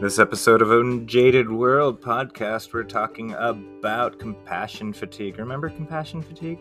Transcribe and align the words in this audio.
This 0.00 0.18
episode 0.20 0.62
of 0.62 0.70
Unjaded 0.70 1.50
World 1.50 2.00
podcast, 2.00 2.72
we're 2.72 2.84
talking 2.84 3.34
about 3.34 4.18
compassion 4.18 4.92
fatigue. 4.92 5.38
Remember 5.38 5.68
compassion 5.68 6.22
fatigue? 6.22 6.60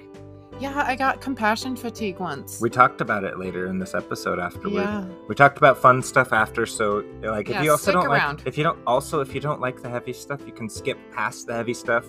Yeah, 0.60 0.84
I 0.86 0.96
got 0.96 1.22
compassion 1.22 1.76
fatigue 1.76 2.20
once. 2.20 2.60
We 2.60 2.70
talked 2.72 3.00
about 3.00 3.24
it 3.24 3.38
later 3.38 3.68
in 3.68 3.78
this 3.78 3.94
episode 3.94 4.40
afterward. 4.40 4.82
yeah. 4.82 5.06
We 5.28 5.36
talked 5.36 5.60
about 5.60 5.78
fun 5.78 6.02
stuff 6.02 6.34
after, 6.34 6.66
so 6.66 7.04
like 7.22 7.48
if 7.48 7.56
Yeah, 7.56 7.64
you 7.64 7.72
also 7.72 7.92
don't 7.92 8.08
around. 8.08 8.40
like 8.40 8.48
if 8.48 8.58
you 8.58 8.64
don't 8.64 8.80
also 8.88 9.20
if 9.22 9.36
you 9.36 9.40
don't 9.42 9.62
like 9.62 9.84
the 9.84 9.90
heavy 9.90 10.14
stuff, 10.14 10.42
you 10.46 10.52
can 10.52 10.68
skip 10.68 10.98
past 11.12 11.46
the 11.46 11.54
heavy 11.54 11.76
stuff 11.76 12.06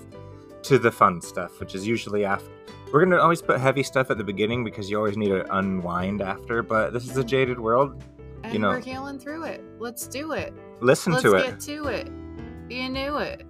to 0.63 0.79
the 0.79 0.91
fun 0.91 1.21
stuff, 1.21 1.61
which 1.61 1.75
is 1.75 1.87
usually 1.87 2.25
after. 2.25 2.51
We're 2.91 3.05
gonna 3.05 3.19
always 3.19 3.43
put 3.43 3.61
heavy 3.61 3.83
stuff 3.83 4.11
at 4.11 4.17
the 4.17 4.25
beginning 4.25 4.65
because 4.65 4.89
you 4.91 4.97
always 4.97 5.19
need 5.19 5.29
to 5.29 5.55
unwind 5.55 6.23
after. 6.23 6.63
But 6.63 6.95
this 6.95 7.05
is 7.09 7.19
a 7.19 7.25
jaded 7.25 7.61
world. 7.61 8.03
And 8.45 8.53
you 8.55 8.61
know- 8.61 8.71
we're 8.71 8.81
healing 8.81 9.19
through 9.19 9.45
it. 9.45 9.63
Let's 9.79 10.07
do 10.07 10.33
it. 10.33 10.55
Listen 10.81 11.13
Let's 11.15 11.25
to 11.25 11.35
it. 11.35 11.45
get 11.47 11.61
to 11.61 11.87
it. 11.89 12.07
You 12.71 12.89
knew 12.89 13.17
it. 13.19 13.45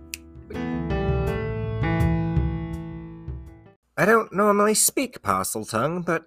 I 3.97 4.05
don't 4.07 4.33
normally 4.33 4.75
speak 4.75 5.21
Parseltongue, 5.23 6.05
but 6.07 6.25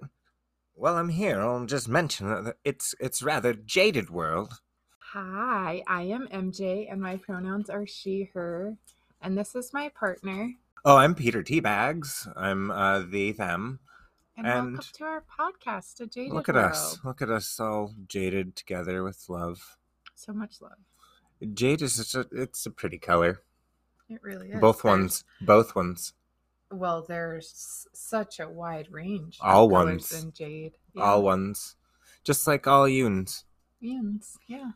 while 0.73 0.97
I'm 0.97 1.09
here, 1.09 1.41
I'll 1.41 1.65
just 1.65 1.87
mention 1.87 2.27
that 2.29 2.55
it's 2.63 2.93
it's 2.99 3.23
rather 3.23 3.53
jaded 3.53 4.09
world. 4.09 4.59
Hi, 5.13 5.81
I 5.87 6.03
am 6.03 6.27
MJ, 6.27 6.91
and 6.91 7.01
my 7.01 7.17
pronouns 7.17 7.69
are 7.69 7.85
she, 7.87 8.29
her, 8.33 8.77
and 9.21 9.37
this 9.37 9.55
is 9.55 9.73
my 9.73 9.89
partner. 9.89 10.53
Oh, 10.85 10.97
I'm 10.97 11.15
Peter 11.15 11.43
Teabags. 11.43 12.31
I'm 12.35 12.71
uh, 12.71 12.99
the 12.99 13.31
them. 13.31 13.79
And, 14.37 14.47
And- 14.47 14.71
welcome 14.73 14.87
to 14.93 15.03
our 15.03 15.23
podcast, 15.39 15.99
A 15.99 16.07
Jaded 16.07 16.33
Look 16.33 16.47
at 16.49 16.55
World. 16.55 16.71
us. 16.71 16.97
Look 17.03 17.21
at 17.21 17.29
us 17.29 17.59
all 17.59 17.93
jaded 18.07 18.55
together 18.55 19.03
with 19.03 19.25
love. 19.29 19.77
So 20.15 20.31
much 20.33 20.61
love. 20.61 20.77
Jade 21.53 21.81
is 21.81 21.93
such 21.95 22.15
a, 22.15 22.27
it's 22.31 22.65
a 22.65 22.71
pretty 22.71 22.97
color. 22.97 23.41
It 24.09 24.21
really 24.23 24.49
is. 24.49 24.59
Both 24.59 24.83
There's- 24.83 24.99
ones. 24.99 25.23
Both 25.41 25.75
ones. 25.75 26.13
Well, 26.73 27.03
there's 27.05 27.85
such 27.93 28.39
a 28.39 28.47
wide 28.47 28.87
range. 28.91 29.37
All 29.41 29.67
ones. 29.67 30.11
in 30.13 30.31
jade. 30.31 30.73
All 30.97 31.21
ones. 31.21 31.75
Just 32.23 32.47
like 32.47 32.65
all 32.65 32.87
yuns. 32.87 33.43
Ones. 33.81 34.37
Yeah. 34.47 34.71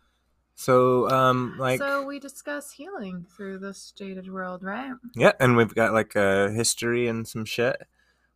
So 0.55 1.09
um 1.09 1.55
like 1.57 1.79
so 1.79 2.05
we 2.05 2.19
discuss 2.19 2.71
healing 2.71 3.25
through 3.35 3.59
this 3.59 3.91
jaded 3.97 4.29
world, 4.31 4.61
right? 4.63 4.93
yeah, 5.15 5.33
and 5.39 5.55
we've 5.55 5.73
got 5.75 5.93
like 5.93 6.15
a 6.15 6.51
history 6.51 7.07
and 7.07 7.25
some 7.27 7.45
shit. 7.45 7.77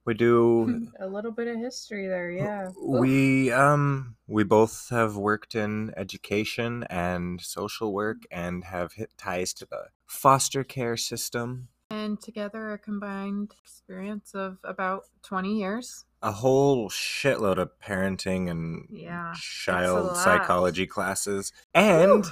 We 0.05 0.13
do 0.13 0.87
a 0.99 1.07
little 1.07 1.31
bit 1.31 1.47
of 1.47 1.57
history 1.57 2.07
there, 2.07 2.31
yeah. 2.31 2.69
We 2.81 3.51
um 3.51 4.15
we 4.27 4.43
both 4.43 4.89
have 4.89 5.15
worked 5.17 5.55
in 5.55 5.93
education 5.97 6.83
and 6.89 7.41
social 7.41 7.93
work 7.93 8.23
and 8.31 8.63
have 8.63 8.93
ties 9.17 9.53
to 9.55 9.65
the 9.65 9.87
foster 10.05 10.63
care 10.63 10.97
system. 10.97 11.69
and 11.91 12.21
together 12.21 12.71
a 12.71 12.77
combined 12.77 13.55
experience 13.63 14.35
of 14.35 14.57
about 14.63 15.05
20 15.23 15.57
years. 15.59 16.05
A 16.21 16.31
whole 16.31 16.89
shitload 16.89 17.57
of 17.57 17.71
parenting 17.79 18.49
and 18.49 18.85
Yeah. 18.89 19.33
child 19.33 20.15
psychology 20.17 20.85
classes 20.87 21.51
and 21.73 22.25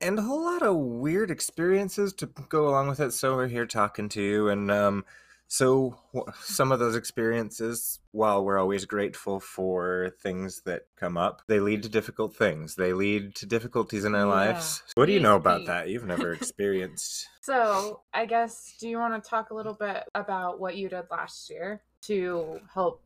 and 0.00 0.18
a 0.18 0.22
whole 0.22 0.44
lot 0.44 0.62
of 0.62 0.76
weird 0.76 1.30
experiences 1.30 2.12
to 2.14 2.26
go 2.26 2.68
along 2.68 2.88
with 2.88 3.00
it. 3.00 3.12
So 3.12 3.36
we're 3.36 3.48
here 3.48 3.66
talking 3.66 4.08
to 4.10 4.22
you 4.22 4.48
and 4.48 4.70
um 4.70 5.04
so 5.52 5.98
some 6.42 6.70
of 6.70 6.78
those 6.78 6.94
experiences 6.94 7.98
while 8.12 8.44
we're 8.44 8.56
always 8.58 8.84
grateful 8.84 9.40
for 9.40 10.12
things 10.22 10.62
that 10.64 10.82
come 10.96 11.16
up 11.16 11.42
they 11.48 11.58
lead 11.58 11.82
to 11.82 11.88
difficult 11.88 12.34
things 12.36 12.76
they 12.76 12.92
lead 12.92 13.34
to 13.34 13.46
difficulties 13.46 14.04
in 14.04 14.14
our 14.14 14.20
Yeah. 14.26 14.46
lives 14.46 14.82
what 14.94 15.06
do 15.06 15.12
you 15.12 15.18
know 15.18 15.34
about 15.34 15.66
that 15.66 15.88
you've 15.88 16.06
never 16.06 16.32
experienced 16.40 17.26
So, 17.42 18.02
I 18.14 18.26
guess, 18.26 18.74
do 18.78 18.88
you 18.88 18.98
want 18.98 19.20
to 19.22 19.28
talk 19.28 19.50
a 19.50 19.54
little 19.54 19.74
bit 19.74 20.04
about 20.14 20.60
what 20.60 20.76
you 20.76 20.88
did 20.88 21.06
last 21.10 21.50
year 21.50 21.82
to 22.02 22.60
help 22.72 23.02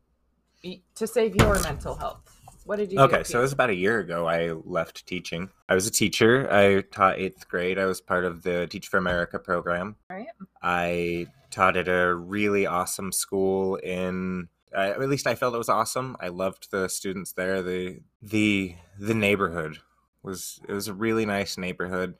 to 0.95 1.07
save 1.07 1.35
your 1.35 1.59
mental 1.63 1.95
health? 1.95 2.19
What 2.65 2.77
did 2.77 2.91
you 2.91 2.97
do? 2.97 3.03
okay 3.03 3.23
so 3.23 3.39
it 3.39 3.43
was 3.43 3.53
about 3.53 3.69
a 3.69 3.75
year 3.75 3.99
ago 3.99 4.27
i 4.27 4.51
left 4.51 5.05
teaching 5.05 5.49
i 5.69 5.75
was 5.75 5.85
a 5.87 5.91
teacher 5.91 6.51
i 6.51 6.81
taught 6.81 7.17
eighth 7.19 7.47
grade 7.47 7.77
i 7.79 7.85
was 7.85 8.01
part 8.01 8.25
of 8.25 8.41
the 8.43 8.67
teach 8.67 8.87
for 8.87 8.97
america 8.97 9.39
program 9.39 9.95
Right. 10.09 10.27
I 10.61 11.27
taught 11.51 11.77
at 11.77 11.87
a 11.87 12.13
really 12.13 12.65
awesome 12.65 13.11
school 13.11 13.75
in 13.77 14.49
uh, 14.75 14.93
at 14.99 15.09
least 15.09 15.25
I 15.25 15.35
felt 15.35 15.55
it 15.55 15.57
was 15.57 15.69
awesome. 15.69 16.17
I 16.19 16.27
loved 16.27 16.69
the 16.69 16.89
students 16.89 17.31
there. 17.31 17.61
The 17.61 18.01
the 18.21 18.75
the 18.99 19.13
neighborhood 19.13 19.77
was 20.21 20.59
it 20.67 20.73
was 20.73 20.89
a 20.89 20.93
really 20.93 21.25
nice 21.25 21.57
neighborhood 21.57 22.15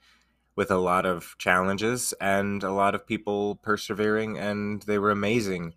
with 0.56 0.72
a 0.72 0.78
lot 0.78 1.06
of 1.06 1.36
challenges 1.38 2.14
and 2.22 2.64
a 2.64 2.72
lot 2.72 2.96
of 2.96 3.06
people 3.06 3.56
persevering 3.58 4.38
and 4.38 4.84
they 4.84 4.98
were 5.00 5.12
amazing. 5.12 5.74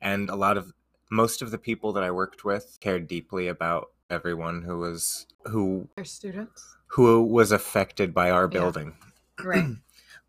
And 0.00 0.30
a 0.30 0.36
lot 0.36 0.56
of 0.56 0.72
most 1.10 1.42
of 1.42 1.50
the 1.50 1.58
people 1.58 1.92
that 1.94 2.04
I 2.04 2.10
worked 2.12 2.44
with 2.44 2.78
cared 2.80 3.08
deeply 3.08 3.48
about 3.48 3.88
everyone 4.12 4.62
who 4.62 4.78
was 4.78 5.26
who 5.46 5.88
Your 5.96 6.04
students. 6.04 6.76
who 6.88 7.22
was 7.24 7.50
affected 7.50 8.12
by 8.14 8.30
our 8.30 8.44
Yeah. 8.44 8.58
building 8.60 8.94
Right. 9.42 9.64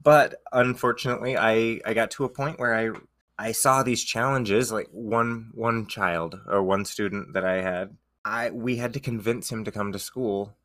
but 0.01 0.35
unfortunately 0.53 1.37
i 1.37 1.79
i 1.85 1.93
got 1.93 2.09
to 2.11 2.23
a 2.23 2.29
point 2.29 2.59
where 2.59 2.73
i 2.73 2.89
i 3.37 3.51
saw 3.51 3.83
these 3.83 4.03
challenges 4.03 4.71
like 4.71 4.87
one 4.91 5.51
one 5.53 5.85
child 5.87 6.39
or 6.47 6.63
one 6.63 6.85
student 6.85 7.33
that 7.33 7.43
i 7.45 7.61
had 7.61 7.97
i 8.25 8.49
we 8.49 8.77
had 8.77 8.93
to 8.93 8.99
convince 8.99 9.51
him 9.51 9.63
to 9.65 9.71
come 9.71 9.91
to 9.91 9.99
school 9.99 10.55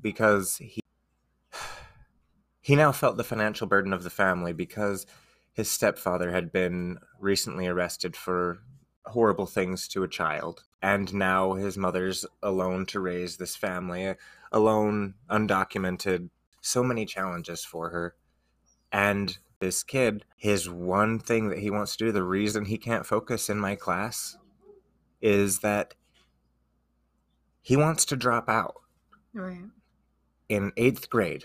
because 0.00 0.56
he 0.56 0.80
he 2.60 2.74
now 2.74 2.92
felt 2.92 3.16
the 3.16 3.24
financial 3.24 3.66
burden 3.66 3.92
of 3.92 4.02
the 4.04 4.10
family 4.10 4.52
because 4.52 5.06
his 5.52 5.70
stepfather 5.70 6.30
had 6.32 6.50
been 6.50 6.98
recently 7.20 7.66
arrested 7.66 8.16
for 8.16 8.58
horrible 9.06 9.46
things 9.46 9.86
to 9.88 10.02
a 10.02 10.08
child 10.08 10.64
and 10.82 11.14
now 11.14 11.54
his 11.54 11.78
mother's 11.78 12.26
alone 12.42 12.84
to 12.86 13.00
raise 13.00 13.36
this 13.36 13.56
family 13.56 14.14
alone 14.50 15.14
undocumented 15.30 16.28
so 16.60 16.82
many 16.82 17.06
challenges 17.06 17.64
for 17.64 17.90
her 17.90 18.14
and 18.92 19.38
this 19.60 19.84
kid, 19.84 20.24
his 20.36 20.68
one 20.68 21.20
thing 21.20 21.48
that 21.48 21.60
he 21.60 21.70
wants 21.70 21.96
to 21.96 22.06
do, 22.06 22.12
the 22.12 22.24
reason 22.24 22.64
he 22.64 22.76
can't 22.76 23.06
focus 23.06 23.48
in 23.48 23.58
my 23.60 23.76
class 23.76 24.36
is 25.20 25.60
that 25.60 25.94
he 27.62 27.76
wants 27.76 28.04
to 28.06 28.16
drop 28.16 28.48
out 28.48 28.74
Right. 29.32 29.62
in 30.48 30.72
eighth 30.76 31.08
grade, 31.08 31.44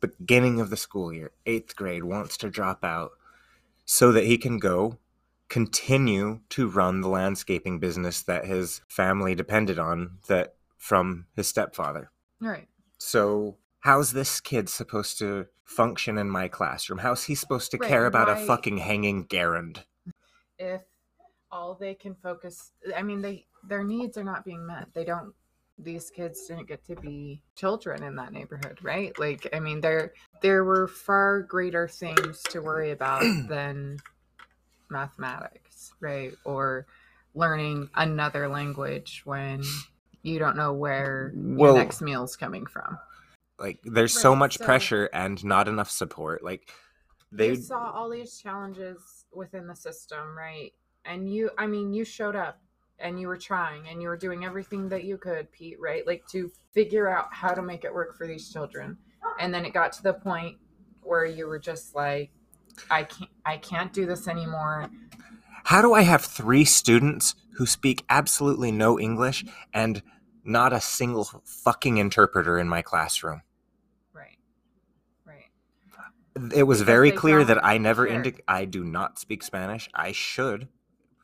beginning 0.00 0.60
of 0.60 0.70
the 0.70 0.78
school 0.78 1.12
year. 1.12 1.32
Eighth 1.44 1.76
grade 1.76 2.04
wants 2.04 2.38
to 2.38 2.48
drop 2.50 2.82
out 2.82 3.10
so 3.84 4.12
that 4.12 4.24
he 4.24 4.38
can 4.38 4.58
go 4.58 4.98
continue 5.48 6.40
to 6.50 6.68
run 6.68 7.00
the 7.00 7.08
landscaping 7.08 7.78
business 7.78 8.22
that 8.22 8.44
his 8.46 8.80
family 8.88 9.34
depended 9.34 9.78
on 9.78 10.18
that 10.28 10.54
from 10.76 11.26
his 11.34 11.48
stepfather. 11.48 12.10
Right. 12.40 12.68
So, 12.98 13.56
how's 13.80 14.12
this 14.12 14.40
kid 14.40 14.68
supposed 14.68 15.18
to 15.18 15.46
function 15.64 16.18
in 16.18 16.30
my 16.30 16.48
classroom? 16.48 16.98
How's 16.98 17.24
he 17.24 17.34
supposed 17.34 17.70
to 17.72 17.78
Right, 17.78 17.88
care 17.88 18.06
about 18.06 18.28
a 18.28 18.36
fucking 18.36 18.78
hanging 18.78 19.26
gerund? 19.26 19.84
If 20.58 20.82
all 21.50 21.74
they 21.74 21.94
can 21.94 22.14
focus 22.14 22.72
I 22.96 23.02
mean 23.02 23.22
they 23.22 23.46
their 23.66 23.84
needs 23.84 24.18
are 24.18 24.24
not 24.24 24.44
being 24.44 24.66
met. 24.66 24.88
They 24.94 25.04
don't 25.04 25.34
these 25.78 26.10
kids 26.10 26.46
didn't 26.46 26.66
get 26.66 26.84
to 26.86 26.96
be 26.96 27.40
children 27.54 28.02
in 28.02 28.16
that 28.16 28.32
neighborhood, 28.32 28.78
right? 28.82 29.16
Like 29.18 29.46
I 29.52 29.60
mean 29.60 29.80
there 29.80 30.12
there 30.42 30.64
were 30.64 30.88
far 30.88 31.42
greater 31.42 31.88
things 31.88 32.42
to 32.50 32.60
worry 32.60 32.90
about 32.90 33.22
than 33.48 33.98
mathematics, 34.90 35.92
right? 36.00 36.32
Or 36.44 36.86
learning 37.34 37.90
another 37.94 38.48
language 38.48 39.22
when 39.24 39.62
you 40.22 40.38
don't 40.38 40.56
know 40.56 40.72
where 40.72 41.32
Well- 41.34 41.74
your 41.74 41.84
next 41.84 42.00
meal's 42.00 42.36
coming 42.36 42.66
from. 42.66 42.98
Like, 43.58 43.80
there's 43.82 44.12
so 44.18 44.36
much 44.36 44.58
so- 44.58 44.64
pressure 44.64 45.10
and 45.12 45.44
not 45.44 45.66
enough 45.68 45.90
support. 45.90 46.42
Like, 46.44 46.70
they. 47.32 47.56
saw 47.56 47.90
all 47.90 48.08
these 48.08 48.38
challenges 48.38 49.26
within 49.32 49.66
the 49.66 49.74
system, 49.74 50.36
right? 50.36 50.72
And 51.04 51.32
you, 51.32 51.50
I 51.58 51.66
mean, 51.66 51.92
you 51.92 52.04
showed 52.04 52.36
up 52.36 52.60
and 52.98 53.20
you 53.20 53.28
were 53.28 53.36
trying 53.36 53.88
and 53.88 54.00
you 54.02 54.08
were 54.08 54.16
doing 54.16 54.44
everything 54.44 54.88
that 54.90 55.04
you 55.04 55.16
could, 55.18 55.50
Pete, 55.52 55.78
right? 55.80 56.06
Like 56.06 56.26
to 56.28 56.50
figure 56.72 57.08
out 57.08 57.26
how 57.32 57.52
to 57.52 57.62
make 57.62 57.84
it 57.84 57.92
work 57.92 58.16
for 58.16 58.26
these 58.26 58.52
children. 58.52 58.96
And 59.40 59.52
then 59.52 59.64
it 59.64 59.72
got 59.72 59.92
to 59.92 60.02
the 60.02 60.14
point 60.14 60.56
where 61.02 61.24
you 61.24 61.46
were 61.46 61.58
just 61.58 61.94
like, 61.94 62.30
I 62.90 63.04
can't, 63.04 63.30
I 63.48 63.56
can't 63.56 63.92
do 63.94 64.04
this 64.04 64.28
anymore. 64.28 64.90
How 65.64 65.80
do 65.80 65.94
I 65.94 66.02
have 66.02 66.22
three 66.22 66.64
students 66.66 67.34
who 67.54 67.64
speak 67.64 68.04
absolutely 68.10 68.70
no 68.70 69.00
English 69.00 69.44
and 69.72 70.02
not 70.44 70.72
a 70.74 70.80
single 70.82 71.24
fucking 71.44 71.96
interpreter 71.96 72.58
in 72.58 72.68
my 72.68 72.82
classroom? 72.82 73.40
Right. 74.12 74.36
Right. 75.24 75.46
It 76.54 76.64
was 76.64 76.78
Because 76.80 76.86
very 76.86 77.10
clear 77.10 77.42
that 77.42 77.64
I 77.64 77.78
never 77.78 78.06
care. 78.06 78.16
indi- 78.16 78.42
I 78.46 78.66
do 78.66 78.84
not 78.84 79.18
speak 79.18 79.42
Spanish. 79.42 79.88
I 79.94 80.12
should. 80.12 80.68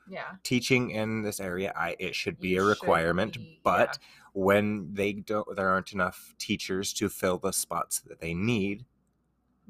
Yeah. 0.09 0.33
Teaching 0.43 0.89
in 0.91 1.21
this 1.21 1.39
area, 1.39 1.73
I 1.75 1.95
it 1.99 2.15
should 2.15 2.39
be 2.39 2.49
You 2.49 2.63
a 2.63 2.65
requirement, 2.65 3.37
be- 3.37 3.59
but 3.63 3.99
when 4.33 4.93
they 4.93 5.13
don't 5.13 5.55
there 5.55 5.69
aren't 5.69 5.93
enough 5.93 6.33
teachers 6.39 6.91
to 6.93 7.07
fill 7.09 7.37
the 7.37 7.51
spots 7.53 7.99
that 8.01 8.19
they 8.19 8.33
need 8.33 8.85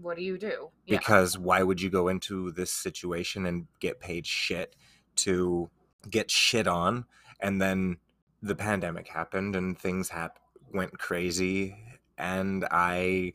what 0.02 0.18
do 0.18 0.24
you 0.24 0.38
do? 0.38 0.70
Yeah. 0.86 0.98
because 0.98 1.38
why 1.38 1.64
would 1.64 1.82
you 1.82 1.90
go 1.90 2.08
into 2.08 2.52
this 2.52 2.72
situation 2.72 3.46
and 3.46 3.68
get 3.80 4.00
paid 4.00 4.26
shit 4.28 4.76
to 5.18 5.70
get 6.10 6.30
shit 6.30 6.68
on 6.68 7.06
and 7.40 7.62
then 7.62 7.98
the 8.42 8.56
pandemic 8.56 9.08
happened 9.08 9.56
and 9.56 9.78
things 9.78 10.10
hap- 10.10 10.40
went 10.74 10.98
crazy 11.00 11.76
and 12.18 12.66
i 12.72 13.34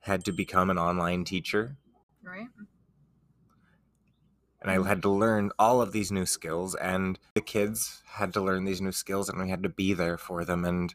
had 0.00 0.24
to 0.24 0.32
become 0.32 0.70
an 0.70 0.78
online 0.78 1.24
teacher 1.24 1.76
Right? 2.22 2.46
and 4.60 4.70
i 4.70 4.86
had 4.86 5.02
to 5.02 5.10
learn 5.10 5.50
all 5.58 5.80
of 5.80 5.92
these 5.92 6.12
new 6.12 6.26
skills 6.26 6.74
and 6.74 7.18
the 7.34 7.40
kids 7.40 8.02
had 8.06 8.32
to 8.34 8.40
learn 8.40 8.64
these 8.64 8.80
new 8.80 8.92
skills 8.92 9.28
and 9.28 9.40
we 9.42 9.48
had 9.50 9.62
to 9.62 9.68
be 9.68 9.92
there 9.94 10.18
for 10.18 10.44
them 10.44 10.64
and 10.64 10.94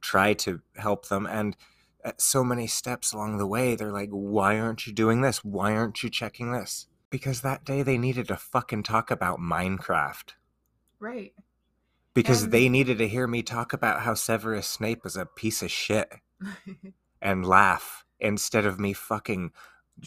try 0.00 0.34
to 0.34 0.60
help 0.76 1.08
them 1.08 1.26
and 1.26 1.56
at 2.04 2.20
so 2.20 2.44
many 2.44 2.66
steps 2.66 3.12
along 3.12 3.38
the 3.38 3.46
way 3.46 3.74
they're 3.74 3.92
like 3.92 4.10
why 4.10 4.58
aren't 4.58 4.86
you 4.86 4.92
doing 4.92 5.20
this? 5.20 5.44
Why 5.44 5.74
aren't 5.74 6.02
you 6.02 6.10
checking 6.10 6.52
this? 6.52 6.86
Because 7.10 7.40
that 7.40 7.64
day 7.64 7.82
they 7.82 7.98
needed 7.98 8.28
to 8.28 8.36
fucking 8.36 8.82
talk 8.82 9.10
about 9.10 9.38
minecraft. 9.40 10.32
Right. 11.00 11.32
because 12.14 12.42
And- 12.44 12.52
they 12.52 12.68
needed 12.68 12.98
to 12.98 13.08
hear 13.08 13.26
me 13.26 13.42
talk 13.42 13.72
about 13.72 14.00
how 14.02 14.14
severus 14.14 14.66
snape 14.66 15.04
is 15.06 15.16
a 15.16 15.26
piece 15.26 15.62
of 15.62 15.70
shit 15.70 16.12
and 17.22 17.46
laugh 17.46 18.04
instead 18.20 18.64
of 18.66 18.78
me 18.80 18.92
fucking 18.92 19.52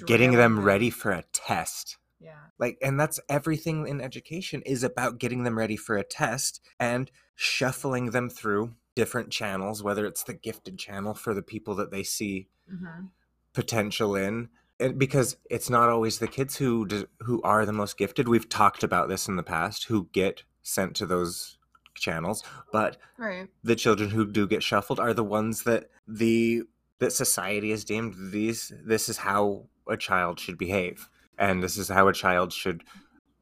getting 0.05 0.33
them 0.33 0.61
ready 0.63 0.89
for 0.89 1.11
a 1.11 1.23
test. 1.33 1.97
Yeah. 2.19 2.35
like 2.59 2.77
and 2.83 2.99
that's 2.99 3.19
everything 3.29 3.87
in 3.87 3.99
education 3.99 4.61
is 4.61 4.83
about 4.83 5.17
getting 5.17 5.43
them 5.43 5.57
ready 5.57 5.75
for 5.75 5.97
a 5.97 6.03
test 6.03 6.61
and 6.79 7.09
shuffling 7.35 8.11
them 8.11 8.29
through 8.29 8.75
different 8.95 9.29
channels 9.31 9.81
whether 9.83 10.05
it's 10.05 10.23
the 10.23 10.33
gifted 10.33 10.77
channel 10.77 11.13
for 11.13 11.33
the 11.33 11.41
people 11.41 11.75
that 11.75 11.91
they 11.91 12.03
see 12.03 12.47
hmm 12.69 13.05
potential 13.53 14.15
in 14.15 14.47
and 14.79 14.97
because 14.97 15.35
it's 15.49 15.69
not 15.69 15.89
always 15.89 16.19
the 16.19 16.27
kids 16.27 16.55
who 16.57 16.85
d- 16.85 17.05
who 17.19 17.41
are 17.43 17.65
the 17.65 17.73
most 17.73 17.97
gifted. 17.97 18.27
We've 18.27 18.47
talked 18.49 18.81
about 18.81 19.09
this 19.09 19.27
in 19.27 19.35
the 19.35 19.43
past 19.43 19.83
who 19.85 20.07
get 20.13 20.43
sent 20.63 20.95
to 20.95 21.05
those 21.05 21.57
channels 21.93 22.43
but 22.71 22.97
Right. 23.17 23.49
the 23.63 23.75
children 23.75 24.09
who 24.09 24.25
do 24.25 24.47
get 24.47 24.63
shuffled 24.63 24.99
are 25.01 25.13
the 25.13 25.23
ones 25.23 25.63
that 25.63 25.89
the 26.07 26.63
that 26.99 27.11
society 27.11 27.71
has 27.71 27.83
deemed 27.83 28.31
these 28.31 28.71
this 28.85 29.09
is 29.09 29.17
how 29.17 29.67
a 29.87 29.97
child 29.97 30.39
should 30.39 30.57
behave 30.57 31.09
and 31.37 31.61
this 31.61 31.77
is 31.77 31.89
how 31.89 32.07
a 32.07 32.13
child 32.13 32.53
should 32.53 32.83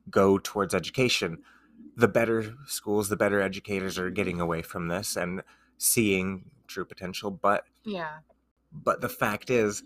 go 0.10 0.40
towards 0.40 0.74
education 0.74 1.38
the 2.00 2.08
better 2.08 2.56
schools 2.66 3.10
the 3.10 3.18
better 3.18 3.42
educators 3.42 3.98
are 3.98 4.10
getting 4.10 4.40
away 4.40 4.62
from 4.62 4.88
this 4.88 5.16
and 5.18 5.44
seeing 5.78 6.46
true 6.68 6.86
potential 6.86 7.30
but 7.32 7.64
Yeah. 7.84 8.20
but 8.72 9.02
the 9.02 9.10
fact 9.10 9.50
is 9.50 9.84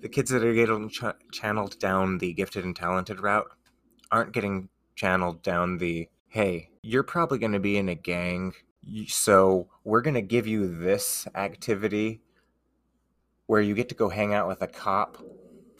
the 0.00 0.08
kids 0.08 0.30
that 0.30 0.44
are 0.44 0.54
getting 0.54 0.88
ch- 0.88 1.04
channeled 1.32 1.78
down 1.78 2.18
the 2.18 2.32
gifted 2.32 2.64
and 2.64 2.74
talented 2.74 3.20
route 3.20 3.50
aren't 4.10 4.32
getting 4.32 4.68
channeled 4.96 5.42
down 5.42 5.78
the 5.78 6.08
hey 6.28 6.70
you're 6.82 7.02
probably 7.02 7.38
going 7.38 7.52
to 7.52 7.60
be 7.60 7.76
in 7.76 7.88
a 7.88 7.94
gang 7.94 8.52
so 9.06 9.68
we're 9.84 10.00
going 10.00 10.14
to 10.14 10.22
give 10.22 10.46
you 10.46 10.66
this 10.78 11.28
activity 11.34 12.22
where 13.46 13.60
you 13.60 13.74
get 13.74 13.88
to 13.88 13.94
go 13.94 14.08
hang 14.08 14.32
out 14.32 14.48
with 14.48 14.62
a 14.62 14.66
cop 14.66 15.18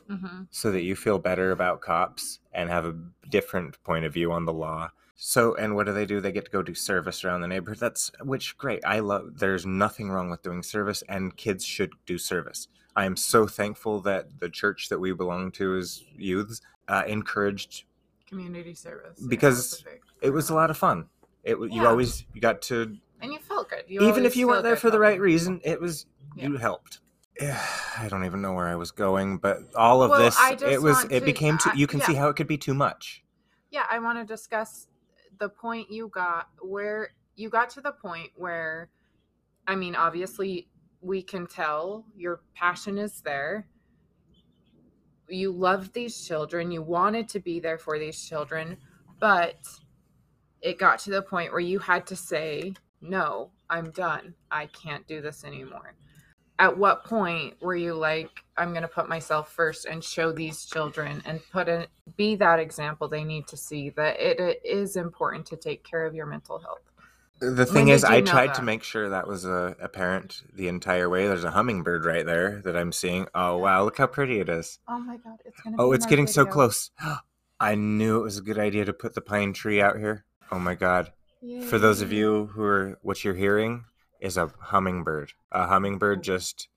hmm 0.08 0.42
so 0.50 0.72
that 0.72 0.82
you 0.82 0.96
feel 0.96 1.18
better 1.20 1.52
about 1.52 1.80
cops 1.80 2.40
and 2.52 2.68
have 2.68 2.84
a 2.84 2.96
different 3.30 3.80
point 3.84 4.04
of 4.04 4.12
view 4.12 4.32
on 4.32 4.44
the 4.44 4.52
law. 4.52 4.90
So, 5.22 5.55
and 5.55 5.76
what 5.76 5.84
do 5.84 5.93
they 5.93 6.06
do? 6.06 6.19
They 6.22 6.32
get 6.32 6.46
to 6.46 6.50
go 6.50 6.62
do 6.62 6.72
service 6.75 7.25
around 7.26 7.43
the 7.43 7.46
neighborhood. 7.46 7.78
That's 7.78 8.11
which 8.22 8.56
great. 8.56 8.82
I 8.87 9.00
love. 9.00 9.38
There's 9.38 9.67
nothing 9.67 10.11
wrong 10.11 10.31
with 10.31 10.43
doing 10.43 10.62
service, 10.62 11.02
and 11.11 11.37
kids 11.37 11.62
should 11.62 11.93
do 12.06 12.17
service. 12.17 12.69
I 12.96 13.05
am 13.05 13.17
so 13.17 13.46
thankful 13.46 14.00
that 14.00 14.40
the 14.40 14.49
church 14.49 14.88
that 14.88 14.99
we 14.99 15.12
belong 15.12 15.52
to 15.52 15.76
as 15.76 16.02
youths 16.17 16.62
uh, 16.88 17.02
encouraged. 17.06 17.84
Community 18.26 18.72
service. 18.75 19.20
Because 19.20 19.82
big- 19.82 20.00
It 20.22 20.31
was 20.31 20.49
a 20.49 20.55
lot 20.55 20.70
of 20.70 20.78
fun. 20.78 21.06
It 21.44 21.52
w- 21.52 21.70
you 21.70 21.87
always 21.87 22.25
you 22.32 22.40
got 22.40 22.62
to 22.62 22.96
and 23.20 23.31
you 23.31 23.40
felt 23.40 23.69
good. 23.69 23.84
You 23.88 24.08
even 24.08 24.25
if 24.25 24.38
you 24.38 24.49
weren't 24.49 24.62
there 24.62 24.76
for 24.76 24.90
the 24.90 24.99
right 24.99 25.20
reason. 25.20 25.61
It 25.64 25.78
was 25.82 26.06
Yeah. 26.34 26.49
you 26.49 26.56
helped. 26.56 27.00
I 27.43 28.06
don't 28.08 28.25
even 28.25 28.40
know 28.40 28.55
where 28.55 28.69
I 28.69 28.75
was 28.76 28.90
going, 28.90 29.37
but 29.37 29.58
all 29.75 30.02
of 30.02 30.11
Well, 30.11 30.20
this 30.23 30.38
it 30.62 30.81
was 30.81 31.05
it 31.05 31.20
to- 31.20 31.26
became 31.26 31.58
too. 31.58 31.73
You 31.76 31.87
can 31.87 32.00
see 32.00 32.14
how 32.14 32.31
it 32.31 32.37
could 32.37 32.46
be 32.46 32.56
too 32.56 32.73
much. 32.75 33.23
Yeah, 33.70 33.84
I 33.90 33.99
want 33.99 34.19
to 34.19 34.25
discuss 34.25 34.87
the 35.40 35.48
point 35.48 35.90
you 35.90 36.08
got 36.08 36.48
where 36.60 37.10
you 37.34 37.48
got 37.48 37.70
to 37.70 37.81
the 37.81 37.92
point 37.92 38.31
where, 38.37 38.90
I 39.66 39.75
mean, 39.75 39.96
obviously 39.96 40.69
we 41.00 41.22
can 41.22 41.46
tell 41.46 42.04
your 42.14 42.42
passion 42.54 42.98
is 42.98 43.22
there. 43.22 43.66
You 45.28 45.50
love 45.50 45.92
these 45.92 46.26
children. 46.26 46.70
You 46.70 46.82
wanted 46.82 47.28
to 47.31 47.40
be 47.40 47.58
there 47.58 47.78
for 47.78 47.98
these 47.98 48.22
children, 48.22 48.76
but 49.19 49.56
it 50.60 50.78
got 50.78 50.98
to 51.00 51.10
the 51.10 51.22
point 51.22 51.52
where 51.52 51.60
you 51.60 51.78
had 51.78 52.06
to 52.08 52.16
say, 52.16 52.75
no, 53.00 53.50
I'm 53.70 53.90
done. 53.92 54.34
I 54.50 54.66
can't 54.66 55.06
do 55.06 55.22
this 55.22 55.44
anymore. 55.44 55.94
At 56.60 56.76
what 56.76 57.04
point 57.04 57.54
were 57.62 57.74
you 57.74 57.94
like, 57.94 58.44
I'm 58.58 58.72
going 58.72 58.82
to 58.82 58.88
put 58.88 59.08
myself 59.08 59.50
first 59.50 59.86
and 59.86 60.04
show 60.04 60.30
these 60.30 60.66
children 60.66 61.22
and 61.24 61.40
put 61.50 61.68
in, 61.68 61.86
be 62.18 62.36
that 62.36 62.58
example 62.58 63.08
they 63.08 63.24
need 63.24 63.46
to 63.46 63.56
see 63.56 63.88
that 63.96 64.20
it, 64.20 64.38
it 64.38 64.60
is 64.62 64.96
important 64.96 65.46
to 65.46 65.56
take 65.56 65.84
care 65.84 66.04
of 66.04 66.14
your 66.14 66.26
mental 66.26 66.58
health? 66.58 66.82
The 67.40 67.64
thing 67.64 67.86
did 67.86 67.94
is, 67.94 68.04
I 68.04 68.20
tried 68.20 68.52
to 68.56 68.62
make 68.62 68.82
sure 68.82 69.08
that 69.08 69.26
was 69.26 69.46
uh, 69.46 69.72
apparent 69.80 70.42
the 70.54 70.68
entire 70.68 71.08
way. 71.08 71.26
There's 71.26 71.44
a 71.44 71.50
hummingbird 71.50 72.04
right 72.04 72.26
there 72.26 72.60
that 72.66 72.76
I'm 72.76 72.92
seeing. 72.92 73.26
Oh 73.34 73.56
wow, 73.56 73.82
look 73.82 73.96
how 73.96 74.06
pretty 74.06 74.40
it 74.40 74.50
is. 74.50 74.78
Oh 74.86 74.98
my 74.98 75.16
God, 75.16 75.38
it's 75.46 75.58
going 75.62 75.74
to 75.74 75.82
Oh, 75.82 75.92
it's 75.92 76.04
getting 76.04 76.26
so 76.26 76.44
close. 76.44 76.90
I 77.60 77.74
knew 77.74 78.18
it 78.18 78.22
was 78.22 78.36
a 78.36 78.42
good 78.42 78.58
idea 78.58 78.84
to 78.84 78.92
put 78.92 79.14
the 79.14 79.22
pine 79.22 79.54
tree 79.54 79.80
out 79.80 79.96
here. 79.96 80.26
Oh 80.52 80.58
my 80.58 80.74
god. 80.74 81.12
For 81.68 81.78
those 81.78 82.02
of 82.02 82.12
you 82.12 82.50
who 82.52 82.62
are 82.62 82.98
what 83.00 83.24
you're 83.24 83.32
hearing 83.32 83.86
is 84.20 84.37
a 84.37 84.52
hummingbird. 84.61 85.32
A 85.52 85.67
hummingbird 85.67 86.22
just 86.22 86.69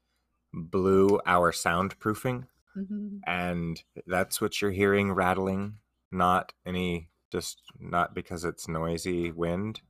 blew 0.53 1.19
our 1.25 1.51
soundproofing 1.51 2.47
Mhm. 2.77 3.19
and 3.25 3.83
that's 4.07 4.39
what 4.41 4.61
you're 4.61 4.71
hearing 4.71 5.11
rattling, 5.13 5.77
not 6.11 6.53
any 6.65 7.09
just 7.31 7.61
not 7.79 8.13
because 8.13 8.45
it's 8.45 8.67
noisy 8.67 9.31
wind 9.31 9.81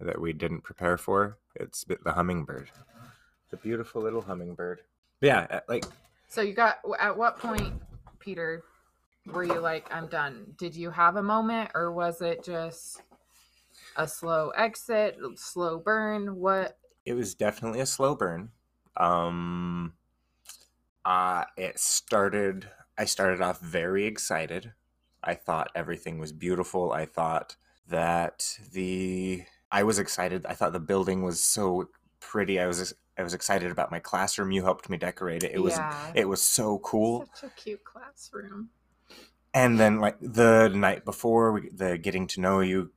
that 0.00 0.20
we 0.20 0.32
didn't 0.32 0.62
prepare 0.62 0.96
for. 0.98 1.38
It's 1.54 1.84
the 1.84 1.98
the 2.02 2.12
hummingbird. 2.12 2.70
The 3.50 3.56
beautiful 3.56 4.02
little 4.02 4.22
hummingbird. 4.22 4.82
Yeah, 5.20 5.46
uh, 5.50 5.60
like 5.68 5.84
So 6.28 6.42
you 6.42 6.52
got, 6.52 6.78
at 7.00 7.16
what 7.16 7.38
point, 7.38 7.80
Peter, 8.20 8.62
were 9.26 9.42
you 9.44 9.58
like, 9.60 9.92
I'm 9.92 10.06
done? 10.06 10.54
Did 10.58 10.76
you 10.76 10.90
have 10.90 11.16
a 11.16 11.22
moment 11.22 11.70
or 11.74 11.90
was 11.90 12.20
it 12.20 12.44
just 12.44 13.00
a 13.96 14.06
slow 14.06 14.50
exit, 14.50 15.18
slow 15.36 15.78
burn? 15.78 16.36
What? 16.36 16.78
It 17.08 17.14
was 17.14 17.34
definitely 17.34 17.80
a 17.80 17.86
slow 17.86 18.14
burn. 18.14 18.50
Um 18.96 19.94
uh 21.04 21.44
it 21.56 21.78
started 21.78 22.68
I 22.98 23.06
started 23.06 23.40
off 23.40 23.60
very 23.60 24.04
excited. 24.04 24.72
I 25.22 25.34
thought 25.34 25.70
everything 25.74 26.18
was 26.18 26.32
beautiful. 26.32 26.92
I 26.92 27.06
thought 27.06 27.56
that 27.88 28.58
the 28.72 29.44
I 29.72 29.82
was 29.84 29.98
excited. 29.98 30.44
I 30.46 30.54
thought 30.54 30.72
the 30.72 30.80
building 30.80 31.22
was 31.22 31.42
so 31.42 31.88
pretty. 32.20 32.60
I 32.60 32.66
was 32.66 32.92
I 33.16 33.22
was 33.22 33.34
excited 33.34 33.70
about 33.70 33.90
my 33.90 34.00
classroom. 34.00 34.52
You 34.52 34.62
helped 34.62 34.90
me 34.90 34.98
decorate 34.98 35.42
it. 35.42 35.52
It 35.54 35.60
was 35.60 35.76
yeah. 35.76 36.12
it 36.14 36.28
was 36.28 36.42
so 36.42 36.78
cool. 36.78 37.26
Such 37.32 37.50
a 37.50 37.54
cute 37.54 37.84
classroom. 37.84 38.68
And 39.54 39.80
then 39.80 39.98
like 39.98 40.18
the 40.20 40.68
night 40.68 41.06
before, 41.06 41.52
we, 41.52 41.70
the 41.70 41.96
getting 41.96 42.26
to 42.28 42.40
know 42.40 42.60
you 42.60 42.90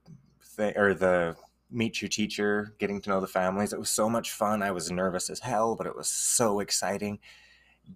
thing, 0.44 0.78
or 0.78 0.94
the 0.94 1.38
meet 1.72 2.02
your 2.02 2.10
teacher, 2.10 2.76
getting 2.80 3.02
to 3.02 3.10
know 3.10 3.22
the 3.22 3.28
families. 3.28 3.74
It 3.74 3.80
was 3.80 3.90
so 3.90 4.10
much 4.10 4.32
fun. 4.32 4.62
I 4.62 4.72
was 4.72 4.92
nervous 4.92 5.30
as 5.30 5.40
hell, 5.40 5.76
but 5.76 5.88
it 5.88 5.96
was 5.96 6.10
so 6.10 6.60
exciting. 6.60 7.20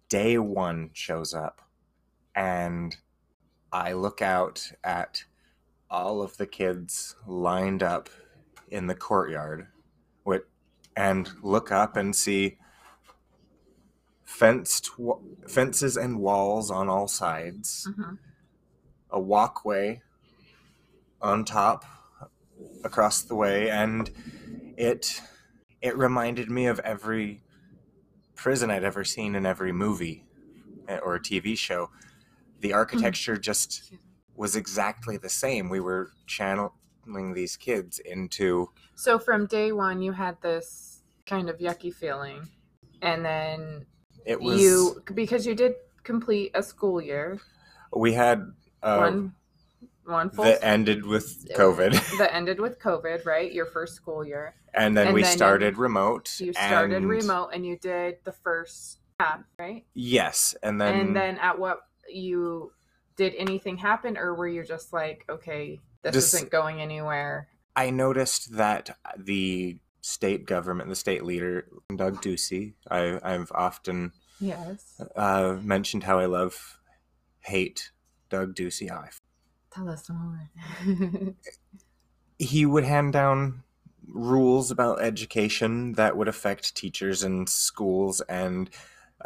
Day 0.09 0.37
one 0.37 0.89
shows 0.93 1.33
up, 1.33 1.61
and 2.33 2.95
I 3.71 3.93
look 3.93 4.21
out 4.21 4.71
at 4.83 5.25
all 5.89 6.21
of 6.21 6.37
the 6.37 6.47
kids 6.47 7.15
lined 7.27 7.83
up 7.83 8.09
in 8.69 8.87
the 8.87 8.95
courtyard, 8.95 9.67
with, 10.23 10.43
and 10.95 11.29
look 11.43 11.71
up 11.71 11.95
and 11.95 12.15
see 12.15 12.57
fenced 14.23 14.89
fences 15.47 15.95
and 15.97 16.19
walls 16.19 16.71
on 16.71 16.89
all 16.89 17.07
sides 17.07 17.87
Mhm. 17.91 18.17
a 19.11 19.19
walkway 19.19 20.01
on 21.21 21.45
top 21.45 21.85
across 22.85 23.23
the 23.23 23.35
way 23.35 23.69
and 23.69 24.11
it 24.77 25.21
it 25.81 25.97
reminded 25.97 26.49
me 26.49 26.67
of 26.67 26.79
every 26.79 27.41
prison 28.35 28.69
I'd 28.69 28.83
ever 28.83 29.03
seen 29.03 29.35
in 29.35 29.45
every 29.45 29.71
movie 29.71 30.23
eh, 30.87 30.97
or 30.97 31.19
TV 31.19 31.57
show. 31.57 31.89
The 32.59 32.73
architecture 32.73 33.37
just 33.37 33.93
was 34.35 34.55
exactly 34.55 35.17
the 35.17 35.29
same. 35.29 35.69
We 35.69 35.79
were 35.79 36.11
channeling 36.27 37.33
these 37.33 37.57
kids 37.57 37.99
into 37.99 38.71
So 38.95 39.19
from 39.19 39.47
day 39.47 39.71
one, 39.71 40.01
you 40.01 40.11
had 40.11 40.41
this 40.41 41.01
kind 41.25 41.49
of 41.49 41.57
yucky 41.57 41.93
feeling, 41.93 42.49
and 43.01 43.25
then 43.25 43.87
it 44.25 44.39
was 44.41 44.61
you 44.61 45.01
because 45.13 45.45
you 45.45 45.55
did 45.55 45.73
complete 46.03 46.51
a 46.53 46.63
school 46.63 47.01
year. 47.01 47.39
We 47.95 48.13
had 48.13 48.53
uh, 48.83 48.97
one 48.97 49.35
one 50.05 50.29
full 50.29 50.45
that 50.45 50.63
ended 50.63 51.05
with 51.05 51.47
COVID, 51.55 52.17
that 52.17 52.33
ended 52.33 52.59
with 52.59 52.79
COVID, 52.79 53.25
right? 53.25 53.51
Your 53.51 53.65
first 53.65 53.95
school 53.95 54.25
year. 54.25 54.55
and 54.73 54.95
then 54.97 55.07
and 55.07 55.15
we 55.15 55.23
then 55.23 55.31
started 55.35 55.77
remote. 55.77 56.39
You 56.39 56.53
started 56.53 56.97
and- 56.97 57.09
remote 57.09 57.49
and 57.53 57.65
you 57.65 57.77
did 57.77 58.17
the 58.23 58.31
first 58.31 58.99
half, 59.19 59.39
right? 59.59 59.85
Yes, 59.93 60.55
and 60.63 60.79
then 60.79 60.99
and 60.99 61.15
then 61.15 61.37
at 61.37 61.57
what 61.59 61.79
you 62.09 62.71
did 63.15 63.33
anything 63.37 63.77
happen 63.77 64.17
or 64.17 64.35
were 64.35 64.47
you 64.47 64.63
just 64.63 64.91
like, 64.93 65.25
okay, 65.29 65.79
this 66.03 66.33
isn't 66.33 66.51
going 66.51 66.81
anywhere? 66.81 67.47
I 67.75 67.89
noticed 67.89 68.53
that 68.57 68.97
the 69.17 69.77
state 70.01 70.45
government, 70.45 70.89
the 70.89 70.95
state 70.95 71.23
leader, 71.25 71.67
Doug 71.95 72.21
Ducey, 72.21 72.73
I, 72.91 73.19
I've 73.23 73.51
often 73.55 74.11
Yes. 74.39 75.01
uh, 75.15 75.57
mentioned 75.61 76.03
how 76.03 76.19
I 76.19 76.25
love, 76.25 76.77
hate 77.39 77.91
Doug 78.29 78.53
Ducey. 78.53 78.89
Oh, 78.91 78.95
I 78.97 79.09
Tell 79.75 79.89
us 79.89 80.05
some 80.07 80.17
more. 80.87 81.35
he 82.39 82.65
would 82.65 82.85
hand 82.85 83.11
down 83.13 83.63
rules 84.07 84.71
about 84.71 85.01
education 85.01 85.93
that 85.93 86.15
would 86.15 86.27
affect 86.29 86.75
teachers 86.75 87.23
and 87.23 87.49
schools 87.49 88.21
and 88.21 88.69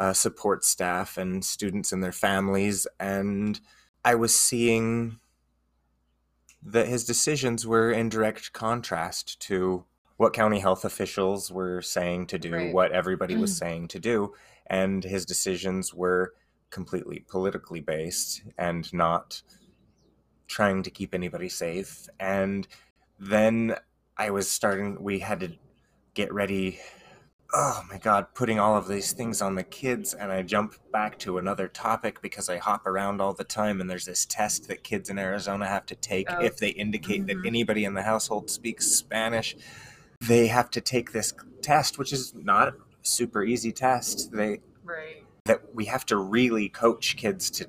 uh, 0.00 0.12
support 0.12 0.64
staff 0.64 1.16
and 1.16 1.44
students 1.44 1.92
and 1.92 2.02
their 2.02 2.12
families. 2.12 2.86
And 2.98 3.60
I 4.04 4.14
was 4.16 4.34
seeing 4.34 5.18
that 6.62 6.88
his 6.88 7.04
decisions 7.04 7.66
were 7.66 7.92
in 7.92 8.08
direct 8.08 8.52
contrast 8.52 9.40
to 9.42 9.84
what 10.16 10.32
county 10.32 10.58
health 10.58 10.84
officials 10.84 11.50
were 11.50 11.80
saying 11.80 12.26
to 12.26 12.38
do, 12.38 12.52
Right. 12.52 12.74
what 12.74 12.92
everybody 12.92 13.36
was 13.36 13.56
saying 13.56 13.88
to 13.88 13.98
do. 14.00 14.34
And 14.66 15.02
his 15.04 15.24
decisions 15.24 15.94
were 15.94 16.34
completely 16.70 17.24
politically 17.28 17.80
based 17.80 18.42
and 18.58 18.92
not 18.92 19.42
trying 20.50 20.82
to 20.82 20.90
keep 20.90 21.14
anybody 21.14 21.48
safe. 21.48 22.08
And 22.18 22.66
then 23.18 23.76
I 24.16 24.30
was 24.30 24.50
starting, 24.50 25.00
we 25.02 25.20
had 25.20 25.40
to 25.40 25.52
get 26.14 26.32
ready. 26.34 26.80
Oh 27.54 27.82
my 27.88 27.98
God, 27.98 28.26
putting 28.34 28.58
all 28.58 28.76
of 28.76 28.88
these 28.88 29.12
things 29.12 29.40
on 29.40 29.54
the 29.54 29.62
kids. 29.62 30.12
And 30.12 30.32
I 30.32 30.42
jump 30.42 30.74
back 30.92 31.18
to 31.20 31.38
another 31.38 31.68
topic 31.68 32.20
because 32.20 32.48
I 32.48 32.58
hop 32.58 32.84
around 32.86 33.20
all 33.20 33.32
the 33.32 33.44
time. 33.44 33.80
And 33.80 33.88
there's 33.88 34.06
this 34.06 34.26
test 34.26 34.66
that 34.68 34.82
kids 34.82 35.08
in 35.08 35.18
Arizona 35.20 35.66
have 35.68 35.86
to 35.86 35.94
take 35.94 36.26
Oh. 36.30 36.40
if 36.40 36.56
they 36.56 36.70
indicate 36.70 37.22
Mhm. 37.22 37.26
that 37.28 37.46
anybody 37.46 37.84
in 37.84 37.94
the 37.94 38.02
household 38.02 38.50
speaks 38.50 38.86
Spanish. 38.86 39.56
They 40.20 40.48
have 40.48 40.70
to 40.72 40.80
take 40.80 41.12
this 41.12 41.32
test, 41.62 41.96
which 41.96 42.12
is 42.12 42.34
not 42.34 42.68
a 42.68 42.74
super 43.02 43.44
easy 43.44 43.70
test. 43.72 44.32
They 44.32 44.60
right. 44.84 45.24
that 45.44 45.74
we 45.74 45.84
have 45.86 46.04
to 46.06 46.16
really 46.16 46.68
coach 46.68 47.16
kids 47.16 47.50
to 47.52 47.66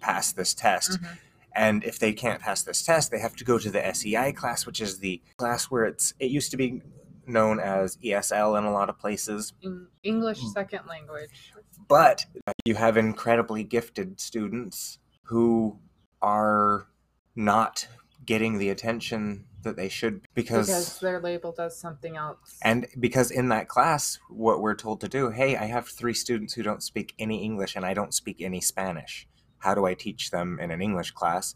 pass 0.00 0.32
this 0.32 0.54
test. 0.54 1.00
Mhm. 1.00 1.18
And 1.56 1.82
if 1.84 1.98
they 1.98 2.12
can't 2.12 2.40
pass 2.40 2.62
this 2.62 2.82
test, 2.82 3.10
they 3.10 3.18
have 3.18 3.34
to 3.36 3.44
go 3.44 3.58
to 3.58 3.70
the 3.70 3.94
SEI 3.94 4.32
class, 4.32 4.66
which 4.66 4.80
is 4.80 4.98
the 4.98 5.22
class 5.38 5.64
where 5.70 5.86
it's 5.86 6.12
it 6.20 6.30
used 6.30 6.50
to 6.50 6.56
be 6.58 6.82
known 7.26 7.58
as 7.58 7.96
ESL 8.04 8.56
in 8.58 8.64
a 8.64 8.70
lot 8.72 8.88
of 8.90 8.98
places, 8.98 9.52
In 9.62 9.88
English 10.04 10.40
Hmm. 10.40 10.48
second 10.48 10.86
language. 10.86 11.52
but 11.88 12.26
you 12.64 12.74
have 12.74 12.96
incredibly 12.96 13.64
gifted 13.64 14.20
students 14.20 14.98
who 15.24 15.78
are 16.22 16.86
not 17.34 17.88
getting 18.24 18.58
the 18.58 18.68
attention 18.70 19.46
that 19.62 19.76
they 19.76 19.88
should 19.88 20.24
because, 20.34 20.66
Because 20.68 21.00
they're 21.00 21.20
labeled 21.20 21.58
as 21.58 21.76
something 21.76 22.16
else. 22.16 22.58
and 22.62 22.86
because 23.00 23.30
in 23.32 23.48
that 23.48 23.66
class 23.68 24.18
what 24.28 24.60
we're 24.60 24.74
told 24.76 25.00
to 25.00 25.08
do 25.08 25.30
hey 25.30 25.56
i 25.56 25.64
have 25.64 25.88
three 25.88 26.14
students 26.14 26.54
who 26.54 26.62
don't 26.62 26.82
speak 26.82 27.12
any 27.18 27.42
english 27.42 27.74
and 27.76 27.84
i 27.84 27.92
don't 27.92 28.14
speak 28.14 28.40
any 28.40 28.60
spanish 28.60 29.26
how 29.58 29.74
do 29.74 29.84
i 29.84 29.94
teach 29.94 30.30
them 30.30 30.58
in 30.60 30.70
an 30.70 30.80
english 30.82 31.10
class 31.10 31.54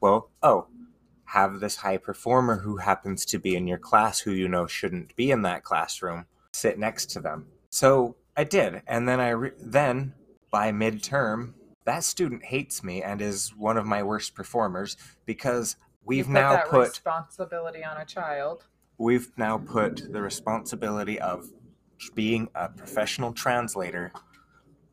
well 0.00 0.30
oh 0.42 0.66
have 1.24 1.60
this 1.60 1.76
high 1.76 1.98
performer 1.98 2.56
who 2.56 2.78
happens 2.78 3.24
to 3.26 3.38
be 3.38 3.54
in 3.54 3.66
your 3.66 3.78
class 3.78 4.20
who 4.20 4.32
you 4.32 4.48
know 4.48 4.66
shouldn't 4.66 5.14
be 5.14 5.30
in 5.30 5.42
that 5.42 5.62
classroom 5.62 6.24
sit 6.52 6.78
next 6.78 7.10
to 7.10 7.20
them 7.20 7.46
so 7.70 8.16
i 8.36 8.44
did 8.44 8.82
and 8.86 9.08
then 9.08 9.20
i 9.20 9.28
re- 9.28 9.52
then 9.60 10.12
by 10.50 10.72
midterm 10.72 11.52
that 11.84 12.04
student 12.04 12.44
hates 12.44 12.84
me 12.84 13.02
and 13.02 13.22
is 13.22 13.54
one 13.56 13.78
of 13.78 13.86
my 13.86 14.02
worst 14.02 14.34
performers 14.34 14.96
because 15.24 15.76
we've 16.04 16.26
put 16.26 16.32
now 16.32 16.52
that 16.52 16.68
put 16.68 16.88
responsibility 16.88 17.84
on 17.84 17.98
a 17.98 18.04
child. 18.04 18.66
we've 18.98 19.30
now 19.36 19.58
put 19.58 20.12
the 20.12 20.20
responsibility 20.20 21.18
of 21.20 21.46
being 22.14 22.48
a 22.54 22.68
professional 22.68 23.32
translator 23.32 24.12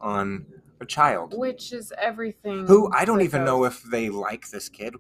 on 0.01 0.45
a 0.81 0.85
child 0.85 1.33
Which 1.37 1.71
is 1.73 1.93
everything. 1.97 2.67
who 2.67 2.91
I 2.93 3.05
don't 3.05 3.21
even 3.21 3.45
know 3.45 3.63
if 3.63 3.81
they 3.83 4.09
like 4.09 4.49
this 4.49 4.69
kid. 4.69 4.95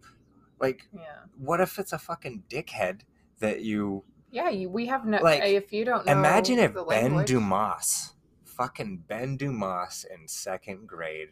Like, 0.59 0.87
Yeah. 0.93 1.01
what 1.37 1.59
if 1.61 1.77
it's 1.79 1.91
a 1.93 1.97
fucking 1.99 2.43
dickhead 2.49 3.01
that 3.39 3.61
you 3.61 4.03
Yeah, 4.31 4.49
you, 4.49 4.69
we 4.69 4.85
have 4.87 5.05
no. 5.05 5.19
Like, 5.21 5.43
if 5.43 5.71
you 5.73 5.85
don't 5.85 6.05
know. 6.05 6.11
imagine 6.11 6.59
if 6.59 6.73
Ben 6.73 6.85
language, 6.85 7.27
Dumas, 7.27 8.13
fucking 8.45 9.03
Ben 9.07 9.35
Dumas 9.37 10.05
in 10.09 10.27
second 10.27 10.87
grade, 10.87 11.29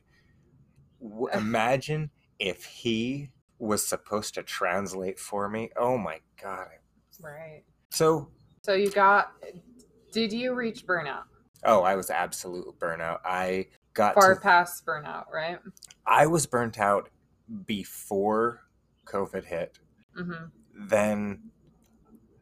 w- 1.01 1.29
imagine 1.33 2.11
if 2.39 2.65
he 2.65 3.29
was 3.59 3.87
supposed 3.87 4.33
to 4.35 4.43
translate 4.43 5.19
for 5.19 5.47
me. 5.49 5.69
Oh 5.77 5.97
my 5.97 6.19
god. 6.41 6.67
Right. 7.21 7.63
So, 7.91 8.29
So 8.63 8.73
you 8.73 8.89
got. 8.91 9.31
Did 10.11 10.33
you 10.33 10.53
reach 10.53 10.85
burnout? 10.85 11.23
oh, 11.65 11.81
I 11.83 11.95
was 11.95 12.09
absolute 12.09 12.77
burnout. 12.77 13.19
I 13.23 13.67
got 13.93 14.15
Far 14.15 14.35
to 14.35 14.41
past 14.41 14.85
burnout, 14.85 15.25
right? 15.31 15.59
I 16.05 16.27
was 16.27 16.45
burnt 16.45 16.79
out 16.79 17.09
before 17.65 18.61
COVID 19.05 19.45
hit. 19.45 19.79
Mm-hmm. 20.19 20.45
Then 20.87 21.51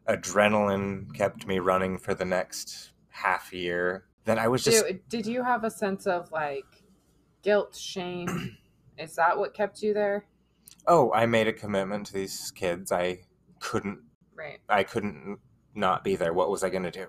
adrenaline 0.08 1.14
kept 1.14 1.46
me 1.46 1.58
running 1.58 1.98
for 1.98 2.14
the 2.14 2.24
next 2.24 2.92
half 3.08 3.52
year. 3.52 4.04
Then 4.24 4.38
I 4.38 4.48
was 4.48 4.64
just 4.64 4.86
Did, 4.86 5.08
did 5.08 5.26
you 5.26 5.42
have 5.42 5.64
a 5.64 5.70
sense 5.70 6.06
of 6.06 6.30
like 6.32 6.84
guilt, 7.42 7.76
shame? 7.76 8.56
Is 8.98 9.16
that 9.16 9.38
what 9.38 9.54
kept 9.54 9.82
you 9.82 9.94
there? 9.94 10.26
oh, 10.88 11.12
I 11.12 11.26
made 11.26 11.46
a 11.46 11.52
commitment 11.52 12.06
to 12.06 12.12
these 12.12 12.50
kids. 12.50 12.90
I 12.90 13.20
couldn't 13.60 14.00
Right. 14.34 14.58
I 14.68 14.82
couldn't 14.82 15.38
not 15.74 16.04
be 16.04 16.16
there. 16.16 16.32
What 16.32 16.50
was 16.50 16.64
I 16.64 16.70
going 16.70 16.82
to 16.84 16.90
do? 16.90 17.06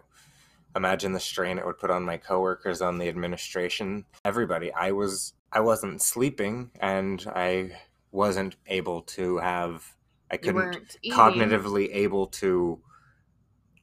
Imagine 0.76 1.14
the 1.14 1.20
strain 1.20 1.58
it 1.60 1.66
would 1.66 1.78
put 1.78 1.92
on 1.92 2.04
my 2.04 2.18
coworkers, 2.18 2.82
on 2.82 2.98
the 2.98 3.08
administration, 3.08 4.06
everybody. 4.26 4.72
I 4.74 4.92
was 4.92 5.34
I 5.52 5.60
wasn't 5.60 6.02
sleeping 6.02 6.72
and 6.80 7.26
I 7.36 7.78
wasn't 8.12 8.56
able 8.68 9.02
to 9.04 9.38
have 9.38 9.96
I 10.32 10.38
couldn't 10.38 10.98
cognitively 11.12 11.90
able 11.94 12.28
to 12.28 12.82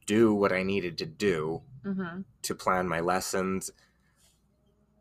do 0.05 0.33
what 0.33 0.51
I 0.51 0.63
needed 0.63 0.97
to 0.99 1.05
do 1.05 1.61
Mm-hmm. 1.83 2.21
to 2.43 2.53
plan 2.53 2.87
my 2.87 2.99
lessons 2.99 3.71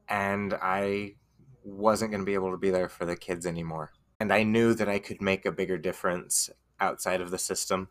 and 0.09 0.55
I 0.55 1.17
wasn't 1.63 2.11
going 2.11 2.23
to 2.23 2.27
be 2.27 2.35
able 2.35 2.51
to 2.53 2.57
be 2.57 2.71
there 2.71 2.89
for 2.89 3.05
the 3.05 3.17
kids 3.17 3.47
anymore. 3.47 3.93
And 4.19 4.33
I 4.33 4.43
knew 4.43 4.75
that 4.75 4.89
I 4.89 4.99
could 4.99 5.21
make 5.21 5.45
a 5.45 5.53
bigger 5.53 5.79
difference 5.79 6.51
outside 6.81 7.21
of 7.21 7.31
the 7.31 7.39
system. 7.39 7.89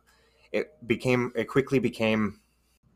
It 0.52 0.86
became 0.86 1.32
it 1.34 1.44
quickly 1.44 1.78
became 1.78 2.40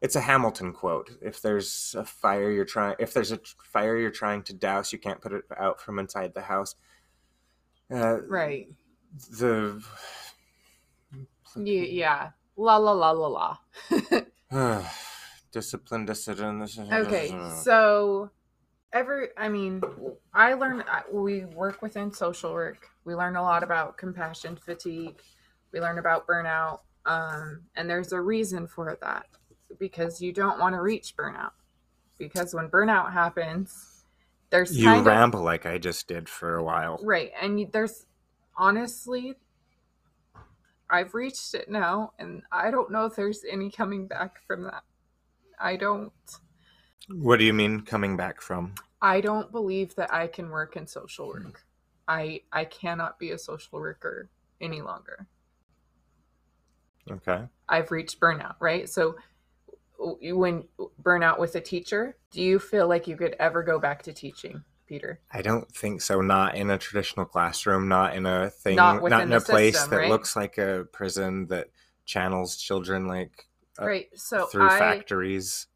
it's 0.04 0.16
a 0.16 0.20
Hamilton 0.20 0.74
quote. 0.74 1.10
If 1.22 1.40
there's 1.40 1.96
a 1.98 2.04
fire 2.04 2.50
you're 2.50 2.66
trying 2.66 2.94
if 2.98 3.14
there's 3.14 3.32
a 3.32 3.40
fire 3.72 3.96
you're 3.96 4.10
trying 4.10 4.42
to 4.42 4.52
douse, 4.52 4.92
you 4.92 4.98
can't 4.98 5.18
put 5.18 5.32
it 5.32 5.44
out 5.56 5.80
from 5.80 5.98
inside 5.98 6.34
the 6.34 6.42
house. 6.42 6.76
Uh, 7.90 8.20
Right. 8.28 8.68
the 9.30 9.82
yeah. 11.56 12.30
La 12.54 12.76
la 12.76 12.92
la 12.92 13.12
la 13.12 13.56
la. 14.52 14.82
discipline, 15.52 16.04
discipline. 16.04 16.68
Okay, 16.92 17.34
so 17.62 18.30
every 18.92 19.28
I 19.38 19.48
mean, 19.48 19.80
I 20.34 20.52
learned 20.52 20.84
we 21.10 21.46
work 21.46 21.80
within 21.80 22.12
social 22.12 22.52
work. 22.52 22.90
We 23.06 23.14
learn 23.14 23.36
a 23.36 23.42
lot 23.42 23.62
about 23.62 23.96
compassion 23.96 24.56
fatigue. 24.56 25.22
We 25.72 25.80
learn 25.80 25.98
about 25.98 26.26
burnout, 26.26 26.80
um, 27.06 27.62
and 27.74 27.88
there's 27.88 28.12
a 28.12 28.20
reason 28.20 28.66
for 28.66 28.98
that 29.00 29.28
because 29.78 30.20
you 30.20 30.32
don't 30.32 30.58
want 30.58 30.74
to 30.74 30.80
reach 30.80 31.16
burnout. 31.16 31.52
Because 32.18 32.54
when 32.54 32.68
burnout 32.68 33.12
happens, 33.12 34.04
there's 34.50 34.76
you 34.76 34.86
kind 34.86 35.00
of 35.00 35.06
ramble 35.06 35.42
like 35.42 35.66
I 35.66 35.78
just 35.78 36.06
did 36.06 36.28
for 36.28 36.56
a 36.56 36.62
while. 36.62 37.00
right, 37.02 37.32
and 37.40 37.66
there's 37.72 38.06
honestly, 38.56 39.34
I've 40.88 41.14
reached 41.14 41.54
it 41.54 41.68
now, 41.68 42.12
and 42.18 42.42
I 42.52 42.70
don't 42.70 42.90
know 42.90 43.06
if 43.06 43.16
there's 43.16 43.42
any 43.50 43.70
coming 43.70 44.06
back 44.06 44.38
from 44.46 44.64
that. 44.64 44.82
I 45.58 45.76
don't. 45.76 46.12
What 47.08 47.38
do 47.38 47.44
you 47.44 47.52
mean 47.52 47.80
coming 47.80 48.16
back 48.16 48.40
from? 48.40 48.74
I 49.02 49.20
don't 49.20 49.50
believe 49.50 49.94
that 49.96 50.14
I 50.14 50.28
can 50.28 50.50
work 50.50 50.76
in 50.76 50.86
social 50.86 51.28
work. 51.28 51.42
Hmm. 51.42 51.50
I 52.06 52.40
I 52.52 52.64
cannot 52.64 53.18
be 53.18 53.32
a 53.32 53.38
social 53.38 53.80
worker 53.80 54.30
any 54.60 54.82
longer. 54.82 55.26
Okay. 57.10 57.44
I've 57.68 57.90
reached 57.90 58.20
burnout, 58.20 58.54
right? 58.60 58.88
So 58.88 59.16
when 59.98 60.64
burnout 61.02 61.38
with 61.38 61.54
a 61.54 61.60
teacher, 61.60 62.16
do 62.30 62.42
you 62.42 62.58
feel 62.58 62.88
like 62.88 63.06
you 63.06 63.16
could 63.16 63.36
ever 63.38 63.62
go 63.62 63.78
back 63.78 64.02
to 64.02 64.12
teaching? 64.12 64.64
Peter? 64.86 65.20
I 65.32 65.42
don't 65.42 65.70
think 65.74 66.02
so. 66.02 66.20
Not 66.20 66.56
in 66.56 66.70
a 66.70 66.78
traditional 66.78 67.24
classroom. 67.26 67.88
Not 67.88 68.14
in 68.14 68.26
a 68.26 68.50
thing. 68.50 68.76
Not 68.76 69.02
Not, 69.02 69.22
in 69.22 69.32
a 69.32 69.40
place 69.40 69.74
system, 69.74 69.90
that 69.90 69.96
right? 69.96 70.10
looks 70.10 70.36
like 70.36 70.58
a 70.58 70.86
prison 70.92 71.46
that 71.46 71.68
channels 72.04 72.56
children 72.56 73.06
like 73.06 73.46
uh, 73.80 73.86
right. 73.86 74.08
So 74.14 74.46
through 74.46 74.68
I 74.68 74.78
factories. 74.78 75.66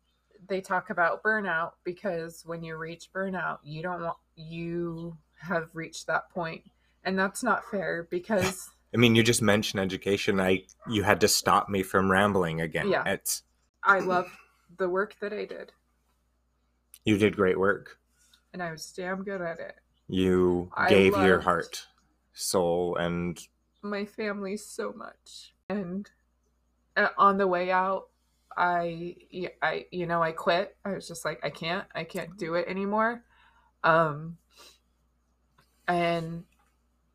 they 0.47 0.61
talk 0.61 0.91
about 0.91 1.23
burnout 1.23 1.73
because 1.85 2.43
when 2.45 2.63
you 2.63 2.77
reach 2.77 3.09
burnout, 3.13 3.59
you 3.63 3.83
don't 3.83 4.03
want 4.03 4.17
you 4.37 5.17
have 5.41 5.69
reached 5.73 6.07
that 6.07 6.31
point, 6.31 6.63
and 7.05 7.19
that's 7.19 7.43
not 7.43 7.65
fair 7.71 8.07
because 8.11 8.71
I 8.95 8.97
mean, 8.97 9.15
you 9.15 9.23
just 9.23 9.43
mentioned 9.43 9.81
education. 9.81 10.41
I 10.41 10.65
you 10.89 11.03
had 11.03 11.21
to 11.23 11.29
stop 11.29 11.69
me 11.69 11.83
from 11.83 12.11
rambling 12.11 12.61
again. 12.61 12.91
Yeah. 12.91 13.05
It's 13.07 13.43
I 13.85 14.01
love 14.01 14.31
the 14.77 14.89
work 14.89 15.17
that 15.21 15.33
I 15.33 15.45
did, 15.45 15.73
you 17.05 17.17
did 17.19 17.37
great 17.37 17.59
work. 17.59 17.99
and 18.53 18.63
I 18.63 18.71
was 18.71 18.93
damn 18.97 19.23
good 19.25 19.41
at 19.41 19.59
it. 19.61 19.77
You 20.09 20.71
I 20.75 20.89
gave 20.89 21.13
your 21.19 21.41
heart, 21.41 21.87
soul, 22.33 22.97
and 22.97 23.39
my 23.83 24.05
family 24.05 24.57
so 24.57 24.93
much. 24.97 25.55
And 25.69 26.09
uh, 26.97 27.09
on 27.17 27.39
the 27.39 27.47
way 27.47 27.71
out 27.71 28.09
I, 28.57 29.15
I, 29.63 29.87
you 29.93 30.07
know 30.07 30.21
i 30.23 30.33
quit. 30.33 30.77
I 30.85 30.91
was 30.91 31.07
just 31.07 31.25
like 31.25 31.39
i 31.45 31.51
can't 31.51 31.85
i 31.95 32.03
can't 32.05 32.37
do 32.37 32.55
it 32.55 32.67
anymore. 32.67 33.23
Um 33.85 34.39
and 35.87 36.45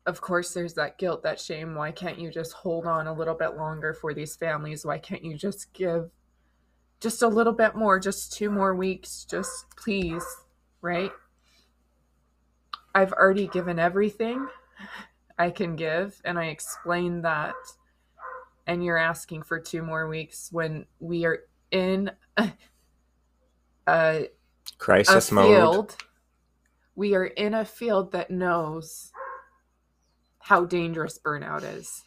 of 0.06 0.20
course 0.20 0.54
there's 0.54 0.74
that 0.74 0.96
guilt 0.98 1.22
that 1.24 1.38
shame. 1.38 1.74
Why 1.74 1.92
can't 1.92 2.18
you 2.18 2.30
just 2.30 2.52
hold 2.52 2.86
on 2.86 3.06
a 3.06 3.12
little 3.12 3.34
bit 3.34 3.56
longer 3.56 3.92
for 3.92 4.14
these 4.14 4.36
families? 4.36 4.86
Why 4.86 4.98
can't 4.98 5.24
you 5.24 5.36
just 5.36 5.72
give 5.74 6.10
just 7.00 7.22
a 7.22 7.28
little 7.28 7.52
bit 7.52 7.74
more 7.74 7.98
just 7.98 8.32
two 8.32 8.50
more 8.50 8.74
weeks 8.74 9.26
just 9.28 9.66
please 9.76 10.24
right 10.80 11.12
i've 12.94 13.12
already 13.12 13.46
given 13.46 13.78
everything 13.78 14.46
I 15.38 15.50
can 15.50 15.76
give, 15.76 16.20
and 16.24 16.38
I 16.38 16.46
explained 16.46 17.24
that. 17.24 17.54
And 18.66 18.84
you're 18.84 18.98
asking 18.98 19.42
for 19.42 19.60
two 19.60 19.82
more 19.82 20.08
weeks 20.08 20.48
when 20.50 20.86
we 20.98 21.24
are 21.26 21.40
in 21.70 22.10
a, 22.36 22.42
a, 23.86 23.92
a 23.92 24.28
crisis 24.78 25.30
mode. 25.30 25.94
We 26.94 27.14
are 27.14 27.26
in 27.26 27.54
a 27.54 27.64
field 27.64 28.12
that 28.12 28.30
knows 28.30 29.12
how 30.38 30.64
dangerous 30.64 31.18
burnout 31.18 31.64
is. 31.64 32.04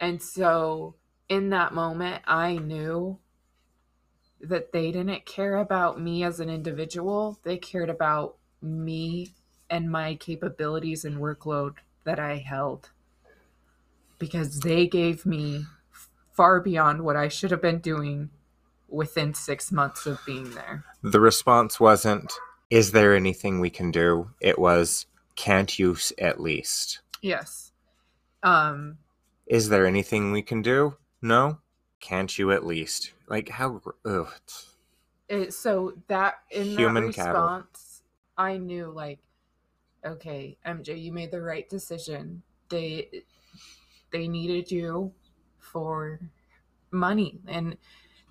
And 0.00 0.22
so, 0.22 0.96
in 1.28 1.50
that 1.50 1.74
moment, 1.74 2.22
I 2.26 2.56
knew 2.56 3.18
that 4.48 4.72
they 4.72 4.92
didn't 4.92 5.26
care 5.26 5.56
about 5.56 6.00
me 6.00 6.24
as 6.24 6.40
an 6.40 6.50
individual, 6.50 7.38
they 7.42 7.56
cared 7.56 7.90
about 7.90 8.36
me 8.60 9.32
and 9.70 9.90
my 9.90 10.14
capabilities 10.14 11.04
and 11.04 11.18
workload 11.18 11.74
that 12.04 12.18
I 12.18 12.36
held 12.36 12.90
because 14.18 14.60
they 14.60 14.86
gave 14.86 15.26
me 15.26 15.64
far 16.32 16.60
beyond 16.60 17.02
what 17.02 17.16
I 17.16 17.28
should 17.28 17.50
have 17.50 17.62
been 17.62 17.78
doing 17.78 18.30
within 18.88 19.34
six 19.34 19.72
months 19.72 20.06
of 20.06 20.20
being 20.24 20.54
there. 20.54 20.84
The 21.02 21.20
response 21.20 21.80
wasn't, 21.80 22.32
"Is 22.70 22.92
there 22.92 23.14
anything 23.14 23.60
we 23.60 23.70
can 23.70 23.90
do?" 23.90 24.30
It 24.40 24.58
was, 24.58 25.06
"Can't 25.34 25.78
you 25.78 25.96
at 26.18 26.40
least?" 26.40 27.00
Yes. 27.20 27.72
Um, 28.42 28.98
Is 29.46 29.70
there 29.70 29.86
anything 29.86 30.32
we 30.32 30.42
can 30.42 30.62
do? 30.62 30.96
No. 31.22 31.58
Can't 32.00 32.38
you 32.38 32.52
at 32.52 32.66
least? 32.66 33.13
Like 33.28 33.48
how? 33.48 33.80
Ugh. 34.04 34.28
it, 35.28 35.54
so 35.54 35.94
that 36.08 36.34
in 36.50 36.66
Human 36.66 37.06
that 37.06 37.14
cattle. 37.14 37.42
response, 37.42 38.02
I 38.36 38.58
knew 38.58 38.90
like, 38.90 39.20
okay, 40.04 40.56
MJ, 40.66 41.00
you 41.00 41.12
made 41.12 41.30
the 41.30 41.42
right 41.42 41.68
decision. 41.68 42.42
They 42.68 43.24
they 44.10 44.28
needed 44.28 44.70
you 44.70 45.12
for 45.58 46.20
money, 46.90 47.38
and 47.46 47.76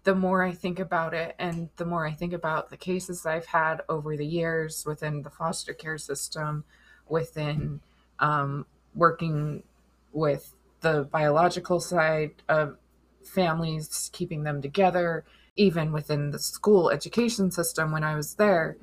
the 0.04 0.16
more 0.16 0.44
I 0.44 0.52
think 0.52 0.80
about 0.80 1.14
it, 1.14 1.36
and 1.40 1.70
the 1.78 1.86
more 1.86 2.06
I 2.06 2.12
think 2.12 2.34
about 2.34 2.70
the 2.70 2.78
cases 2.78 3.26
I've 3.26 3.46
had 3.46 3.82
over 3.90 4.18
the 4.18 4.26
years 4.26 4.86
within 4.86 5.22
the 5.22 5.30
foster 5.30 5.74
care 5.74 5.98
system, 5.98 6.66
within 7.08 7.80
um, 8.20 8.66
working 8.94 9.64
with 10.12 10.56
the 10.82 11.08
biological 11.12 11.80
side 11.80 12.32
of 12.50 12.78
families, 13.26 14.10
keeping 14.14 14.44
them 14.44 14.62
together, 14.62 15.26
even 15.56 15.92
within 15.92 16.32
the 16.32 16.40
school 16.40 16.90
education 16.90 17.52
system 17.52 17.92
when 17.92 18.04
I 18.04 18.16
was 18.16 18.36
there, 18.36 18.78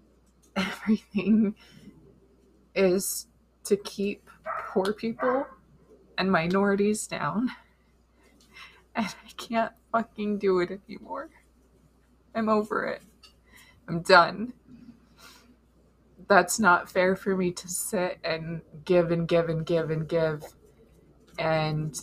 everything 0.56 1.54
is 2.74 3.26
to 3.64 3.76
keep 3.76 4.28
poor 4.68 4.92
people 4.92 5.46
and 6.18 6.30
minorities 6.30 7.06
down. 7.06 7.50
And 8.92 9.06
I 9.06 9.30
can't 9.36 9.72
fucking 9.92 10.38
do 10.38 10.58
it 10.58 10.80
anymore. 10.88 11.30
I'm 12.34 12.48
over 12.48 12.86
it. 12.86 13.02
I'm 13.86 14.02
done. 14.02 14.52
That's 16.28 16.58
not 16.58 16.90
fair 16.90 17.14
for 17.14 17.36
me 17.36 17.52
to 17.52 17.68
sit 17.68 18.18
and 18.24 18.62
give 18.84 19.12
and 19.12 19.28
give 19.28 19.48
and 19.48 19.64
give 19.64 19.90
and 19.90 20.08
give 20.08 20.42
and 21.38 21.98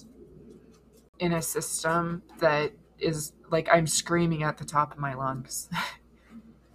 in 1.19 1.33
a 1.33 1.41
system 1.41 2.23
that 2.39 2.71
is 2.99 3.33
like 3.49 3.67
I'm 3.71 3.87
screaming 3.87 4.43
at 4.43 4.57
the 4.57 4.65
top 4.65 4.93
of 4.93 4.99
my 4.99 5.13
lungs. 5.13 5.69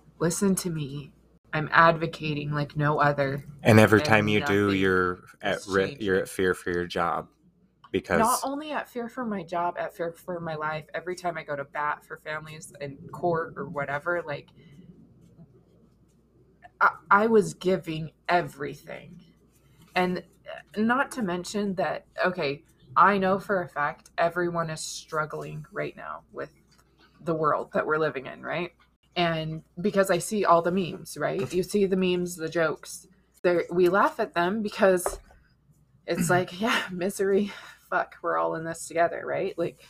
Listen 0.18 0.54
to 0.56 0.70
me. 0.70 1.12
I'm 1.52 1.68
advocating 1.72 2.52
like 2.52 2.76
no 2.76 3.00
other. 3.00 3.44
And 3.62 3.78
every 3.78 4.00
And 4.00 4.08
time 4.08 4.28
you 4.28 4.40
do, 4.40 4.72
you're 4.72 5.24
at 5.42 5.60
ri- 5.68 5.96
you're 5.98 6.16
at 6.16 6.28
fear 6.28 6.54
for 6.54 6.70
your 6.70 6.86
job 6.86 7.28
because 7.90 8.18
Not 8.20 8.40
only 8.42 8.72
at 8.72 8.88
fear 8.88 9.08
for 9.08 9.24
my 9.24 9.42
job, 9.42 9.76
at 9.78 9.94
fear 9.94 10.12
for 10.12 10.40
my 10.40 10.54
life. 10.54 10.86
Every 10.94 11.14
time 11.14 11.38
I 11.38 11.44
go 11.44 11.56
to 11.56 11.64
bat 11.64 12.04
for 12.04 12.18
families 12.24 12.72
in 12.80 12.96
court 13.10 13.54
or 13.56 13.68
whatever, 13.68 14.22
like 14.26 14.48
I, 16.80 16.90
I 17.10 17.26
was 17.26 17.54
giving 17.54 18.12
everything. 18.28 19.20
And 19.94 20.18
uh, 20.76 20.80
not 20.80 21.10
to 21.12 21.22
mention 21.22 21.74
that, 21.76 22.06
okay, 22.24 22.62
I 22.96 23.18
know 23.18 23.38
for 23.38 23.62
a 23.62 23.68
fact 23.68 24.10
everyone 24.18 24.70
is 24.70 24.80
struggling 24.80 25.66
right 25.72 25.96
now 25.96 26.22
with 26.32 26.50
the 27.20 27.34
world 27.34 27.70
that 27.72 27.86
we're 27.86 27.98
living 27.98 28.26
in, 28.26 28.42
right? 28.42 28.72
And 29.14 29.62
because 29.80 30.10
I 30.10 30.18
see 30.18 30.44
all 30.44 30.62
the 30.62 30.72
memes, 30.72 31.16
right? 31.16 31.52
You 31.52 31.62
see 31.62 31.86
the 31.86 31.96
memes, 31.96 32.36
the 32.36 32.48
jokes. 32.48 33.06
There 33.42 33.64
we 33.70 33.88
laugh 33.88 34.20
at 34.20 34.34
them 34.34 34.62
because 34.62 35.20
it's 36.06 36.30
like, 36.30 36.60
yeah, 36.60 36.82
misery, 36.90 37.52
fuck, 37.90 38.16
we're 38.22 38.38
all 38.38 38.54
in 38.54 38.64
this 38.64 38.86
together, 38.88 39.22
right? 39.24 39.56
Like 39.58 39.82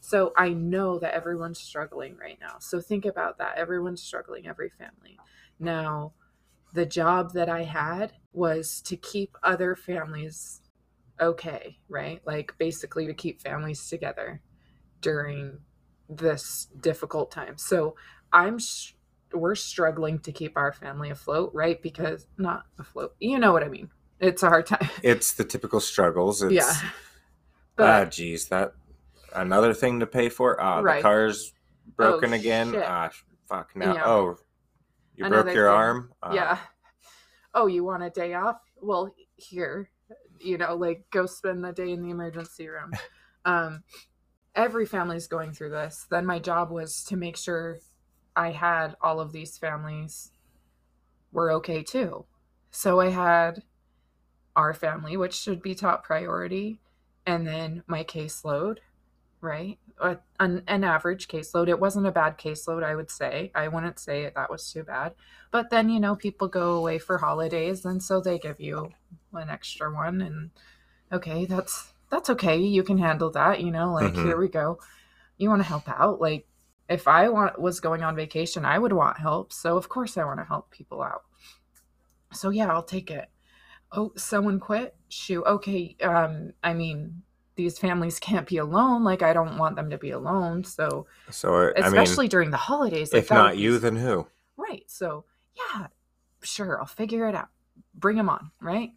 so 0.00 0.32
I 0.36 0.50
know 0.50 0.98
that 1.00 1.12
everyone's 1.12 1.60
struggling 1.60 2.16
right 2.16 2.38
now. 2.40 2.56
So 2.60 2.80
think 2.80 3.04
about 3.04 3.36
that. 3.38 3.58
Everyone's 3.58 4.02
struggling, 4.02 4.46
every 4.46 4.70
family. 4.70 5.18
Now, 5.60 6.12
the 6.72 6.86
job 6.86 7.32
that 7.32 7.50
I 7.50 7.64
had 7.64 8.12
was 8.32 8.80
to 8.82 8.96
keep 8.96 9.36
other 9.42 9.74
families 9.74 10.57
okay, 11.20 11.78
right? 11.88 12.20
Like 12.26 12.54
basically 12.58 13.06
to 13.06 13.14
keep 13.14 13.40
families 13.40 13.88
together 13.88 14.40
during 15.00 15.58
this 16.08 16.68
difficult 16.80 17.30
time. 17.30 17.58
So 17.58 17.96
I'm 18.32 18.58
sh- 18.58 18.94
we're 19.32 19.54
struggling 19.54 20.18
to 20.20 20.32
keep 20.32 20.56
our 20.56 20.72
family 20.72 21.10
afloat, 21.10 21.50
right? 21.54 21.80
Because 21.82 22.26
not 22.38 22.64
afloat. 22.78 23.14
You 23.20 23.38
know 23.38 23.52
what 23.52 23.62
I 23.62 23.68
mean. 23.68 23.90
It's 24.20 24.42
a 24.42 24.48
hard 24.48 24.66
time. 24.66 24.88
it's 25.02 25.32
the 25.34 25.44
typical 25.44 25.80
struggles. 25.80 26.42
It's, 26.42 26.54
yeah. 26.54 26.72
ah, 27.78 28.04
geez, 28.06 28.48
that 28.48 28.72
another 29.34 29.74
thing 29.74 30.00
to 30.00 30.06
pay 30.06 30.28
for. 30.28 30.60
Ah, 30.60 30.80
Right. 30.80 30.96
the 30.96 31.02
car's 31.02 31.52
broken 31.96 32.32
Oh, 32.32 32.36
again. 32.36 32.72
shit. 32.72 32.84
Ah, 32.86 33.10
fuck. 33.48 33.76
Now, 33.76 33.94
Yeah. 33.94 34.02
oh, 34.06 34.38
you 35.14 35.26
Another 35.26 35.42
broke 35.44 35.54
your 35.54 35.68
thing. 35.68 35.76
arm. 35.76 36.12
Ah, 36.22 36.32
yeah. 36.32 36.58
Oh, 37.54 37.66
you 37.66 37.84
want 37.84 38.02
a 38.02 38.10
day 38.10 38.34
off? 38.34 38.60
Well, 38.80 39.14
here, 39.36 39.90
you 40.40 40.58
know, 40.58 40.74
like 40.74 41.04
go 41.10 41.26
spend 41.26 41.64
the 41.64 41.72
day 41.72 41.90
in 41.92 42.02
the 42.02 42.10
emergency 42.10 42.68
room. 42.68 42.92
Um, 43.44 43.84
every 44.54 44.84
family's 44.84 45.26
going 45.26 45.52
through 45.52 45.70
this. 45.70 46.06
Then 46.10 46.26
my 46.26 46.38
job 46.38 46.70
was 46.70 47.02
to 47.04 47.16
make 47.16 47.36
sure 47.36 47.78
I 48.36 48.50
had 48.50 48.94
all 49.00 49.20
of 49.20 49.32
these 49.32 49.56
families 49.56 50.32
were 51.32 51.52
okay 51.52 51.82
too. 51.82 52.26
So 52.70 53.00
I 53.00 53.08
had 53.08 53.62
our 54.54 54.74
family, 54.74 55.16
which 55.16 55.34
should 55.34 55.62
be 55.62 55.74
top 55.74 56.04
priority, 56.04 56.80
and 57.24 57.46
then 57.46 57.84
my 57.86 58.04
caseload, 58.04 58.78
right? 59.40 59.78
Uh, 60.00 60.16
An, 60.40 60.62
an 60.68 60.84
average 60.84 61.28
caseload. 61.28 61.68
It 61.68 61.80
wasn't 61.80 62.06
a 62.06 62.12
bad 62.12 62.38
caseload, 62.38 62.84
I 62.84 62.94
would 62.94 63.10
say. 63.10 63.50
I 63.54 63.68
wouldn't 63.68 63.98
say 63.98 64.30
that 64.34 64.50
was 64.50 64.70
too 64.72 64.84
bad. 64.84 65.14
But 65.50 65.70
then, 65.70 65.88
you 65.88 66.00
know, 66.00 66.14
people 66.16 66.48
go 66.48 66.76
away 66.76 66.98
for 66.98 67.18
holidays, 67.18 67.84
and 67.84 68.02
so 68.02 68.20
they 68.20 68.38
give 68.38 68.60
you 68.60 68.92
an 69.32 69.50
extra 69.50 69.92
one. 69.92 70.20
And 70.20 70.50
okay, 71.12 71.44
that's 71.46 71.92
that's 72.10 72.30
okay. 72.30 72.56
You 72.58 72.82
can 72.82 72.98
handle 72.98 73.30
that. 73.32 73.60
You 73.60 73.70
know, 73.70 73.92
like 73.92 74.14
Mhm. 74.14 74.22
here 74.24 74.36
we 74.38 74.48
go. 74.48 74.78
You 75.38 75.48
want 75.50 75.62
to 75.62 75.68
help 75.68 75.88
out, 75.88 76.20
like 76.20 76.46
if 76.88 77.06
I 77.08 77.28
want 77.28 77.60
was 77.60 77.80
going 77.80 78.02
on 78.02 78.16
vacation, 78.16 78.64
I 78.64 78.78
would 78.78 78.92
want 78.92 79.18
help. 79.18 79.52
So 79.52 79.76
of 79.76 79.88
course 79.88 80.16
I 80.16 80.24
want 80.24 80.40
to 80.40 80.44
help 80.44 80.70
people 80.70 81.02
out. 81.02 81.22
So 82.32 82.50
yeah, 82.50 82.72
I'll 82.72 82.82
take 82.82 83.10
it. 83.10 83.28
Oh, 83.92 84.12
someone 84.16 84.60
quit? 84.60 84.94
Shoot. 85.08 85.44
Okay. 85.44 85.96
Um, 86.02 86.52
I 86.62 86.74
mean, 86.74 87.22
these 87.58 87.78
families 87.78 88.18
can't 88.18 88.46
be 88.46 88.56
alone. 88.56 89.04
Like 89.04 89.20
I 89.22 89.34
don't 89.34 89.58
want 89.58 89.76
them 89.76 89.90
to 89.90 89.98
be 89.98 90.12
alone. 90.12 90.64
So 90.64 91.06
So 91.30 91.72
I 91.76 91.80
especially 91.80 92.24
mean, 92.24 92.30
during 92.30 92.50
the 92.50 92.56
holidays. 92.56 93.12
like, 93.12 93.24
if 93.24 93.30
not 93.30 93.58
you, 93.58 93.78
then 93.78 93.96
who? 93.96 94.26
right. 94.56 94.84
So 94.86 95.24
yeah, 95.54 95.88
sure, 96.42 96.78
I'll 96.80 96.86
figure 96.86 97.28
it 97.28 97.34
out. 97.34 97.48
Bring 97.94 98.16
them 98.16 98.30
on, 98.30 98.50
right? 98.62 98.92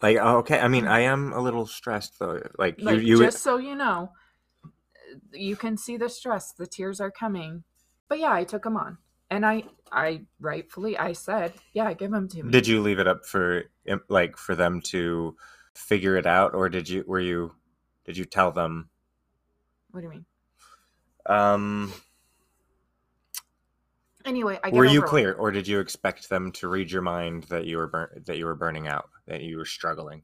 Like 0.00 0.16
oh, 0.20 0.38
okay, 0.38 0.58
I 0.60 0.68
mean, 0.68 0.86
I 0.86 1.00
am 1.00 1.32
a 1.32 1.40
little 1.40 1.66
stressed 1.66 2.18
though. 2.18 2.40
Like, 2.58 2.80
Like 2.80 3.02
you, 3.02 3.18
you 3.18 3.18
just 3.18 3.42
so 3.42 3.56
you 3.58 3.74
know, 3.74 4.12
you 5.32 5.56
can 5.56 5.76
see 5.76 5.96
the 5.96 6.08
stress. 6.08 6.52
The 6.52 6.66
tears 6.66 7.00
are 7.00 7.10
coming. 7.10 7.64
But 8.08 8.18
yeah, 8.18 8.32
I 8.32 8.44
took 8.44 8.62
them 8.64 8.76
on, 8.76 8.98
and 9.30 9.46
I, 9.46 9.64
I 9.90 10.26
rightfully, 10.38 10.96
I 10.98 11.14
said, 11.14 11.54
yeah, 11.72 11.92
give 11.94 12.10
them 12.10 12.28
to 12.28 12.42
me. 12.42 12.50
did 12.52 12.66
you 12.66 12.82
leave 12.82 12.98
it 12.98 13.08
up 13.08 13.24
for 13.26 13.64
like 14.08 14.36
for 14.36 14.54
them 14.54 14.80
to 14.92 15.34
figure 15.74 16.16
it 16.16 16.26
out, 16.26 16.54
or 16.54 16.68
did 16.68 16.88
you 16.88 17.02
were 17.06 17.20
you 17.20 17.52
did 18.04 18.16
you 18.16 18.24
tell 18.24 18.52
them? 18.52 18.90
What 19.90 20.00
do 20.00 20.04
you 20.06 20.10
mean? 20.10 20.26
Um, 21.26 21.92
Anyway, 24.24 24.58
I 24.62 24.70
get 24.70 24.76
were 24.76 24.84
you 24.86 25.00
over 25.00 25.08
clear, 25.08 25.32
or 25.34 25.50
did 25.50 25.68
you 25.68 25.80
expect 25.80 26.28
them 26.30 26.50
to 26.52 26.68
read 26.68 26.90
your 26.90 27.02
mind 27.02 27.44
that 27.44 27.66
you 27.66 27.76
were 27.76 27.86
burn- 27.88 28.22
that 28.26 28.38
you 28.38 28.46
were 28.46 28.54
burning 28.54 28.88
out, 28.88 29.10
that 29.26 29.42
you 29.42 29.58
were 29.58 29.66
struggling? 29.66 30.22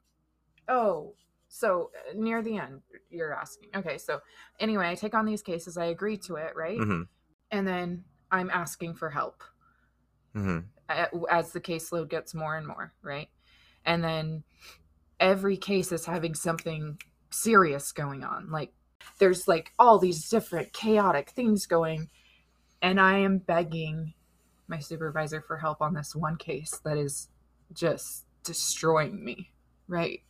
Oh, 0.67 1.13
so 1.49 1.91
uh, 2.09 2.13
near 2.15 2.41
the 2.41 2.57
end, 2.57 2.81
you're 3.09 3.33
asking. 3.33 3.69
Okay, 3.75 3.97
so 3.97 4.19
anyway, 4.59 4.89
I 4.89 4.95
take 4.95 5.13
on 5.13 5.25
these 5.25 5.41
cases. 5.43 5.77
I 5.77 5.85
agree 5.85 6.17
to 6.17 6.35
it, 6.35 6.55
right? 6.55 6.77
hmm 6.77 7.03
And 7.51 7.67
then 7.67 8.05
I'm 8.31 8.49
asking 8.49 8.95
for 8.95 9.09
help 9.09 9.43
hmm 10.33 10.59
as 11.29 11.51
the 11.53 11.61
caseload 11.61 12.09
gets 12.09 12.33
more 12.33 12.57
and 12.57 12.67
more, 12.67 12.93
right? 13.01 13.29
And 13.85 14.03
then 14.03 14.43
every 15.19 15.57
case 15.57 15.91
is 15.91 16.05
having 16.05 16.35
something 16.35 16.99
serious 17.31 17.91
going 17.91 18.23
on. 18.23 18.49
Like 18.51 18.73
there's 19.19 19.47
like 19.47 19.73
all 19.79 19.99
these 19.99 20.29
different 20.29 20.73
chaotic 20.73 21.31
things 21.31 21.65
going, 21.65 22.09
and 22.81 22.99
I 22.99 23.19
am 23.19 23.39
begging 23.39 24.13
my 24.67 24.79
supervisor 24.79 25.41
for 25.41 25.57
help 25.57 25.81
on 25.81 25.93
this 25.93 26.15
one 26.15 26.37
case 26.37 26.79
that 26.83 26.97
is 26.97 27.29
just 27.73 28.25
destroying 28.43 29.23
me, 29.23 29.51
right? 29.87 30.21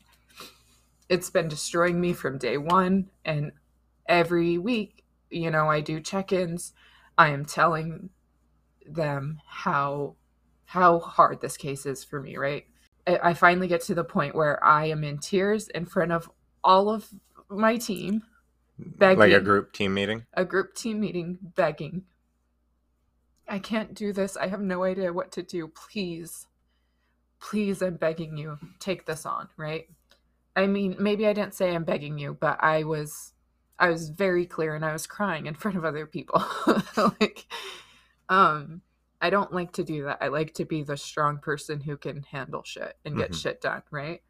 It's 1.09 1.29
been 1.29 1.47
destroying 1.47 1.99
me 1.99 2.13
from 2.13 2.37
day 2.37 2.57
one, 2.57 3.09
and 3.25 3.51
every 4.07 4.57
week, 4.57 5.03
you 5.29 5.51
know, 5.51 5.69
I 5.69 5.81
do 5.81 5.99
check 5.99 6.31
ins. 6.31 6.73
I 7.17 7.29
am 7.29 7.45
telling 7.45 8.09
them 8.85 9.39
how 9.45 10.15
how 10.65 10.99
hard 10.99 11.41
this 11.41 11.57
case 11.57 11.85
is 11.85 12.03
for 12.03 12.21
me, 12.21 12.37
right? 12.37 12.65
I 13.05 13.33
finally 13.33 13.67
get 13.67 13.81
to 13.83 13.95
the 13.95 14.03
point 14.03 14.35
where 14.35 14.63
I 14.63 14.85
am 14.85 15.03
in 15.03 15.17
tears 15.17 15.67
in 15.69 15.85
front 15.85 16.11
of 16.11 16.29
all 16.63 16.89
of 16.89 17.10
my 17.50 17.78
team, 17.78 18.24
begging. 18.80 19.19
Like 19.19 19.34
a 19.34 19.41
group 19.41 19.74
team 19.74 19.93
meeting. 19.93 20.26
a 20.34 20.45
group 20.45 20.76
team 20.76 21.00
meeting, 21.00 21.38
begging. 21.56 22.04
I 23.47 23.60
can't 23.60 23.93
do 23.93 24.13
this. 24.13 24.38
I 24.38 24.47
have 24.47 24.62
no 24.62 24.84
idea 24.84 25.12
what 25.13 25.32
to 25.34 25.43
do. 25.43 25.67
Please, 25.67 26.47
please, 27.41 27.82
I'm 27.82 27.95
begging 27.97 28.38
you, 28.38 28.58
take 28.80 29.06
this 29.06 29.26
on, 29.26 29.50
right? 29.58 29.89
I 30.56 30.67
mean, 30.67 30.95
maybe 31.00 31.28
I 31.28 31.34
didn't 31.34 31.54
say 31.54 31.74
I'm 31.74 31.84
begging 31.84 32.17
you, 32.17 32.38
but 32.39 32.63
I 32.63 32.84
was 32.84 33.34
I 33.80 33.89
was 33.89 34.10
very 34.10 34.45
clear 34.45 34.76
and 34.76 34.86
I 34.86 34.93
was 34.93 35.08
crying 35.08 35.47
in 35.47 35.56
front 35.56 35.78
of 35.78 35.86
other 35.86 36.06
people. 36.06 36.43
like 36.97 37.45
um 38.30 38.82
I 39.21 39.30
don't 39.30 39.54
like 39.54 39.74
to 39.74 39.84
do 39.84 40.04
that. 40.06 40.17
I 40.21 40.30
like 40.30 40.54
to 40.56 40.65
be 40.65 40.84
the 40.84 40.97
strong 40.97 41.38
person 41.39 41.80
who 41.82 41.95
can 41.97 42.24
handle 42.24 42.63
shit 42.63 42.97
and 43.06 43.17
get 43.17 43.32
Mhm. 43.32 43.36
shit 43.41 43.62
done, 43.62 43.84
right? 43.91 44.21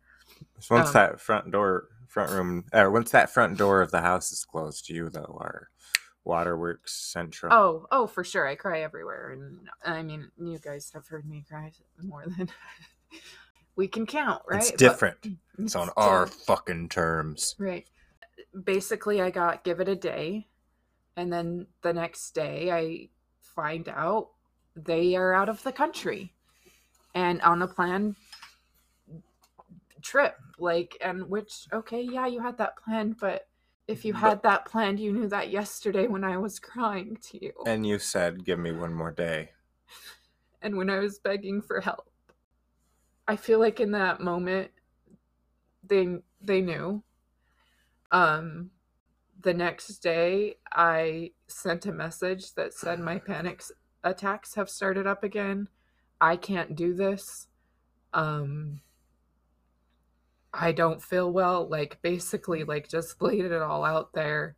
So 0.59 0.75
once 0.75 0.89
Um, 0.89 0.93
that 0.93 1.21
front 1.21 1.49
door, 1.51 1.87
front 2.11 2.31
room, 2.31 2.65
or 2.73 2.91
once 2.91 3.11
that 3.11 3.29
front 3.29 3.57
door 3.57 3.81
of 3.81 3.89
the 3.91 4.01
house 4.01 4.31
is 4.31 4.43
closed, 4.43 4.85
to 4.87 4.93
you 4.93 5.09
though 5.09 5.37
are 5.39 5.69
Waterworks 6.25 6.93
Central. 6.93 7.51
Oh, 7.53 7.87
oh, 7.91 8.05
for 8.07 8.23
sure. 8.23 8.45
I 8.47 8.55
cry 8.55 8.81
everywhere, 8.81 9.31
and 9.31 9.59
I 9.85 10.03
mean, 10.03 10.29
you 10.37 10.59
guys 10.59 10.91
have 10.93 11.07
heard 11.07 11.25
me 11.27 11.43
cry 11.49 11.71
more 12.03 12.25
than 12.37 12.49
we 13.75 13.87
can 13.87 14.05
count, 14.05 14.43
right? 14.47 14.61
it's 14.61 14.71
But- 14.71 14.79
different. 14.79 15.17
It's 15.57 15.75
on 15.75 15.87
It's 15.87 15.93
our 15.97 16.25
different. 16.25 16.43
fucking 16.45 16.89
terms. 16.89 17.55
right. 17.59 17.87
Basically, 18.65 19.21
I 19.21 19.29
got 19.29 19.63
give 19.63 19.79
it 19.79 19.87
a 19.87 19.95
day, 19.95 20.47
and 21.15 21.31
then 21.31 21.67
the 21.81 21.93
next 21.93 22.31
day, 22.31 22.71
I 22.71 23.09
find 23.41 23.87
out 23.89 24.29
they 24.75 25.15
are 25.15 25.33
out 25.33 25.49
of 25.49 25.61
the 25.63 25.71
country 25.71 26.33
and 27.13 27.41
on 27.41 27.61
a 27.61 27.67
planned 27.67 28.15
trip. 30.01 30.35
Like, 30.59 30.97
and 31.01 31.29
which, 31.29 31.67
okay, 31.73 32.01
yeah, 32.01 32.27
you 32.27 32.41
had 32.41 32.57
that 32.57 32.75
planned, 32.77 33.17
but 33.19 33.47
if 33.87 34.05
you 34.05 34.13
But- 34.13 34.19
had 34.19 34.43
that 34.43 34.65
planned, 34.65 34.99
you 34.99 35.11
knew 35.13 35.27
that 35.29 35.49
yesterday 35.49 36.07
when 36.07 36.23
I 36.23 36.37
was 36.37 36.59
crying 36.59 37.17
to 37.17 37.43
you. 37.45 37.53
And 37.65 37.85
you 37.85 37.99
said, 37.99 38.43
"Give 38.45 38.59
me 38.59 38.71
one 38.71 38.93
more 38.93 39.11
day." 39.11 39.51
and 40.61 40.77
when 40.77 40.89
I 40.89 40.99
was 40.99 41.17
begging 41.19 41.61
for 41.61 41.81
help. 41.81 42.07
I 43.27 43.35
feel 43.35 43.59
like 43.59 43.79
in 43.79 43.91
that 43.91 44.21
moment 44.21 44.71
they 45.83 46.19
they 46.39 46.61
knew. 46.61 47.03
Um 48.11 48.71
the 49.41 49.53
next 49.55 49.97
day 49.99 50.57
I 50.71 51.31
sent 51.47 51.87
a 51.87 51.91
message 51.91 52.53
that 52.53 52.73
said 52.73 52.99
my 52.99 53.17
panic 53.31 53.63
attacks 54.03 54.53
have 54.55 54.69
started 54.69 55.07
up 55.07 55.23
again. 55.23 55.67
I 56.19 56.35
can't 56.37 56.75
do 56.75 56.93
this. 56.93 57.47
Um 58.13 58.81
I 60.53 60.71
don't 60.71 61.01
feel 61.01 61.31
well, 61.31 61.67
like 61.69 62.01
basically 62.01 62.63
like 62.63 62.89
just 62.89 63.21
laid 63.21 63.45
it 63.45 63.61
all 63.61 63.83
out 63.83 64.13
there. 64.13 64.55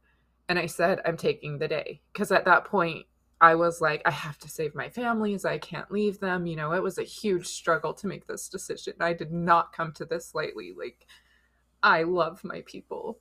And 0.50 0.60
I 0.60 0.66
said 0.66 1.00
I'm 1.06 1.18
taking 1.18 1.58
the 1.58 1.68
day 1.68 2.02
cuz 2.14 2.32
at 2.32 2.46
that 2.46 2.66
point 2.66 3.06
I 3.44 3.56
was 3.56 3.82
like, 3.82 4.02
I 4.06 4.12
have 4.12 4.38
to 4.40 4.50
save 4.50 4.74
my 4.74 4.88
families. 4.88 5.44
I 5.44 5.58
can't 5.58 5.92
leave 5.92 6.22
them. 6.22 6.46
You 6.46 6.56
know, 6.56 6.72
it 6.72 6.82
was 6.82 6.98
a 6.98 7.04
huge 7.04 7.46
struggle 7.46 7.94
to 7.96 8.08
make 8.08 8.26
this 8.26 8.48
decision. 8.48 8.94
I 9.02 9.12
did 9.12 9.34
not 9.34 9.74
come 9.74 9.92
to 9.94 10.06
this 10.06 10.34
lightly. 10.34 10.74
Like, 10.78 11.06
I 11.84 12.04
love 12.04 12.46
my 12.46 12.64
people, 12.66 13.20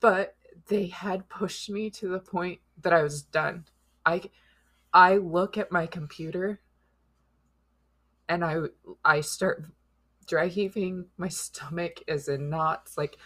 but 0.00 0.36
they 0.68 0.88
had 0.88 1.30
pushed 1.30 1.70
me 1.70 1.88
to 1.92 2.08
the 2.08 2.18
point 2.18 2.60
that 2.82 2.92
I 2.92 3.02
was 3.02 3.22
done. 3.22 3.64
I, 4.04 4.20
I 4.92 5.16
look 5.16 5.56
at 5.56 5.72
my 5.72 5.86
computer 5.86 6.60
and 8.28 8.44
I, 8.44 8.64
I 9.02 9.22
start 9.22 9.64
dry 10.26 10.46
heaving. 10.46 11.06
My 11.16 11.28
stomach 11.28 12.02
is 12.06 12.28
in 12.28 12.50
knots. 12.50 12.96
Like, 12.96 13.16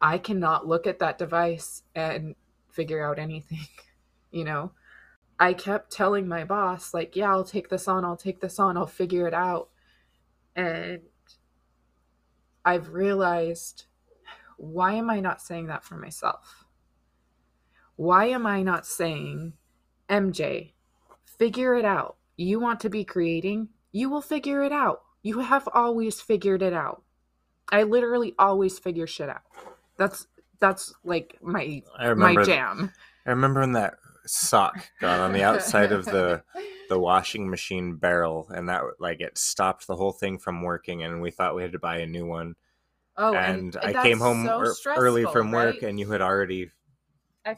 I 0.00 0.18
cannot 0.18 0.66
look 0.66 0.86
at 0.86 1.00
that 1.00 1.18
device 1.18 1.82
and 1.94 2.34
figure 2.70 3.04
out 3.04 3.18
anything, 3.18 3.66
you 4.30 4.44
know? 4.44 4.72
I 5.40 5.52
kept 5.52 5.92
telling 5.92 6.26
my 6.26 6.44
boss, 6.44 6.92
like, 6.92 7.14
yeah, 7.14 7.30
I'll 7.30 7.44
take 7.44 7.68
this 7.68 7.86
on, 7.86 8.04
I'll 8.04 8.16
take 8.16 8.40
this 8.40 8.58
on, 8.58 8.76
I'll 8.76 8.86
figure 8.86 9.28
it 9.28 9.34
out. 9.34 9.68
And 10.56 11.02
I've 12.64 12.92
realized 12.92 13.84
why 14.58 14.94
am 14.94 15.08
I 15.08 15.20
not 15.20 15.40
saying 15.40 15.68
that 15.68 15.84
for 15.84 15.96
myself? 15.96 16.64
Why 17.94 18.26
am 18.26 18.44
I 18.46 18.62
not 18.62 18.86
saying, 18.86 19.52
MJ, 20.10 20.72
figure 21.24 21.76
it 21.76 21.84
out? 21.84 22.16
You 22.36 22.58
want 22.58 22.80
to 22.80 22.90
be 22.90 23.04
creating? 23.04 23.68
You 23.92 24.10
will 24.10 24.20
figure 24.20 24.62
it 24.62 24.72
out. 24.72 25.02
You 25.22 25.40
have 25.40 25.68
always 25.72 26.20
figured 26.20 26.62
it 26.62 26.72
out. 26.72 27.02
I 27.70 27.82
literally 27.82 28.34
always 28.38 28.78
figure 28.78 29.06
shit 29.06 29.28
out. 29.28 29.42
That's 29.96 30.26
that's 30.60 30.94
like 31.04 31.38
my 31.42 31.82
my 32.16 32.42
jam. 32.44 32.92
I 33.26 33.30
remember 33.30 33.60
when 33.60 33.72
that 33.72 33.94
sock 34.26 34.88
got 35.00 35.20
on 35.20 35.32
the 35.32 35.42
outside 35.42 35.92
of 35.92 36.04
the 36.04 36.42
the 36.88 36.98
washing 36.98 37.50
machine 37.50 37.96
barrel, 37.96 38.48
and 38.50 38.68
that 38.68 38.82
like 38.98 39.20
it 39.20 39.36
stopped 39.36 39.86
the 39.86 39.96
whole 39.96 40.12
thing 40.12 40.38
from 40.38 40.62
working, 40.62 41.02
and 41.02 41.20
we 41.20 41.30
thought 41.30 41.54
we 41.54 41.62
had 41.62 41.72
to 41.72 41.78
buy 41.78 41.98
a 41.98 42.06
new 42.06 42.26
one. 42.26 42.54
Oh, 43.16 43.34
and, 43.34 43.76
I 43.82 43.92
came 44.04 44.20
home 44.20 44.46
so 44.46 44.62
ear- 44.62 44.96
early 44.96 45.24
from 45.24 45.50
work, 45.50 45.74
right? 45.74 45.82
and 45.82 45.98
you 45.98 46.08
had 46.12 46.22
already 46.22 46.70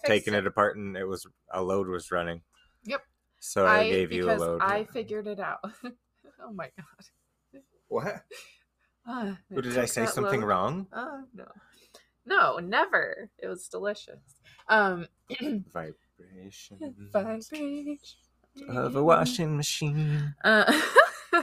taken 0.05 0.35
it 0.35 0.47
apart, 0.47 0.77
and 0.77 0.97
it 0.97 1.05
was 1.05 1.27
a 1.53 1.63
load 1.63 1.87
was 1.87 2.11
running. 2.11 2.41
Yep. 2.85 3.03
So 3.41 3.67
I, 3.67 3.89
gave 3.91 4.13
you 4.13 4.31
a 4.31 4.37
load. 4.37 4.63
I 4.63 4.85
figured 4.85 5.27
it 5.27 5.39
out. 5.39 5.61
oh 5.85 6.53
my 6.53 6.71
god. 6.77 7.07
What? 7.91 8.25
Ah, 9.07 9.37
What, 9.49 9.65
did 9.65 9.79
I 9.79 9.85
say 9.87 10.07
something 10.07 10.43
wrong? 10.43 10.87
Oh 10.93 11.25
no. 11.35 11.47
No, 12.27 12.59
never. 12.59 13.31
It 13.39 13.49
was 13.49 13.69
delicious. 13.69 14.21
Um 14.69 15.07
Vibration 15.73 16.95
vibration 17.13 17.99
of 18.69 18.97
a 18.97 19.03
washing 19.03 19.57
machine. 19.57 20.35
Uh, 20.45 20.81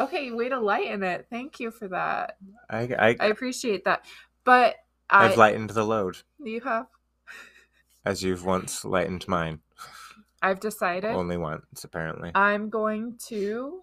okay, 0.00 0.30
way 0.30 0.48
to 0.48 0.58
lighten 0.58 1.02
it. 1.02 1.26
Thank 1.30 1.60
you 1.60 1.70
for 1.70 1.88
that. 1.88 2.36
I, 2.68 2.80
I, 2.98 3.16
I 3.20 3.26
appreciate 3.26 3.84
that. 3.84 4.04
But 4.44 4.76
I 5.08 5.26
I've 5.26 5.38
lightened 5.38 5.70
the 5.70 5.84
load 5.84 6.18
you 6.42 6.60
have 6.62 6.86
as 8.04 8.22
you've 8.22 8.44
once 8.44 8.84
lightened 8.84 9.26
mine. 9.28 9.60
I've 10.42 10.60
decided 10.60 11.10
Only 11.12 11.38
once, 11.38 11.84
apparently. 11.84 12.30
I'm 12.34 12.68
going 12.68 13.16
to 13.28 13.82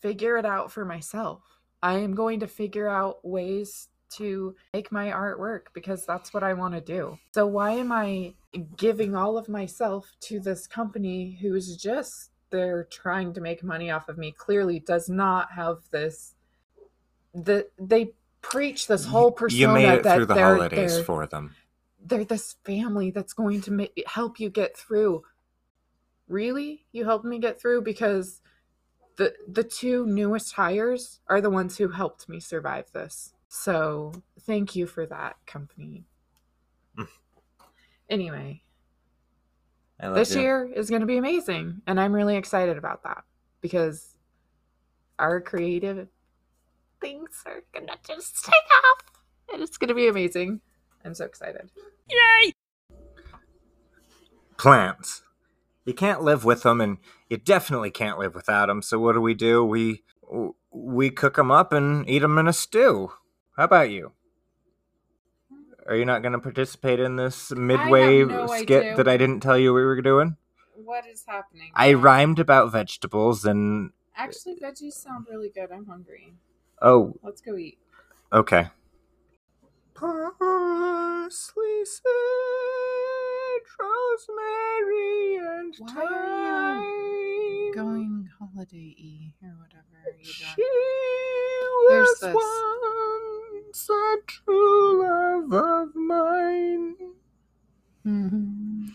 figure 0.00 0.36
it 0.36 0.46
out 0.46 0.72
for 0.72 0.84
myself. 0.84 1.42
I 1.82 1.98
am 1.98 2.14
going 2.14 2.40
to 2.40 2.46
figure 2.46 2.88
out 2.88 3.24
ways 3.24 3.88
to 4.10 4.54
make 4.74 4.90
my 4.90 5.12
art 5.12 5.38
work 5.38 5.70
because 5.72 6.04
that's 6.04 6.34
what 6.34 6.42
I 6.42 6.52
want 6.52 6.74
to 6.74 6.80
do. 6.80 7.18
So 7.32 7.46
why 7.46 7.72
am 7.72 7.92
I 7.92 8.34
giving 8.76 9.14
all 9.14 9.38
of 9.38 9.48
myself 9.48 10.10
to 10.22 10.40
this 10.40 10.66
company 10.66 11.38
who's 11.40 11.76
just 11.76 12.30
they're 12.50 12.84
trying 12.84 13.32
to 13.34 13.40
make 13.40 13.62
money 13.62 13.90
off 13.90 14.08
of 14.08 14.18
me 14.18 14.32
clearly 14.32 14.80
does 14.80 15.08
not 15.08 15.52
have 15.52 15.78
this 15.92 16.34
the 17.32 17.68
they 17.78 18.12
preach 18.42 18.88
this 18.88 19.04
whole 19.04 19.30
persona 19.30 19.60
you 19.60 19.68
made 19.68 19.98
it 19.98 20.02
that 20.02 20.16
through 20.16 20.26
the 20.26 20.34
they're, 20.34 20.56
holidays 20.56 20.94
they're, 20.96 21.04
for 21.04 21.26
them. 21.26 21.54
they're 22.04 22.24
this 22.24 22.56
family 22.64 23.12
that's 23.12 23.32
going 23.32 23.60
to 23.60 23.70
make, 23.70 24.02
help 24.06 24.40
you 24.40 24.50
get 24.50 24.76
through. 24.76 25.22
Really? 26.26 26.86
You 26.90 27.04
helped 27.04 27.24
me 27.24 27.38
get 27.38 27.60
through 27.60 27.82
because 27.82 28.40
the 29.20 29.34
the 29.46 29.64
two 29.64 30.06
newest 30.06 30.54
hires 30.54 31.20
are 31.28 31.42
the 31.42 31.50
ones 31.50 31.76
who 31.76 31.88
helped 31.88 32.26
me 32.26 32.40
survive 32.40 32.90
this. 32.92 33.34
So, 33.48 34.12
thank 34.40 34.74
you 34.74 34.86
for 34.86 35.06
that 35.06 35.36
company. 35.46 36.04
Anyway, 38.08 38.60
I 40.00 40.08
love 40.08 40.16
this 40.16 40.34
you. 40.34 40.40
year 40.40 40.68
is 40.74 40.90
going 40.90 41.02
to 41.02 41.06
be 41.06 41.16
amazing 41.16 41.80
and 41.86 42.00
I'm 42.00 42.12
really 42.12 42.34
excited 42.34 42.76
about 42.76 43.04
that 43.04 43.22
because 43.60 44.16
our 45.16 45.40
creative 45.40 46.08
things 47.00 47.28
are 47.46 47.62
going 47.72 47.86
to 47.86 47.96
just 48.04 48.44
take 48.44 48.54
off 48.54 49.04
and 49.52 49.62
it's 49.62 49.78
going 49.78 49.90
to 49.90 49.94
be 49.94 50.08
amazing. 50.08 50.60
I'm 51.04 51.14
so 51.14 51.24
excited. 51.24 51.70
Yay! 52.10 52.52
Plants. 54.58 55.22
You 55.84 55.94
can't 55.94 56.22
live 56.22 56.44
with 56.44 56.62
them, 56.62 56.80
and 56.80 56.98
you 57.28 57.36
definitely 57.36 57.90
can't 57.90 58.18
live 58.18 58.34
without 58.34 58.66
them. 58.66 58.82
So 58.82 58.98
what 58.98 59.12
do 59.14 59.20
we 59.20 59.34
do? 59.34 59.64
We 59.64 60.02
we 60.70 61.10
cook 61.10 61.36
them 61.36 61.50
up 61.50 61.72
and 61.72 62.08
eat 62.08 62.20
them 62.20 62.38
in 62.38 62.46
a 62.46 62.52
stew. 62.52 63.12
How 63.56 63.64
about 63.64 63.90
you? 63.90 64.12
Are 65.88 65.96
you 65.96 66.04
not 66.04 66.22
going 66.22 66.32
to 66.34 66.38
participate 66.38 67.00
in 67.00 67.16
this 67.16 67.50
midway 67.50 68.24
no 68.24 68.46
skit 68.46 68.82
idea. 68.82 68.96
that 68.96 69.08
I 69.08 69.16
didn't 69.16 69.40
tell 69.40 69.58
you 69.58 69.74
we 69.74 69.82
were 69.82 70.00
doing? 70.00 70.36
What 70.76 71.04
is 71.06 71.24
happening? 71.26 71.72
I 71.74 71.94
rhymed 71.94 72.38
about 72.38 72.70
vegetables, 72.70 73.44
and 73.44 73.90
Actually, 74.16 74.56
veggies 74.56 74.92
sound 74.92 75.26
really 75.28 75.48
good. 75.48 75.70
I'm 75.72 75.86
hungry. 75.86 76.34
oh, 76.80 77.14
Let's 77.22 77.40
go 77.40 77.56
eat. 77.56 77.78
okay. 78.32 78.68
Parsley, 79.94 81.84
sage, 81.84 82.04
rosemary, 83.78 85.36
and 85.36 85.74
Why 85.78 86.04
are 86.04 86.74
thyme. 86.80 87.74
Going 87.74 88.28
holiday 88.38 88.94
y 88.98 89.34
or 89.42 89.54
whatever 89.60 90.16
you 90.18 90.24
She 90.24 90.42
doing. 90.56 90.70
There's 91.88 92.08
was 92.08 92.20
this. 92.20 92.34
once 92.34 93.90
a 93.90 94.16
true 94.26 95.02
love 95.02 95.52
of 95.52 95.94
mine. 95.94 96.96
Mm-hmm. 98.06 98.86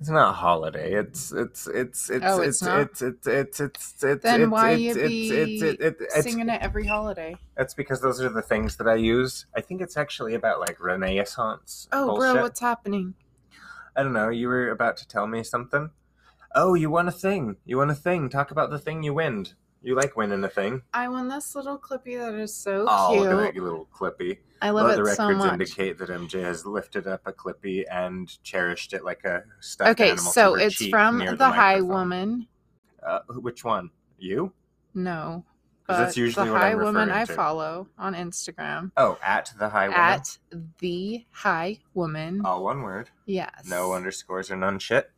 It's 0.00 0.10
not 0.10 0.30
a 0.30 0.32
holiday. 0.32 0.94
It's 0.94 1.30
it's 1.30 1.68
it's 1.68 2.10
it's 2.10 2.24
Oh, 2.26 2.40
it's, 2.40 2.60
it's 2.60 3.02
it's 3.02 3.26
it's 3.26 3.28
it's 3.28 3.60
it's 3.60 4.02
it's 4.02 4.22
Then 4.24 4.42
it's, 4.42 4.50
why 4.50 4.70
it's, 4.72 4.80
you 4.82 4.90
it's, 4.90 4.98
be 4.98 5.28
it's, 5.30 5.62
it's, 5.62 5.80
it's, 5.80 6.16
it's, 6.16 6.24
Singing 6.24 6.48
it 6.48 6.60
every 6.60 6.84
holiday. 6.86 7.36
That's 7.56 7.72
because 7.74 8.00
those 8.00 8.20
are 8.20 8.28
the 8.28 8.42
things 8.42 8.76
that 8.78 8.88
I 8.88 8.96
use. 8.96 9.46
I 9.56 9.60
think 9.60 9.80
it's 9.80 9.96
actually 9.96 10.34
about 10.34 10.58
like 10.58 10.80
Renaissance. 10.80 11.86
Oh, 11.92 12.06
bullshit. 12.06 12.34
bro, 12.34 12.42
what's 12.42 12.58
happening? 12.58 13.14
I 13.96 14.02
don't 14.02 14.12
know. 14.12 14.28
You 14.30 14.48
were 14.48 14.70
about 14.70 14.96
to 14.98 15.08
tell 15.08 15.26
me 15.26 15.42
something. 15.42 15.90
Oh, 16.54 16.74
you 16.74 16.90
won 16.90 17.08
a 17.08 17.12
thing. 17.12 17.56
You 17.64 17.78
won 17.78 17.90
a 17.90 17.94
thing. 17.94 18.28
Talk 18.28 18.50
about 18.50 18.70
the 18.70 18.78
thing 18.78 19.02
you 19.02 19.14
win. 19.14 19.46
You 19.82 19.96
like 19.96 20.16
winning 20.16 20.44
a 20.44 20.48
thing. 20.48 20.82
I 20.94 21.08
won 21.08 21.28
this 21.28 21.54
little 21.56 21.76
clippy 21.78 22.16
that 22.18 22.34
is 22.34 22.54
so 22.54 22.86
oh, 22.88 23.08
cute. 23.10 23.26
Oh, 23.26 23.30
look 23.36 23.48
at 23.48 23.54
that 23.54 23.62
little 23.62 23.88
clippy. 23.92 24.38
I 24.60 24.70
love 24.70 24.90
it 24.90 24.96
the 24.96 25.02
it 25.10 25.16
so 25.16 25.26
records 25.26 25.38
much. 25.44 25.52
indicate 25.52 25.98
that 25.98 26.08
MJ 26.08 26.42
has 26.44 26.64
lifted 26.64 27.08
up 27.08 27.22
a 27.26 27.32
clippy 27.32 27.84
and 27.90 28.30
cherished 28.44 28.92
it 28.92 29.04
like 29.04 29.24
a 29.24 29.42
stuffed 29.60 29.90
Okay, 29.90 30.10
animal. 30.10 30.24
to 30.24 30.30
so 30.30 30.54
it's 30.54 30.86
from 30.86 31.18
near 31.18 31.34
the, 31.34 31.48
High. 31.48 31.80
Woman. 31.80 32.46
Uh, 33.04 33.20
which 33.28 33.64
one? 33.64 33.90
You? 34.18 34.52
No. 34.94 35.44
'Cause 35.86 35.98
that's 35.98 36.14
but 36.14 36.20
usually 36.20 36.48
the 36.48 36.56
High 36.56 36.74
Woman 36.74 37.10
I 37.10 37.24
to. 37.24 37.32
follow 37.34 37.88
on 37.98 38.14
Instagram. 38.14 38.92
Oh, 38.96 39.18
at 39.22 39.52
the 39.58 39.68
High 39.68 39.88
Woman. 39.88 40.00
At 40.00 40.38
the 40.78 41.26
High 41.32 41.78
Woman. 41.94 42.42
All 42.44 42.62
one 42.64 42.82
word. 42.82 43.10
Yes. 43.26 43.64
No 43.66 43.92
underscores 43.92 44.50
or 44.50 44.56
none 44.56 44.78
shit. 44.78 45.10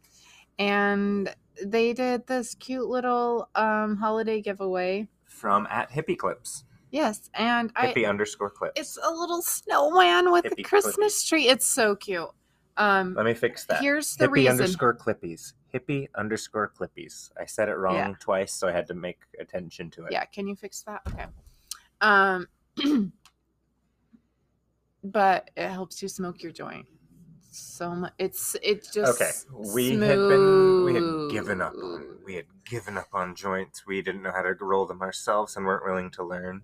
and 0.58 1.34
they 1.64 1.92
did 1.92 2.26
this 2.26 2.54
cute 2.54 2.88
little 2.88 3.48
um 3.54 3.96
holiday 3.96 4.40
giveaway. 4.40 5.08
From 5.26 5.66
at 5.70 5.90
Hippie 5.90 6.16
Clips. 6.18 6.64
Yes, 6.90 7.28
and 7.34 7.72
I 7.74 7.92
underscore 8.04 8.50
clips. 8.50 8.80
it's 8.80 8.96
a 9.02 9.10
little 9.10 9.42
snowman 9.42 10.30
with 10.30 10.44
a 10.44 10.50
Hippie 10.50 10.64
Christmas 10.64 11.24
tree. 11.24 11.48
It's 11.48 11.66
so 11.66 11.96
cute. 11.96 12.28
Um 12.76 13.14
Let 13.14 13.24
me 13.26 13.34
fix 13.34 13.64
that. 13.66 13.80
here's 13.80 14.16
the 14.16 14.26
Hippie 14.28 14.32
reason. 14.32 14.52
underscore 14.52 14.96
clippies. 14.96 15.52
Hippie 15.74 16.06
underscore 16.14 16.72
clippies. 16.78 17.30
I 17.40 17.46
said 17.46 17.68
it 17.68 17.74
wrong 17.74 17.96
Yeah. 17.96 18.14
twice, 18.20 18.52
so 18.52 18.68
I 18.68 18.72
had 18.72 18.86
to 18.86 18.94
make 18.94 19.18
attention 19.40 19.90
to 19.90 20.04
it. 20.06 20.12
Yeah, 20.12 20.24
can 20.24 20.46
you 20.46 20.54
fix 20.54 20.82
that? 20.82 21.02
Okay. 21.08 21.26
Um 22.00 22.46
but 25.04 25.50
it 25.56 25.68
helps 25.68 26.00
you 26.00 26.08
smoke 26.08 26.42
your 26.42 26.52
joint. 26.52 26.86
So 27.50 27.90
much 27.94 28.12
it's 28.18 28.56
it 28.62 28.88
just 28.92 29.20
Okay, 29.20 29.30
we 29.74 29.90
had 29.96 30.28
been 30.28 30.84
we 30.84 30.94
had 30.94 31.30
given 31.30 31.60
up 31.60 31.74
on 31.82 32.18
we 32.24 32.34
had 32.34 32.46
given 32.64 32.96
up 32.96 33.08
on 33.12 33.34
joints. 33.34 33.86
We 33.86 34.00
didn't 34.02 34.22
know 34.22 34.32
how 34.32 34.42
to 34.42 34.54
roll 34.60 34.86
them 34.86 35.02
ourselves 35.02 35.56
and 35.56 35.66
weren't 35.66 35.84
willing 35.84 36.10
to 36.12 36.24
learn. 36.24 36.62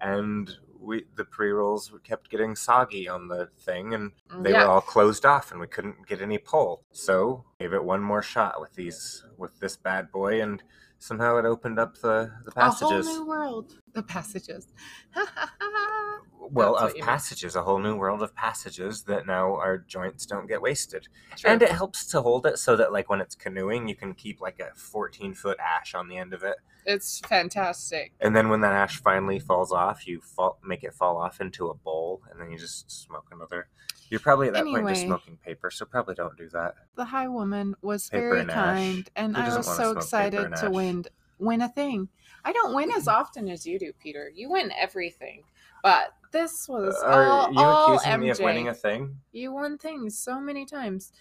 And 0.00 0.50
we 0.82 1.04
the 1.16 1.24
pre 1.24 1.50
rolls 1.50 1.92
kept 2.04 2.30
getting 2.30 2.56
soggy 2.56 3.08
on 3.08 3.28
the 3.28 3.48
thing, 3.60 3.94
and 3.94 4.12
mm, 4.30 4.42
they 4.42 4.50
yeah. 4.50 4.64
were 4.64 4.70
all 4.70 4.80
closed 4.80 5.24
off, 5.24 5.50
and 5.50 5.60
we 5.60 5.66
couldn't 5.66 6.06
get 6.06 6.20
any 6.20 6.38
pull. 6.38 6.82
So 6.92 7.44
gave 7.60 7.72
it 7.72 7.84
one 7.84 8.02
more 8.02 8.22
shot 8.22 8.60
with 8.60 8.74
these 8.74 9.24
with 9.36 9.58
this 9.60 9.76
bad 9.76 10.10
boy, 10.10 10.40
and 10.40 10.62
somehow 10.98 11.36
it 11.36 11.44
opened 11.44 11.78
up 11.78 11.98
the 11.98 12.32
the 12.44 12.52
passages. 12.52 13.06
A 13.06 13.10
whole 13.10 13.20
new 13.20 13.28
world. 13.28 13.74
The 13.92 14.02
passages. 14.02 14.68
well, 16.50 16.72
That's 16.74 16.84
of 16.84 16.90
you 16.90 17.02
mean. 17.02 17.06
passages, 17.06 17.56
a 17.56 17.62
whole 17.62 17.78
new 17.78 17.96
world 17.96 18.22
of 18.22 18.34
passages 18.34 19.02
that 19.04 19.26
now 19.26 19.54
our 19.56 19.78
joints 19.78 20.26
don't 20.26 20.48
get 20.48 20.60
wasted. 20.60 21.08
True. 21.36 21.50
And 21.50 21.62
it 21.62 21.70
helps 21.70 22.06
to 22.06 22.22
hold 22.22 22.46
it 22.46 22.58
so 22.58 22.76
that, 22.76 22.92
like, 22.92 23.08
when 23.08 23.20
it's 23.20 23.34
canoeing, 23.34 23.88
you 23.88 23.94
can 23.94 24.14
keep 24.14 24.40
like 24.40 24.60
a 24.60 24.74
14 24.74 25.34
foot 25.34 25.58
ash 25.60 25.94
on 25.94 26.08
the 26.08 26.16
end 26.16 26.32
of 26.32 26.42
it. 26.42 26.56
it's 26.84 27.20
fantastic. 27.20 28.12
And 28.20 28.34
then 28.34 28.48
when 28.48 28.60
that 28.62 28.72
ash 28.72 29.00
finally 29.00 29.38
falls 29.38 29.72
off, 29.72 30.06
you 30.06 30.20
fall, 30.20 30.58
make 30.64 30.82
it 30.82 30.94
fall 30.94 31.16
off 31.16 31.40
into 31.40 31.68
a 31.68 31.74
bowl, 31.74 32.22
and 32.30 32.40
then 32.40 32.50
you 32.50 32.58
just 32.58 32.90
smoke 32.90 33.28
another. 33.30 33.68
You're 34.10 34.20
probably 34.20 34.48
at 34.48 34.54
that 34.54 34.64
point 34.64 34.86
just 34.88 35.02
smoking 35.02 35.38
paper, 35.38 35.70
so 35.70 35.86
probably 35.86 36.14
don't 36.14 36.36
do 36.36 36.48
that. 36.50 36.74
The 36.96 37.04
high 37.06 37.28
woman 37.28 37.74
was 37.80 38.10
Paper 38.10 38.28
very 38.28 38.40
and 38.40 38.50
kind, 38.50 39.10
and 39.16 39.36
I 39.36 39.56
was 39.56 39.74
so 39.74 39.92
excited 39.92 40.54
to 40.56 40.70
win 40.70 41.04
win 41.38 41.62
a 41.62 41.68
thing. 41.68 42.08
I 42.44 42.52
don't 42.52 42.74
win 42.74 42.90
as 42.90 43.08
often 43.08 43.48
as 43.48 43.66
you 43.66 43.78
do, 43.78 43.92
Peter. 44.00 44.30
You 44.34 44.50
win 44.50 44.70
everything, 44.78 45.44
but 45.82 46.12
this 46.32 46.68
was 46.68 46.94
Are 47.02 47.24
all, 47.24 47.52
you 47.52 47.58
all 47.60 47.94
accusing 47.94 48.12
MJ. 48.12 48.20
me 48.20 48.30
of 48.30 48.38
winning 48.40 48.68
a 48.68 48.74
thing? 48.74 49.16
You 49.32 49.52
won 49.52 49.78
things 49.78 50.18
so 50.18 50.40
many 50.40 50.64
times. 50.66 51.12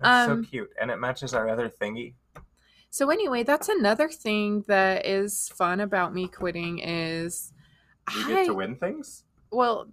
That's 0.00 0.28
Um, 0.30 0.44
so 0.44 0.50
cute, 0.50 0.70
and 0.80 0.90
it 0.90 0.96
matches 0.96 1.34
our 1.34 1.48
other 1.48 1.68
thingy. 1.68 2.14
So 2.90 3.10
anyway, 3.10 3.42
that's 3.42 3.68
another 3.68 4.08
thing 4.08 4.64
that 4.68 5.04
is 5.04 5.48
fun 5.50 5.80
about 5.80 6.14
me 6.14 6.28
quitting 6.28 6.78
is 6.78 7.52
You 8.14 8.24
I 8.24 8.28
get 8.28 8.46
to 8.46 8.54
win 8.54 8.76
things. 8.76 9.24
well, 9.50 9.88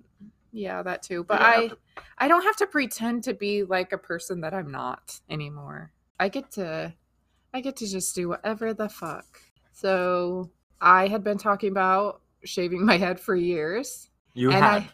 yeah, 0.53 0.81
that 0.83 1.03
too. 1.03 1.23
But 1.25 1.41
I 1.41 1.67
to- 1.69 1.77
I 2.17 2.27
don't 2.29 2.43
have 2.43 2.55
to 2.57 2.67
pretend 2.67 3.23
to 3.25 3.33
be 3.33 3.63
like 3.63 3.91
a 3.91 3.97
person 3.97 4.39
that 4.41 4.53
I'm 4.53 4.71
not 4.71 5.19
anymore. 5.29 5.91
I 6.19 6.29
get 6.29 6.51
to 6.51 6.93
I 7.53 7.61
get 7.61 7.75
to 7.77 7.87
just 7.87 8.13
do 8.15 8.29
whatever 8.29 8.73
the 8.73 8.87
fuck. 8.89 9.41
So 9.73 10.49
I 10.79 11.07
had 11.07 11.23
been 11.23 11.37
talking 11.37 11.71
about 11.71 12.21
shaving 12.45 12.85
my 12.85 12.97
head 12.97 13.19
for 13.19 13.35
years. 13.35 14.09
You 14.35 14.51
and 14.51 14.63
had. 14.63 14.81
I 14.83 14.89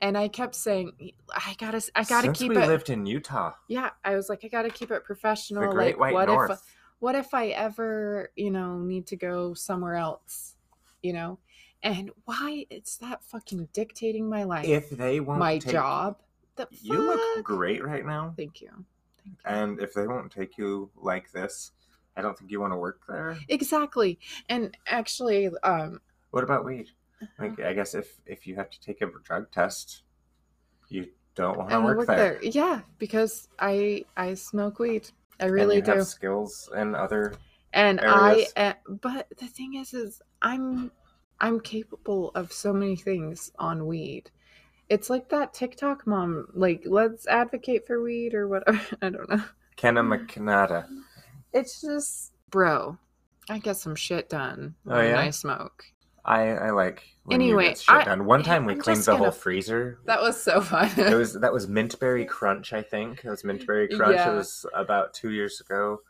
and 0.00 0.16
I 0.18 0.28
kept 0.28 0.54
saying 0.54 1.12
I 1.34 1.54
gotta 1.58 1.82
I 1.94 2.04
gotta 2.04 2.28
Since 2.28 2.38
keep 2.38 2.50
we 2.50 2.56
it 2.56 2.66
lived 2.66 2.88
in 2.90 3.04
Utah, 3.04 3.52
yeah, 3.68 3.90
I 4.04 4.14
was 4.14 4.28
like, 4.28 4.44
I 4.44 4.48
gotta 4.48 4.70
keep 4.70 4.90
it 4.90 5.04
professional. 5.04 5.62
the 5.62 5.68
Great 5.68 5.98
like 5.98 6.00
White 6.00 6.14
what 6.14 6.28
North. 6.28 6.50
if 6.52 6.60
what 7.00 7.14
if 7.14 7.34
I 7.34 7.48
ever, 7.48 8.30
you 8.36 8.50
know, 8.50 8.78
need 8.78 9.06
to 9.08 9.16
go 9.16 9.52
somewhere 9.52 9.96
else? 9.96 10.54
You 11.02 11.12
know? 11.12 11.38
And 11.82 12.10
why 12.24 12.64
it's 12.70 12.96
that 12.98 13.22
fucking 13.24 13.68
dictating 13.74 14.28
my 14.28 14.44
life. 14.44 14.64
if 14.64 14.88
they 14.88 15.20
won't 15.20 15.38
my 15.38 15.58
take, 15.58 15.72
job. 15.72 16.16
The 16.56 16.66
you 16.70 16.98
look 16.98 17.44
great 17.44 17.84
right 17.84 18.06
now. 18.06 18.32
Thank 18.36 18.62
you. 18.62 18.70
Thank 18.70 18.86
you. 19.26 19.34
And 19.44 19.80
if 19.80 19.92
they 19.92 20.06
won't 20.06 20.32
take 20.32 20.56
you 20.56 20.90
like 20.96 21.30
this, 21.32 21.72
I 22.16 22.22
don't 22.22 22.38
think 22.38 22.50
you 22.50 22.60
want 22.60 22.72
to 22.72 22.78
work 22.78 23.02
there. 23.08 23.36
Exactly. 23.48 24.18
And 24.48 24.76
actually, 24.86 25.50
um, 25.62 26.00
What 26.30 26.44
about 26.44 26.64
weed? 26.64 26.90
Like, 27.38 27.60
I 27.60 27.72
guess 27.72 27.94
if 27.94 28.18
if 28.26 28.46
you 28.46 28.56
have 28.56 28.70
to 28.70 28.80
take 28.80 29.00
a 29.02 29.06
drug 29.24 29.50
test, 29.50 30.02
you 30.88 31.08
don't 31.34 31.58
want 31.58 31.70
to 31.70 31.80
work, 31.80 31.98
work 31.98 32.06
there. 32.06 32.38
there. 32.40 32.42
Yeah, 32.42 32.80
because 32.98 33.48
I 33.58 34.04
I 34.16 34.34
smoke 34.34 34.78
weed. 34.78 35.10
I 35.40 35.46
really 35.46 35.76
you 35.76 35.82
do. 35.82 35.92
have 35.92 36.06
skills 36.06 36.70
and 36.74 36.94
other. 36.94 37.34
and 37.72 38.00
areas. 38.00 38.52
I 38.56 38.68
uh, 38.68 38.72
but 39.02 39.26
the 39.38 39.46
thing 39.46 39.74
is 39.74 39.92
is 39.94 40.22
I'm 40.42 40.92
I'm 41.40 41.60
capable 41.60 42.30
of 42.34 42.52
so 42.52 42.72
many 42.72 42.96
things 42.96 43.50
on 43.58 43.86
weed. 43.86 44.30
It's 44.88 45.10
like 45.10 45.28
that 45.30 45.54
TikTok 45.54 46.06
mom, 46.06 46.48
like, 46.52 46.82
let's 46.84 47.26
advocate 47.26 47.86
for 47.86 48.02
weed 48.02 48.34
or 48.34 48.48
whatever. 48.48 48.80
I 49.02 49.10
don't 49.10 49.28
know. 49.28 49.42
Kenna 49.76 50.02
McNada. 50.02 50.86
It's 51.52 51.80
just, 51.80 52.32
bro, 52.50 52.96
I 53.48 53.58
get 53.58 53.76
some 53.76 53.96
shit 53.96 54.28
done 54.28 54.74
Oh, 54.86 54.96
when 54.96 55.06
yeah? 55.10 55.20
I 55.20 55.30
smoke. 55.30 55.84
I 56.24 56.48
I 56.50 56.70
like 56.70 57.02
Anyway, 57.30 57.68
get 57.68 57.78
shit 57.78 57.94
I- 57.94 58.04
done. 58.04 58.24
One 58.26 58.42
time 58.50 58.64
we 58.66 58.72
I'm 58.74 58.80
cleaned 58.80 59.02
the 59.02 59.12
whole 59.12 59.20
gonna- 59.26 59.32
freezer. 59.32 59.98
That 60.06 60.20
was 60.22 60.40
so 60.42 60.60
fun. 60.60 60.90
It 60.96 61.14
was 61.14 61.34
that 61.34 61.52
was 61.52 61.66
Mintberry 61.78 62.26
Crunch, 62.26 62.72
I 62.72 62.82
think. 62.82 63.24
It 63.24 63.30
was 63.30 63.42
Mintberry 63.42 63.94
Crunch. 63.94 64.14
Yeah. 64.16 64.32
It 64.32 64.36
was 64.36 64.66
about 64.74 65.12
two 65.14 65.30
years 65.30 65.60
ago. 65.60 66.00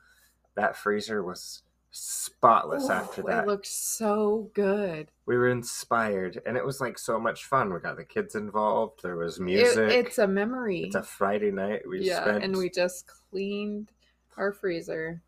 That 0.56 0.76
freezer 0.76 1.22
was 1.24 1.62
spotless 1.90 2.90
after 2.90 3.22
Ooh, 3.22 3.26
that. 3.28 3.44
It 3.44 3.46
looked 3.46 3.66
so 3.66 4.50
good. 4.54 5.10
we 5.26 5.36
were 5.36 5.48
inspired, 5.48 6.40
and 6.46 6.56
it 6.56 6.64
was 6.64 6.80
like 6.80 6.98
so 6.98 7.18
much 7.20 7.44
fun. 7.44 7.72
We 7.72 7.78
got 7.80 7.96
the 7.96 8.04
kids 8.04 8.34
involved. 8.34 9.00
There 9.02 9.16
was 9.16 9.38
It- 9.38 9.42
music. 9.42 9.90
it's 9.90 10.18
a 10.18 10.26
memory. 10.26 10.82
It's 10.84 10.94
a 10.96 11.02
Friday 11.02 11.50
night. 11.52 11.82
We 11.88 12.00
yeah, 12.02 12.22
spent 12.22 12.44
and 12.44 12.56
we 12.56 12.68
just 12.70 13.06
cleaned 13.06 13.90
our 14.36 14.52
freezer. 14.52 15.22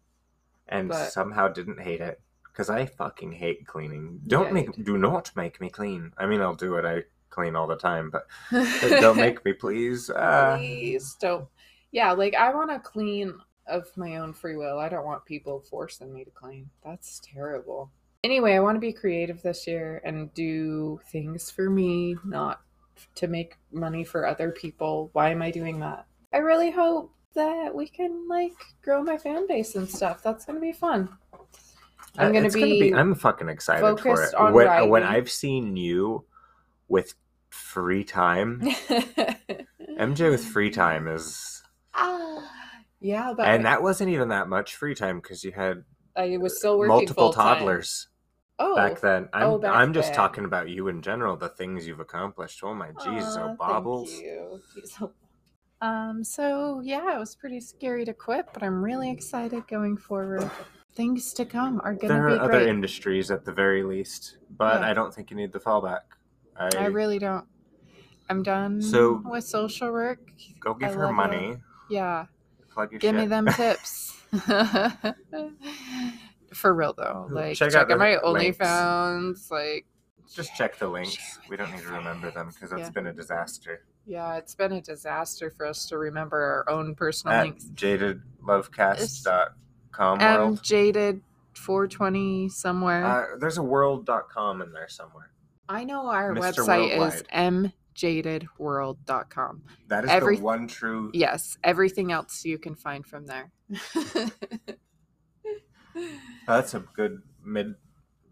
and 0.68 0.88
but- 0.88 1.12
somehow 1.12 1.46
didn't 1.48 1.80
hate 1.80 2.00
it 2.00 2.20
because 2.56 2.70
I 2.70 2.86
fucking 2.86 3.32
hate 3.32 3.66
cleaning. 3.66 4.20
Don't 4.26 4.46
Yeah, 4.46 4.52
make 4.52 4.84
do 4.84 4.96
not 4.96 5.30
make 5.36 5.60
me 5.60 5.68
clean. 5.68 6.12
I 6.16 6.24
mean, 6.24 6.40
I'll 6.40 6.54
do 6.54 6.76
it. 6.76 6.86
I 6.86 7.02
clean 7.28 7.54
all 7.54 7.66
the 7.66 7.76
time, 7.76 8.10
but 8.10 8.26
don't 9.00 9.18
make 9.18 9.44
me, 9.44 9.52
please. 9.52 10.08
Uh, 10.08 10.56
Please 10.56 11.16
don't. 11.20 11.46
Yeah, 11.92 12.12
like 12.12 12.34
I 12.34 12.54
want 12.54 12.70
to 12.70 12.78
clean 12.78 13.34
of 13.66 13.94
my 13.96 14.16
own 14.16 14.32
free 14.32 14.56
will. 14.56 14.78
I 14.78 14.88
don't 14.88 15.04
want 15.04 15.24
people 15.26 15.60
forcing 15.68 16.14
me 16.14 16.24
to 16.24 16.30
clean. 16.30 16.70
That's 16.82 17.20
terrible. 17.20 17.90
Anyway, 18.24 18.54
I 18.54 18.60
want 18.60 18.76
to 18.76 18.80
be 18.80 18.92
creative 18.92 19.42
this 19.42 19.66
year 19.66 20.00
and 20.04 20.32
do 20.32 21.00
things 21.12 21.50
for 21.50 21.68
me, 21.68 22.16
not 22.24 22.62
to 23.16 23.26
make 23.26 23.56
money 23.70 24.02
for 24.02 24.26
other 24.26 24.50
people. 24.50 25.10
Why 25.12 25.30
am 25.30 25.42
I 25.42 25.50
doing 25.50 25.78
that? 25.80 26.06
I 26.32 26.38
really 26.38 26.70
hope 26.70 27.12
that 27.34 27.74
we 27.74 27.86
can 27.86 28.26
like 28.28 28.54
grow 28.82 29.02
my 29.02 29.18
fan 29.18 29.46
base 29.46 29.74
and 29.74 29.88
stuff. 29.88 30.22
That's 30.22 30.46
going 30.46 30.56
to 30.56 30.60
be 30.60 30.72
fun. 30.72 31.10
I'm 32.18 32.30
uh, 32.30 32.32
gonna 32.32 32.48
be 32.50 32.92
I'm 32.94 33.14
fucking 33.14 33.48
excited 33.48 34.00
for 34.00 34.22
it. 34.22 34.34
When, 34.52 34.88
when. 34.90 35.02
I've 35.02 35.30
seen 35.30 35.76
you 35.76 36.24
with 36.88 37.14
free 37.50 38.04
time, 38.04 38.60
MJ 39.98 40.30
with 40.30 40.44
free 40.44 40.70
time 40.70 41.08
is, 41.08 41.62
Ah, 41.94 42.42
yeah, 43.00 43.32
but 43.36 43.46
and 43.46 43.64
that 43.64 43.82
wasn't 43.82 44.10
even 44.10 44.28
that 44.28 44.48
much 44.48 44.76
free 44.76 44.94
time 44.94 45.20
because 45.20 45.44
you 45.44 45.52
had 45.52 45.84
I 46.16 46.36
was 46.38 46.58
still 46.58 46.78
working 46.78 46.88
multiple 46.88 47.24
full-time. 47.32 47.58
toddlers. 47.58 48.08
Oh, 48.58 48.74
back 48.74 49.00
then. 49.00 49.28
I'm 49.34 49.46
Oh, 49.48 49.58
back 49.58 49.74
I'm 49.74 49.92
just 49.92 50.08
then. 50.08 50.16
talking 50.16 50.44
about 50.46 50.70
you 50.70 50.88
in 50.88 51.02
general, 51.02 51.36
the 51.36 51.50
things 51.50 51.86
you've 51.86 52.00
accomplished. 52.00 52.60
Oh 52.62 52.72
my 52.74 52.88
Jesus, 53.04 53.36
oh 53.38 53.54
baubles. 53.58 54.10
Thank 54.10 54.22
you. 54.24 54.60
Jeez, 54.74 55.02
oh- 55.02 55.12
Um, 55.86 56.24
so 56.24 56.80
yeah, 56.82 57.14
it 57.14 57.18
was 57.18 57.34
pretty 57.34 57.60
scary 57.60 58.06
to 58.06 58.14
quit, 58.14 58.46
but 58.54 58.62
I'm 58.62 58.82
really 58.82 59.10
excited 59.10 59.68
going 59.68 59.98
forward. 59.98 60.50
Things 60.96 61.32
to 61.34 61.44
come 61.44 61.80
are 61.84 61.92
gonna 61.94 62.00
be 62.00 62.08
There 62.08 62.26
are 62.28 62.38
other 62.40 62.52
great. 62.52 62.68
industries 62.68 63.30
at 63.30 63.44
the 63.44 63.52
very 63.52 63.82
least, 63.82 64.38
but 64.56 64.80
Yeah. 64.80 64.88
I 64.88 64.94
don't 64.94 65.12
think 65.14 65.30
you 65.30 65.36
need 65.36 65.52
the 65.52 65.60
fallback. 65.60 66.00
I, 66.58 66.70
I 66.76 66.86
really 66.86 67.18
don't. 67.18 67.44
I'm 68.30 68.42
done 68.42 68.80
So- 68.82 69.22
with 69.24 69.44
social 69.44 69.92
work. 69.92 70.20
go 70.58 70.72
give 70.74 70.88
I 70.88 70.92
her 70.94 71.04
love 71.06 71.14
money. 71.14 71.58
Yeah, 71.90 72.26
Plug 72.70 72.90
your 72.92 72.98
give 72.98 73.14
shit. 73.14 73.20
me 73.20 73.26
them 73.26 73.46
tips. 73.52 74.12
For 76.54 76.74
real 76.74 76.94
though, 76.94 77.26
like 77.30 77.56
Check 77.56 77.70
check, 77.70 77.76
out 77.76 77.82
out, 77.82 77.88
the 77.88 77.96
my 77.96 78.18
links. 78.24 78.56
OnlyFans. 78.58 79.50
Like, 79.50 79.86
Just 80.34 80.54
check 80.56 80.78
the 80.78 80.88
links. 80.88 81.12
Share 81.12 81.40
with 81.42 81.50
We 81.50 81.56
don't 81.58 81.70
need 81.72 81.82
to 81.82 81.88
remember 81.92 82.30
them 82.30 82.48
because 82.48 82.70
that's 82.70 82.80
Yeah. 82.82 82.90
been 82.90 83.06
a 83.08 83.12
disaster. 83.12 83.84
yeah, 84.06 84.36
it's 84.36 84.54
been 84.54 84.72
a 84.72 84.80
disaster 84.80 85.50
for 85.50 85.66
us 85.66 85.84
to 85.88 85.98
remember 85.98 86.38
our 86.38 86.70
own 86.74 86.94
personal 86.94 87.34
At 87.36 87.42
links. 87.44 87.64
jadedlovecast.com 87.74 89.48
I'm 89.98 90.18
world. 90.40 90.62
jaded 90.62 91.22
420 91.54 92.48
somewhere. 92.48 93.04
Uh, 93.04 93.24
there's 93.38 93.58
a 93.58 93.62
world.com 93.62 94.62
in 94.62 94.72
there 94.72 94.88
somewhere. 94.88 95.30
I 95.68 95.84
know 95.84 96.06
our 96.08 96.32
Mr. 96.34 96.64
website 96.66 96.90
is 96.92 96.98
Worldwide. 97.32 97.72
mjadedworld.com. 97.96 99.62
That 99.88 100.04
is 100.04 100.10
Every- 100.10 100.36
the 100.36 100.42
one 100.42 100.68
true. 100.68 101.10
Yes, 101.14 101.58
everything 101.64 102.12
else 102.12 102.44
you 102.44 102.58
can 102.58 102.74
find 102.74 103.04
from 103.06 103.26
there. 103.26 103.50
That's 106.46 106.74
a 106.74 106.80
good 106.94 107.22
mid 107.44 107.74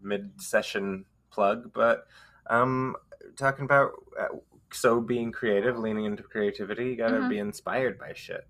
mid 0.01 0.39
session 0.41 1.05
plug, 1.31 1.73
but 1.73 2.05
um, 2.49 2.95
talking 3.35 3.65
about 3.65 3.91
uh, 4.19 4.27
so 4.71 5.01
being 5.01 5.31
creative, 5.31 5.77
leaning 5.79 6.05
into 6.05 6.21
creativity, 6.23 6.85
you 6.85 6.95
gotta 6.95 7.15
Mhm. 7.17 7.29
be 7.29 7.39
inspired 7.39 7.97
by 7.97 8.13
shit. 8.13 8.47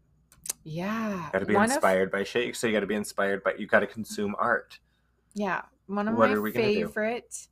Yeah. 0.63 1.29
Gotta 1.33 1.45
be 1.45 1.53
one 1.55 1.65
of- 1.65 1.71
inspired 1.71 2.11
by 2.11 2.23
shit. 2.23 2.55
So 2.55 2.67
you 2.67 2.73
gotta 2.73 2.85
be 2.87 2.95
inspired 2.95 3.43
by. 3.43 3.53
You 3.57 3.67
gotta 3.67 3.87
consume 3.87 4.35
art. 4.37 4.79
yeah. 5.33 5.61
One 5.87 6.07
of 6.07 6.15
What 6.17 6.31
my 6.31 6.51
favorite 6.51 7.47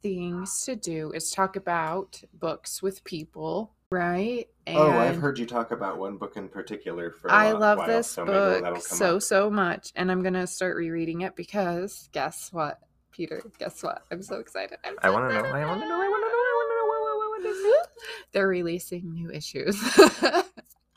things 0.00 0.62
to 0.66 0.76
do 0.76 1.10
is 1.10 1.32
talk 1.32 1.56
about 1.56 2.22
books 2.32 2.80
with 2.82 3.02
people, 3.02 3.72
right? 3.90 4.46
And 4.66 4.78
oh, 4.78 4.92
I've 4.92 5.16
heard 5.16 5.40
you 5.40 5.46
talk 5.46 5.72
about 5.72 5.98
one 5.98 6.18
book 6.18 6.36
in 6.36 6.48
particular 6.48 7.10
for. 7.10 7.30
I 7.32 7.50
love 7.52 7.84
this 7.86 8.14
book 8.14 8.80
so 8.82 9.18
so 9.18 9.50
much, 9.50 9.90
and 9.96 10.08
I'm 10.12 10.22
gonna 10.22 10.46
start 10.46 10.76
rereading 10.76 11.22
it 11.22 11.34
because 11.34 12.08
guess 12.12 12.52
what, 12.52 12.78
Peter? 13.10 13.42
Guess 13.58 13.82
what? 13.82 14.04
I'm 14.12 14.22
so 14.22 14.36
excited. 14.36 14.78
I'm 14.84 14.94
I 15.02 15.10
want 15.10 15.28
to 15.30 15.34
know. 15.34 15.40
I 15.48 15.64
want 15.66 15.80
to 15.80 15.88
know. 15.88 15.96
I 15.96 16.08
want 16.08 16.22
to 16.22 16.28
know. 16.28 16.34
I 16.44 17.28
want 17.28 17.42
to 17.42 17.62
know. 17.68 17.82
They're 18.32 18.46
releasing 18.48 19.14
new 19.14 19.30
issues 19.30 19.80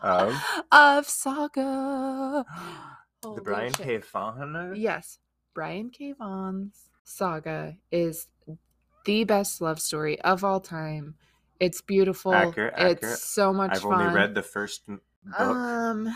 Of 0.02 0.36
of 0.72 1.08
Saga. 1.08 2.46
the 3.22 3.42
Brian 3.42 3.74
shit. 3.74 3.86
K. 3.86 3.98
Vaughan. 3.98 4.74
Yes, 4.76 5.20
Brian 5.54 5.90
K. 5.90 6.14
Vaughan's 6.14 6.90
Saga 7.04 7.76
is 7.92 8.28
the 9.06 9.24
best 9.24 9.62
love 9.62 9.80
story 9.80 10.20
of 10.22 10.44
all 10.44 10.60
time. 10.60 11.16
It's 11.60 11.82
beautiful. 11.82 12.34
Accurate, 12.34 12.74
it's 12.78 13.04
accurate. 13.04 13.18
so 13.20 13.54
much 13.54 13.72
I've 13.74 13.82
fun. 13.82 13.94
only 14.02 14.14
read 14.14 14.34
the 14.34 14.42
first 14.42 14.88
book, 14.88 15.02
Um, 15.38 16.10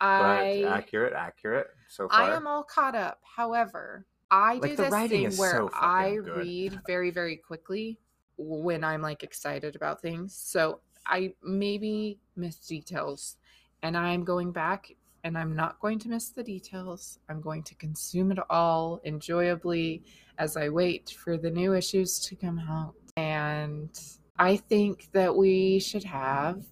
I 0.00 0.64
accurate, 0.68 1.14
accurate 1.14 1.68
so 1.88 2.08
far. 2.08 2.20
I 2.20 2.36
am 2.36 2.46
all 2.46 2.62
caught 2.62 2.94
up. 2.94 3.20
However, 3.24 4.04
I 4.30 4.54
Like, 4.54 4.72
do 4.72 4.76
this 4.76 4.92
writing 4.92 5.30
thing 5.30 5.38
where 5.38 5.52
so 5.52 5.70
I 5.72 6.16
good. 6.16 6.36
read 6.36 6.80
very, 6.86 7.10
very 7.10 7.36
quickly 7.36 7.98
when 8.36 8.84
I'm 8.84 9.00
like 9.00 9.22
excited 9.22 9.76
about 9.76 10.02
things. 10.02 10.34
So 10.34 10.80
I 11.06 11.34
maybe 11.42 12.18
miss 12.36 12.56
details, 12.56 13.36
and 13.82 13.96
I'm 13.96 14.24
going 14.24 14.52
back 14.52 14.94
and 15.24 15.38
I'm 15.38 15.54
not 15.54 15.78
going 15.80 15.98
to 16.00 16.08
miss 16.08 16.30
the 16.30 16.42
details. 16.42 17.18
I'm 17.28 17.40
going 17.40 17.62
to 17.64 17.74
consume 17.76 18.32
it 18.32 18.38
all 18.50 19.00
enjoyably 19.04 20.02
as 20.38 20.56
I 20.56 20.68
wait 20.68 21.10
for 21.10 21.36
the 21.36 21.50
new 21.50 21.74
issues 21.74 22.18
to 22.20 22.34
come 22.34 22.58
out. 22.58 22.94
And 23.16 23.90
I 24.38 24.56
think 24.56 25.10
that 25.12 25.36
we 25.36 25.78
should 25.78 26.04
have 26.04 26.64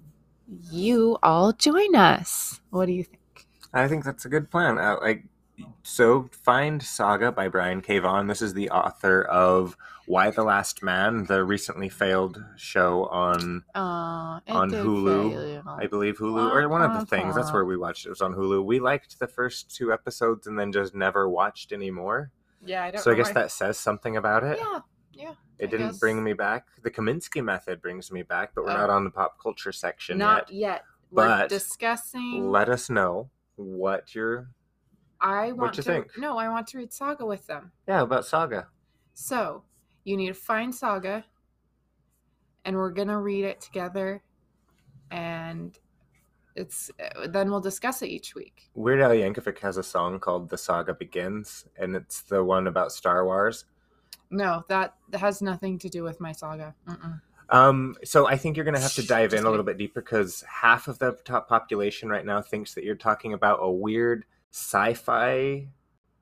you 0.71 1.17
all 1.23 1.53
join 1.53 1.95
us. 1.95 2.61
What 2.71 2.87
do 2.87 2.93
you 2.93 3.05
think? 3.05 3.47
I 3.73 3.87
think 3.87 4.05
that's 4.05 4.25
a 4.25 4.29
good 4.29 4.51
plan. 4.51 4.79
Uh, 4.79 4.97
like, 5.01 5.25
so 5.83 6.29
find 6.33 6.83
Saga 6.83 7.33
by 7.33 7.49
Brian 7.49 7.81
K. 7.81 7.99
Vaughan. 7.99 8.27
This 8.27 8.43
is 8.43 8.55
the 8.55 8.71
author 8.71 9.23
of 9.23 9.77
Y: 10.07 10.31
The 10.31 10.43
Last 10.43 10.83
Man, 10.83 11.25
the 11.27 11.45
recently 11.45 11.89
failed 11.89 12.43
show 12.57 13.07
on, 13.07 13.65
Uh, 13.75 14.41
On 14.49 14.71
Hulu. 14.71 15.63
I 15.67 15.87
believe, 15.87 16.19
Hulu, 16.19 16.53
or 16.53 16.69
one 16.69 16.83
of 16.83 16.99
the 16.99 17.07
things. 17.07 17.35
That's 17.35 17.53
where 17.53 17.65
we 17.65 17.77
watched 17.77 18.07
it. 18.07 18.09
It 18.09 18.11
was 18.11 18.21
on 18.23 18.35
Hulu. 18.35 18.65
We 18.65 18.81
liked 18.81 19.19
the 19.19 19.27
first 19.29 19.75
two 19.75 19.93
episodes 19.93 20.47
and 20.47 20.59
then 20.59 20.73
just 20.73 20.95
never 20.95 21.29
watched 21.29 21.73
anymore. 21.73 22.31
Yeah, 22.65 22.85
I 22.85 22.91
don't. 22.91 23.01
So 23.03 23.11
I 23.11 23.15
guess 23.15 23.29
why- 23.29 23.33
that 23.35 23.51
says 23.51 23.79
something 23.79 24.17
about 24.17 24.45
it. 24.45 24.59
Yeah, 24.61 24.81
yeah. 25.13 25.35
It 25.59 25.67
I 25.67 25.71
didn't 25.71 25.87
guess. 25.89 25.99
bring 25.99 26.23
me 26.25 26.33
back. 26.33 26.67
The 26.83 26.91
Kominsky 26.91 27.43
method 27.45 27.81
brings 27.83 28.11
me 28.11 28.23
back, 28.23 28.53
but 28.55 28.65
we're 28.65 28.73
Oh. 28.73 28.77
not 28.77 28.91
on 28.91 29.05
the 29.05 29.11
pop 29.11 29.39
culture 29.43 29.73
section 29.73 30.19
Not 30.19 30.51
yet. 30.51 30.59
yet. 30.59 30.85
We're 31.11 31.27
But 31.27 31.49
discussing. 31.49 32.51
Let 32.51 32.69
us 32.69 32.89
know 32.91 33.31
what 33.57 34.15
your 34.15 34.49
I 35.21 35.53
want 35.53 35.77
you 35.77 35.83
to. 35.83 35.91
think? 35.93 36.19
No, 36.19 36.39
I 36.39 36.49
want 36.49 36.67
to 36.69 36.79
read 36.79 36.93
Saga 36.93 37.27
with 37.27 37.47
them. 37.47 37.73
yeah 37.87 38.03
about 38.03 38.27
Saga. 38.27 38.69
So 39.15 39.65
you 40.05 40.17
need 40.17 40.29
to 40.29 40.35
find 40.35 40.75
Saga, 40.75 41.25
and 42.65 42.77
we're 42.77 42.91
gonna 42.91 43.21
read 43.21 43.45
it 43.45 43.61
together, 43.61 44.23
and 45.11 45.79
it's 46.57 46.91
uh, 47.01 47.27
then 47.29 47.51
we'll 47.51 47.61
discuss 47.61 48.03
it 48.03 48.09
each 48.09 48.35
week. 48.35 48.71
Weird 48.75 49.01
Al 49.01 49.11
Yankovic 49.11 49.59
has 49.61 49.77
a 49.77 49.83
song 49.83 50.21
called 50.21 50.49
"The 50.49 50.59
Saga 50.59 50.95
Begins," 50.95 51.67
and 51.77 51.95
it's 51.95 52.23
the 52.23 52.43
one 52.43 52.67
about 52.67 52.93
Star 52.93 53.25
Wars. 53.25 53.65
No, 54.31 54.65
that, 54.69 54.95
has 55.13 55.43
nothing 55.43 55.79
to 55.81 55.89
do 55.89 56.05
with 56.05 56.21
my 56.21 56.33
Saga. 56.33 56.75
Mm-mm. 56.89 57.21
Um, 57.49 57.97
so 58.05 58.29
I 58.29 58.37
think 58.37 58.57
you're 58.57 58.65
going 58.65 58.77
to 58.77 58.81
have 58.81 58.95
to 58.95 59.05
dive 59.05 59.35
in 59.35 59.45
a 59.45 59.51
little 59.51 59.65
bit 59.65 59.77
deeper 59.77 60.01
because 60.01 60.45
half 60.49 60.87
of 60.87 61.01
the 61.01 61.19
top 61.25 61.49
population 61.49 62.09
right 62.09 62.25
now 62.25 62.41
thinks 62.41 62.75
that 62.75 62.85
you're 62.85 62.95
talking 62.95 63.33
about 63.33 63.59
a 63.61 63.69
weird 63.69 64.25
sci-fi 64.51 65.69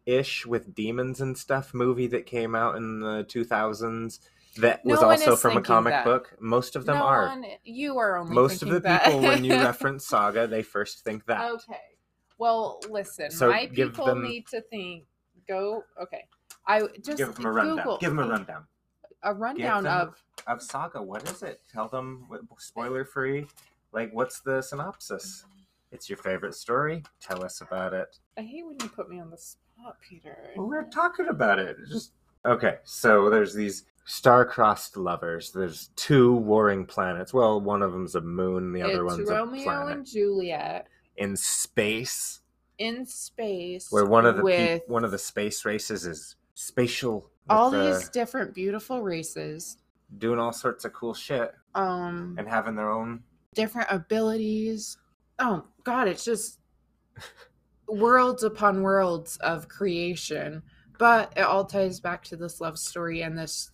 ish 0.07 0.47
with 0.47 0.75
demons 0.75 1.21
and 1.21 1.37
stuff 1.37 1.75
movie 1.75 2.07
that 2.07 2.25
came 2.27 2.55
out 2.55 2.77
in 2.77 3.01
the 3.01 3.25
2000s 3.25 4.21
that 4.57 4.85
was 4.85 5.01
No 5.01 5.07
one 5.09 5.21
also 5.21 5.37
from 5.37 5.57
a 5.57 5.61
comic 5.63 5.93
that. 5.93 6.05
book? 6.05 6.35
Most 6.41 6.75
of 6.75 6.85
them 6.87 6.97
no 6.97 7.05
are. 7.05 7.27
one- 7.29 7.45
you 7.65 7.99
are 7.99 8.17
only 8.17 8.35
Most 8.35 8.63
of 8.63 8.71
the 8.71 8.81
that. 8.81 9.05
people, 9.05 9.21
when 9.21 9.45
you 9.45 9.53
reference 9.69 10.07
Saga, 10.07 10.47
they 10.47 10.63
first 10.63 11.05
think 11.05 11.27
that. 11.27 11.51
Okay. 11.53 11.79
Well, 12.39 12.81
listen, 12.89 13.31
So 13.31 13.51
my 13.51 13.67
people 13.67 14.07
them- 14.07 14.23
need 14.25 14.47
to 14.49 14.63
think. 14.63 15.05
Go. 15.47 15.85
Okay. 16.03 16.25
I 16.67 16.81
just 17.03 17.19
Give 17.19 17.35
them 17.35 17.47
a 17.47 17.53
rundown. 17.53 17.77
Google 17.77 17.99
Give 17.99 18.11
them 18.11 18.19
a 18.19 18.29
rundown. 18.29 18.67
a 19.23 19.35
rundown 19.35 19.87
of 19.87 20.23
Of 20.47 20.63
Saga, 20.63 21.03
what 21.03 21.29
is 21.31 21.43
it? 21.43 21.61
Tell 21.73 21.89
them 21.89 22.27
spoiler 22.59 23.05
free. 23.05 23.47
Like, 23.93 24.13
what's 24.13 24.41
the 24.41 24.61
synopsis? 24.63 25.45
It's 25.91 26.09
your 26.09 26.19
favorite 26.19 26.55
story. 26.55 27.03
Tell 27.21 27.45
us 27.45 27.61
about 27.61 27.95
it. 27.95 28.19
I 28.37 28.43
hate 28.43 28.67
when 28.67 28.77
you 28.83 28.89
put 28.89 29.09
me 29.09 29.21
on 29.21 29.31
the 29.31 29.39
spot, 29.39 29.97
Peter. 30.07 30.37
Well, 30.57 30.67
we're 30.69 30.89
talking 30.89 31.29
about 31.29 31.59
it. 31.59 31.77
Just 31.89 32.13
okay. 32.45 32.77
So 32.85 33.31
there's 33.31 33.55
these 33.55 33.85
star-crossed 34.05 34.97
lovers. 34.97 35.51
There's 35.53 35.91
two 35.97 36.35
warring 36.35 36.85
planets. 36.87 37.33
Well, 37.33 37.61
one 37.61 37.83
of 37.83 37.93
them's 37.93 38.15
a 38.15 38.21
moon. 38.21 38.73
The 38.73 38.83
other 38.83 39.05
it's 39.07 39.15
one's 39.17 39.31
Romeo 39.31 39.61
a 39.61 39.65
planet 39.65 39.97
and 39.99 40.07
Juliet 40.07 40.87
in 41.17 41.37
space, 41.37 42.41
in 42.79 43.05
space 43.07 43.91
where 43.91 44.05
one 44.07 44.25
of 44.27 44.37
the 44.37 44.43
with 44.43 44.81
peop 44.81 44.89
one 44.89 45.05
of 45.05 45.11
the 45.11 45.19
space 45.19 45.65
races 45.65 46.07
is 46.07 46.37
spatial. 46.55 47.31
all 47.51 47.71
the- 47.71 47.95
these 47.95 48.09
different 48.11 48.55
beautiful 48.55 49.03
races, 49.03 49.79
doing 50.19 50.39
all 50.39 50.53
sorts 50.53 50.85
of 50.85 50.93
cool 50.93 51.15
shit 51.15 51.55
um, 51.75 52.35
and 52.39 52.47
having 52.49 52.75
their 52.77 52.91
own. 52.91 53.23
different 53.55 53.89
abilities. 53.91 54.97
Oh 55.39 55.65
God, 55.85 56.09
it's 56.09 56.25
just 56.25 56.59
worlds 57.89 58.43
upon 58.43 58.83
worlds 58.83 59.37
of 59.39 59.69
creation. 59.69 60.63
But 60.99 61.33
it 61.37 61.43
all 61.43 61.65
ties 61.65 62.01
back 62.01 62.25
to 62.25 62.37
this 62.37 62.61
love 62.61 62.79
story 62.79 63.23
and 63.23 63.39
this 63.39 63.71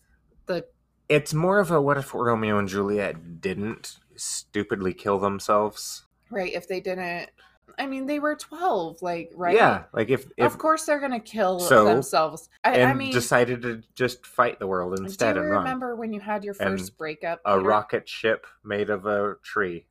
the 0.47 0.67
It's 1.09 1.33
more 1.35 1.59
of 1.59 1.71
a 1.71 1.81
what 1.81 1.97
if 1.99 2.15
Romeo 2.15 2.59
and 2.59 2.69
Juliet 2.69 3.41
didn't 3.41 3.99
stupidly 4.17 4.93
kill 4.95 5.19
themselves? 5.19 6.05
right 6.31 6.53
if 6.53 6.69
they 6.69 6.81
didn't. 6.81 7.31
I 7.79 7.87
mean, 7.87 8.07
they 8.07 8.21
were 8.21 8.37
twelve, 8.37 9.03
like 9.03 9.33
right. 9.35 9.55
Yeah, 9.57 9.85
like 9.93 10.11
if 10.11 10.27
if 10.37 10.53
of 10.53 10.59
course 10.59 10.85
they're 10.85 11.01
gonna 11.01 11.19
kill 11.21 11.59
So, 11.61 11.85
themselves. 11.87 12.49
I, 12.63 12.75
and 12.75 12.91
I 12.91 12.95
mean, 12.95 13.13
decided 13.13 13.63
to 13.63 13.83
just 13.95 14.27
fight 14.27 14.59
the 14.59 14.67
world 14.67 14.99
instead 14.99 15.35
do 15.35 15.41
you 15.41 15.43
and 15.43 15.51
run. 15.51 15.65
remember 15.65 15.97
when 15.97 16.13
you 16.13 16.21
had 16.21 16.45
your 16.45 16.55
And 16.61 16.79
first 16.79 16.97
breakup? 16.99 17.41
a 17.45 17.59
Peter? 17.59 17.61
rocket 17.61 18.09
ship 18.09 18.47
made 18.65 18.91
of 18.91 19.07
a 19.07 19.37
tree. 19.43 19.87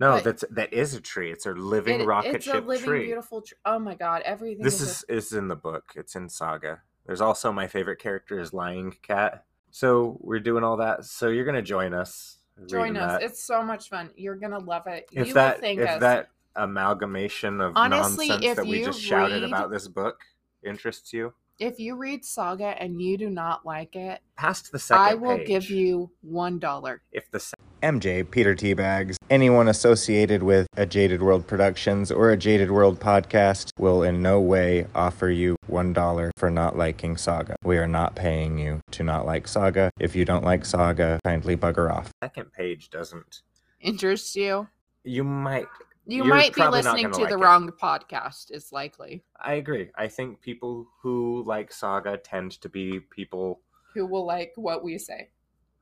No, 0.00 0.12
But- 0.14 0.24
that's 0.24 0.44
that 0.50 0.72
is 0.72 0.94
a 0.94 1.00
tree. 1.00 1.30
It's 1.30 1.44
a 1.46 1.52
living 1.52 2.00
It- 2.00 2.06
rocket 2.06 2.36
it's 2.36 2.44
ship 2.46 2.64
a 2.64 2.66
living, 2.66 2.84
tree. 2.88 3.04
beautiful. 3.06 3.42
Tr- 3.42 3.54
oh 3.66 3.78
my 3.78 3.94
God, 3.94 4.22
everything. 4.24 4.64
This 4.64 4.80
is, 4.80 5.04
is 5.08 5.26
is 5.26 5.32
in 5.34 5.48
the 5.48 5.56
book. 5.56 5.92
It's 5.94 6.16
in 6.16 6.28
Saga. 6.30 6.80
There's 7.06 7.20
also 7.20 7.52
my 7.52 7.66
favorite 7.66 7.98
character 7.98 8.40
is 8.40 8.52
Lying 8.54 8.96
Cat. 9.02 9.44
So 9.70 10.16
we're 10.20 10.40
doing 10.40 10.64
all 10.64 10.78
that. 10.78 11.04
So 11.04 11.28
you're 11.28 11.44
gonna 11.44 11.60
join 11.62 11.92
us. 11.94 12.38
join 12.66 12.96
us. 12.96 13.20
that. 13.20 13.22
It's 13.22 13.42
so 13.42 13.62
much 13.62 13.88
fun. 13.88 14.10
You're 14.16 14.36
gonna 14.36 14.58
love 14.58 14.86
it. 14.86 15.08
if 15.12 15.28
you 15.28 15.34
that 15.34 15.56
will 15.56 15.60
thank 15.60 15.80
if 15.80 15.88
us. 15.88 16.00
that 16.00 16.30
amalgamation 16.56 17.60
of 17.60 17.72
Honestly, 17.76 18.28
nonsense 18.28 18.56
that 18.56 18.66
we 18.66 18.84
just 18.84 19.00
shouted 19.00 19.42
read- 19.42 19.44
about 19.44 19.70
this 19.70 19.86
book 19.88 20.20
interests 20.62 21.12
you, 21.12 21.32
if 21.58 21.78
you 21.78 21.94
read 21.96 22.24
Saga 22.24 22.68
and 22.82 23.00
you 23.02 23.16
do 23.18 23.28
not 23.30 23.66
like 23.66 23.94
it, 23.96 24.20
past 24.36 24.72
the 24.72 24.78
second 24.78 25.02
I 25.04 25.14
will 25.14 25.36
page, 25.38 25.46
give 25.46 25.70
you 25.70 26.10
one 26.22 26.58
dollar. 26.58 27.02
if 27.12 27.30
the 27.30 27.40
se- 27.40 27.54
MJ 27.82 28.28
Peter 28.30 28.54
Teabags 28.54 29.16
anyone 29.30 29.68
associated 29.68 30.42
with 30.42 30.66
a 30.76 30.84
Jaded 30.84 31.22
World 31.22 31.46
Productions 31.46 32.10
or 32.10 32.30
a 32.30 32.36
Jaded 32.36 32.70
World 32.70 32.98
podcast 33.00 33.70
will 33.78 34.02
in 34.02 34.20
no 34.20 34.40
way 34.40 34.86
offer 34.94 35.30
you 35.30 35.56
one 35.68 35.92
dollar 35.92 36.32
for 36.36 36.50
not 36.50 36.76
liking 36.76 37.16
Saga. 37.16 37.54
We 37.64 37.78
are 37.78 37.86
not 37.86 38.16
paying 38.16 38.58
you 38.58 38.80
to 38.90 39.04
not 39.04 39.24
like 39.24 39.46
Saga. 39.48 39.90
If 40.00 40.16
you 40.16 40.24
don't 40.24 40.44
like 40.44 40.64
Saga, 40.66 41.20
kindly 41.24 41.56
bugger 41.56 41.90
off. 41.90 42.10
Second 42.22 42.52
page 42.52 42.90
doesn't. 42.90 43.42
interest 43.80 44.34
you? 44.36 44.68
You 45.04 45.24
might. 45.24 45.66
You 46.06 46.24
You're 46.24 46.34
might 46.34 46.54
be 46.54 46.66
listening 46.66 47.04
gonna 47.04 47.14
to 47.14 47.20
like 47.20 47.30
the 47.30 47.36
it. 47.36 47.40
wrong 47.40 47.70
podcast. 47.80 48.50
Is 48.50 48.72
likely. 48.72 49.22
I 49.40 49.54
agree. 49.54 49.90
I 49.96 50.08
think 50.08 50.40
people 50.40 50.88
who 51.02 51.44
like 51.46 51.72
Saga 51.72 52.16
tend 52.16 52.60
to 52.62 52.68
be 52.68 53.00
people 53.00 53.60
Who 53.94 54.06
will 54.06 54.26
like 54.26 54.52
what 54.56 54.82
we 54.82 54.98
say? 54.98 55.28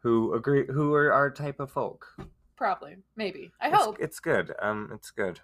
Who 0.00 0.34
agree 0.34 0.66
who 0.66 0.94
are 0.94 1.12
our 1.12 1.30
type 1.30 1.60
of 1.60 1.70
folk. 1.70 2.06
Probably. 2.56 2.96
Maybe. 3.16 3.50
I 3.60 3.68
It's- 3.68 3.84
hope. 3.84 3.96
it's 4.00 4.20
good. 4.20 4.54
Um, 4.60 4.90
it's 4.92 5.10
good. 5.10 5.40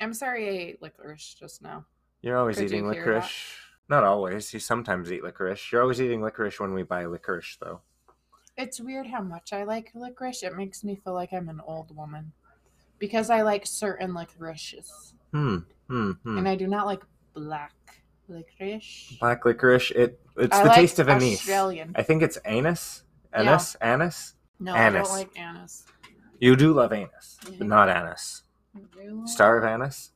I'm 0.00 0.12
sorry 0.14 0.46
I 0.48 0.52
ate 0.52 0.82
licorice 0.82 1.34
just 1.34 1.62
now. 1.62 1.84
You're 2.20 2.36
always 2.36 2.56
Could 2.56 2.66
eating 2.66 2.88
that? 2.88 2.96
licorice. 2.96 3.56
Not 3.88 4.04
always. 4.04 4.52
You 4.52 4.60
sometimes 4.60 5.10
eat 5.12 5.22
licorice. 5.22 5.70
You're 5.72 5.82
always 5.82 6.00
eating 6.00 6.22
licorice 6.22 6.58
when 6.60 6.74
we 6.74 6.82
buy 6.82 7.06
licorice, 7.06 7.56
though. 7.60 7.80
It's 8.56 8.80
weird 8.80 9.06
how 9.06 9.22
much 9.22 9.52
I 9.52 9.64
like 9.64 9.92
licorice. 9.94 10.42
It 10.42 10.56
makes 10.56 10.82
me 10.82 10.96
feel 10.96 11.12
like 11.14 11.32
I'm 11.32 11.48
an 11.48 11.60
old 11.66 11.94
woman 11.96 12.32
because 12.98 13.30
I 13.30 13.42
like 13.42 13.66
certain 13.66 14.12
licorices, 14.14 15.14
Hmm. 15.32 15.58
Hmm. 15.88 16.12
hmm. 16.12 16.38
and 16.38 16.48
I 16.48 16.56
do 16.56 16.66
not 16.66 16.86
like 16.86 17.02
black 17.34 17.74
licorice. 18.28 19.16
Black 19.20 19.44
licorice. 19.44 19.90
It. 19.92 20.20
It's 20.36 20.54
I 20.56 20.62
the 20.62 20.68
like 20.68 20.76
taste 20.76 20.98
of 20.98 21.08
anise. 21.08 21.38
Australian. 21.38 21.92
I 21.96 22.02
think 22.02 22.22
it's 22.22 22.36
anise. 22.38 23.02
Anise. 23.36 23.76
Anise. 23.80 24.34
No, 24.58 24.74
anise. 24.74 25.06
I 25.08 25.10
don't 25.10 25.18
like 25.18 25.38
anise. 25.38 25.84
You 26.40 26.56
do 26.56 26.72
love 26.72 26.92
anise, 26.92 27.38
Mhm. 27.42 27.58
but 27.58 27.66
not 27.66 27.88
anise. 27.88 28.42
You- 28.96 29.26
Star 29.26 29.58
of 29.58 29.64
anise. 29.64 30.12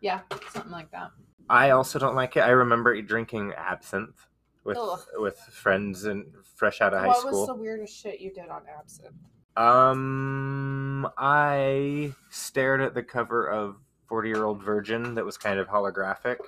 Yeah, 0.00 0.20
something 0.50 0.72
like 0.72 0.90
that. 0.92 1.10
I 1.48 1.70
also 1.70 1.98
don't 1.98 2.14
like 2.14 2.36
it. 2.36 2.40
I 2.40 2.50
remember 2.50 3.00
drinking 3.02 3.52
absinthe 3.54 4.26
with 4.64 4.78
Ugh. 4.78 5.00
with 5.18 5.38
friends 5.38 6.04
and 6.04 6.32
fresh 6.56 6.80
out 6.80 6.94
of 6.94 7.00
high 7.00 7.12
school. 7.12 7.30
what 7.32 7.38
was 7.40 7.46
the 7.48 7.54
weirdest 7.54 7.96
shit 7.96 8.20
you 8.20 8.32
did 8.32 8.48
on 8.48 8.62
absinthe? 8.68 9.14
Um, 9.56 11.08
I 11.18 12.14
stared 12.30 12.80
at 12.80 12.94
the 12.94 13.02
cover 13.02 13.46
of 13.46 13.76
Forty 14.06 14.28
Year 14.28 14.44
Old 14.44 14.62
Virgin 14.62 15.14
that 15.14 15.24
was 15.24 15.36
kind 15.36 15.58
of 15.58 15.68
holographic. 15.68 16.38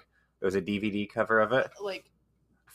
It 0.40 0.44
was 0.44 0.54
a 0.54 0.60
DVD 0.60 1.06
cover 1.08 1.40
of 1.40 1.52
it 1.52 1.70
Like 1.80 2.10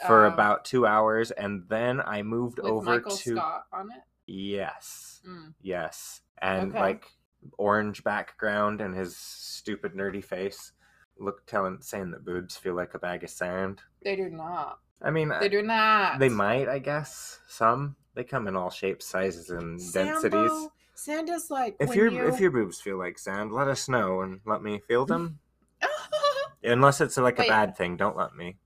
for 0.05 0.25
Um, 0.25 0.33
about 0.33 0.65
two 0.65 0.85
hours, 0.85 1.31
and 1.31 1.67
then 1.69 2.01
I 2.01 2.21
moved 2.23 2.59
with 2.59 2.67
over 2.71 2.85
Michael 2.91 3.15
to 3.17 3.35
Scott 3.35 3.65
on 3.73 3.89
it. 3.91 4.03
yes, 4.31 5.21
Mm. 5.27 5.53
yes, 5.61 6.21
and 6.41 6.71
Okay. 6.71 6.79
like 6.79 7.11
orange 7.57 8.03
background 8.03 8.81
and 8.81 8.95
his 8.95 9.15
stupid 9.17 9.93
nerdy 9.93 10.23
face. 10.23 10.73
Look, 11.19 11.45
telling 11.47 11.81
saying 11.81 12.11
that 12.11 12.23
boobs 12.25 12.57
feel 12.57 12.75
like 12.75 12.93
a 12.93 12.99
bag 12.99 13.23
of 13.23 13.29
sand. 13.29 13.81
They 14.03 14.15
do 14.15 14.29
not. 14.29 14.79
I 15.01 15.09
mean, 15.11 15.29
They 15.39 15.49
do 15.49 15.61
not. 15.63 16.19
they 16.19 16.29
might, 16.29 16.67
I 16.67 16.79
guess. 16.79 17.39
Some 17.47 17.95
they 18.13 18.23
come 18.23 18.47
in 18.47 18.55
all 18.55 18.69
shapes, 18.71 19.05
sizes, 19.05 19.49
and 19.49 19.79
densities. 19.93 20.51
Sand 20.95 21.29
is 21.29 21.51
like 21.51 21.75
If 21.79 21.95
your 21.95 22.07
you... 22.11 22.27
if 22.27 22.39
your 22.39 22.49
boobs 22.51 22.81
feel 22.81 22.97
like 22.97 23.17
sand, 23.19 23.51
let 23.51 23.67
us 23.67 23.87
know 23.87 24.21
and 24.21 24.41
let 24.45 24.61
me 24.63 24.79
feel 24.79 25.05
them. 25.05 25.39
Unless 26.63 27.01
it's 27.01 27.17
like 27.17 27.37
Wait. 27.37 27.45
a 27.47 27.49
bad 27.51 27.77
thing, 27.77 27.95
don't 27.97 28.17
let 28.17 28.35
me. 28.35 28.57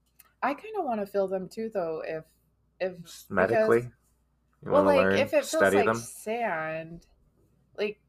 I 0.43 0.53
kind 0.53 0.75
of 0.77 0.85
want 0.85 0.99
to 1.01 1.05
feel 1.05 1.27
them 1.27 1.47
too, 1.49 1.69
though. 1.73 2.01
If 2.05 2.23
if 2.79 3.01
Just 3.03 3.29
medically, 3.31 3.79
because- 3.81 3.91
you 4.63 4.71
well, 4.71 4.83
like 4.83 4.97
learn, 4.97 5.13
if 5.17 5.27
it 5.27 5.45
feels 5.45 5.49
study 5.49 5.77
like 5.77 5.85
them. 5.85 5.95
sand, 5.95 7.05
like 7.77 7.99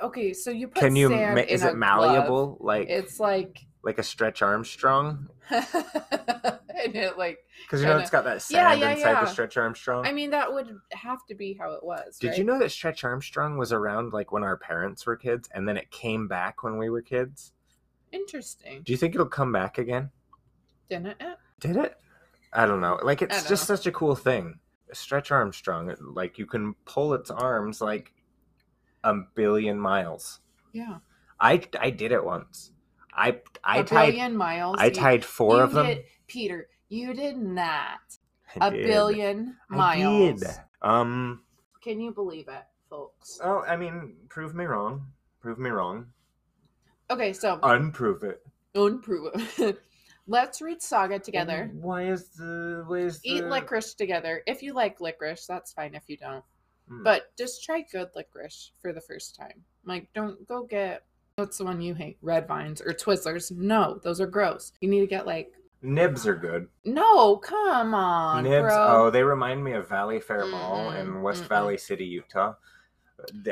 okay, 0.00 0.32
so 0.32 0.50
you 0.50 0.68
put 0.68 0.80
Can 0.80 0.96
you? 0.96 1.08
Ma- 1.08 1.34
is 1.40 1.62
it 1.62 1.76
malleable? 1.76 2.46
glove, 2.56 2.60
Like 2.60 2.88
It's 2.88 3.18
like 3.20 3.58
like 3.82 3.98
a 3.98 4.02
Stretch 4.02 4.40
Armstrong? 4.42 5.28
and 5.50 6.96
it 6.96 7.18
like 7.18 7.38
Because 7.66 7.80
you 7.82 7.86
know 7.86 7.98
it's 7.98 8.08
got 8.10 8.24
that 8.24 8.44
Yeah, 8.50 8.70
sand 8.70 8.80
yeah, 8.80 8.90
inside 8.92 9.10
yeah. 9.12 9.20
the 9.24 9.26
Stretch 9.30 9.56
Armstrong. 9.58 10.06
I 10.06 10.12
mean 10.12 10.30
that 10.30 10.52
would 10.52 10.74
have 10.92 11.24
to 11.26 11.34
be 11.34 11.52
how 11.58 11.72
it 11.72 11.84
was. 11.84 12.18
Did 12.18 12.28
right? 12.30 12.38
you 12.38 12.44
know 12.44 12.58
that 12.58 12.70
Stretch 12.72 13.04
Armstrong 13.04 13.56
was 13.58 13.72
around 13.72 14.12
like 14.14 14.32
when 14.32 14.42
our 14.42 14.56
parents 14.56 15.06
were 15.06 15.16
kids, 15.16 15.48
and 15.54 15.68
then 15.68 15.76
it 15.76 15.90
came 15.90 16.28
back 16.28 16.62
when 16.62 16.78
we 16.78 16.88
were 16.90 17.02
kids? 17.02 17.52
Interesting, 18.12 18.82
Do 18.84 18.92
you 18.92 18.96
think 18.96 19.14
it'll 19.14 19.26
come 19.26 19.52
back 19.52 19.76
again? 19.78 20.10
didn't 20.88 21.06
it? 21.08 21.16
Did 21.66 21.76
it? 21.76 21.96
I 22.52 22.66
don't 22.66 22.80
know. 22.80 22.98
Like 23.02 23.22
it's 23.22 23.48
just 23.48 23.68
know. 23.68 23.76
such 23.76 23.86
a 23.86 23.92
cool 23.92 24.14
thing. 24.14 24.58
Stretch 24.92 25.30
Armstrong, 25.32 25.92
like 26.00 26.38
you 26.38 26.46
can 26.46 26.74
pull 26.84 27.14
its 27.14 27.30
arms 27.30 27.80
like 27.80 28.12
a 29.02 29.14
billion 29.34 29.78
miles. 29.80 30.40
Yeah, 30.72 30.98
I 31.40 31.62
I 31.80 31.90
did 31.90 32.12
it 32.12 32.24
once. 32.24 32.70
I 33.12 33.40
I 33.64 33.78
a 33.78 33.84
tied 33.84 34.06
billion 34.12 34.36
miles. 34.36 34.76
I 34.78 34.86
you- 34.86 34.90
tied 34.92 35.24
four 35.24 35.62
of 35.62 35.72
them. 35.72 35.98
Peter, 36.26 36.68
you 36.88 37.14
did 37.14 37.38
not. 37.38 37.98
I 38.60 38.68
A 38.68 38.70
did. 38.70 38.86
billion 38.86 39.56
I 39.70 39.76
miles. 39.76 40.40
did. 40.40 40.50
Um. 40.82 41.42
Can 41.82 41.98
you 42.00 42.12
believe 42.12 42.48
it, 42.48 42.62
folks? 42.88 43.40
Oh, 43.42 43.62
I 43.62 43.76
mean, 43.76 44.16
prove 44.28 44.54
me 44.54 44.64
wrong. 44.64 45.06
Prove 45.40 45.58
me 45.58 45.70
wrong. 45.70 46.06
Okay, 47.10 47.32
so 47.32 47.58
Unprove 47.62 48.22
it. 48.22 48.42
unprove 48.74 49.30
it. 49.58 49.82
Let's 50.26 50.62
read 50.62 50.80
Saga 50.80 51.18
together. 51.18 51.70
Why 51.74 52.04
is 52.04 52.30
the 52.30 52.84
why 52.86 52.98
is 52.98 53.20
Eat 53.24 53.42
the... 53.42 53.48
licorice 53.48 53.94
together. 53.94 54.42
If 54.46 54.62
you 54.62 54.72
like 54.72 55.00
licorice, 55.00 55.46
that's 55.46 55.72
fine 55.72 55.94
if 55.94 56.04
you 56.06 56.16
don't. 56.16 56.44
Hmm. 56.88 57.02
But 57.02 57.36
just 57.36 57.62
try 57.62 57.84
good 57.92 58.08
licorice 58.14 58.72
for 58.80 58.92
the 58.92 59.00
first 59.00 59.36
time. 59.36 59.62
Like, 59.84 60.08
don't 60.14 60.46
go 60.48 60.64
get 60.64 61.04
what's 61.36 61.58
the 61.58 61.64
one 61.64 61.80
you 61.80 61.94
hate? 61.94 62.16
Red 62.22 62.48
vines 62.48 62.80
or 62.80 62.92
Twizzlers. 62.92 63.52
No, 63.52 64.00
those 64.02 64.20
are 64.20 64.26
gross. 64.26 64.72
You 64.80 64.88
need 64.88 65.00
to 65.00 65.06
get 65.06 65.26
like 65.26 65.52
Nibs 65.82 66.26
are 66.26 66.34
good. 66.34 66.68
No, 66.86 67.36
come 67.36 67.92
on, 67.92 68.44
Nibs. 68.44 68.62
bro. 68.62 68.86
Oh, 68.88 69.10
they 69.10 69.22
remind 69.22 69.62
me 69.62 69.72
of 69.72 69.86
Valley 69.86 70.18
Fair 70.18 70.46
Mall 70.46 70.92
in 70.92 71.08
Mm-mm, 71.08 71.22
West 71.22 71.44
mm-mm. 71.44 71.48
Valley 71.48 71.76
City, 71.76 72.06
Utah. 72.06 72.54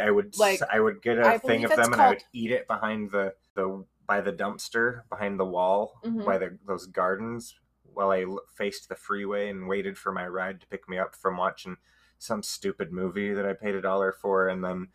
I 0.00 0.10
would 0.10 0.36
Like, 0.38 0.60
I 0.72 0.80
would 0.80 1.02
get 1.02 1.18
a 1.18 1.26
I 1.26 1.38
thing 1.38 1.64
of 1.64 1.70
them 1.70 1.92
and 1.92 2.00
I 2.00 2.08
would 2.10 2.24
eat 2.32 2.50
it 2.50 2.66
behind 2.66 3.10
the 3.10 3.34
the 3.54 3.84
by 4.06 4.20
the 4.20 4.32
dumpster 4.32 5.02
behind 5.08 5.38
the 5.38 5.44
wall 5.44 6.00
Mhm. 6.04 6.24
by 6.24 6.38
the 6.38 6.58
those 6.66 6.86
gardens 6.86 7.58
while 7.94 8.10
I 8.10 8.24
faced 8.54 8.88
the 8.88 8.94
freeway 8.96 9.48
and 9.50 9.68
waited 9.68 9.98
for 9.98 10.12
my 10.12 10.26
ride 10.26 10.60
to 10.62 10.66
pick 10.66 10.88
me 10.88 10.98
up 10.98 11.14
from 11.14 11.36
watching 11.36 11.76
some 12.18 12.42
stupid 12.42 12.92
movie 12.92 13.32
that 13.34 13.44
I 13.46 13.52
paid 13.52 13.74
a 13.74 13.80
dollar 13.82 14.12
for 14.12 14.48
and 14.48 14.62
then 14.64 14.88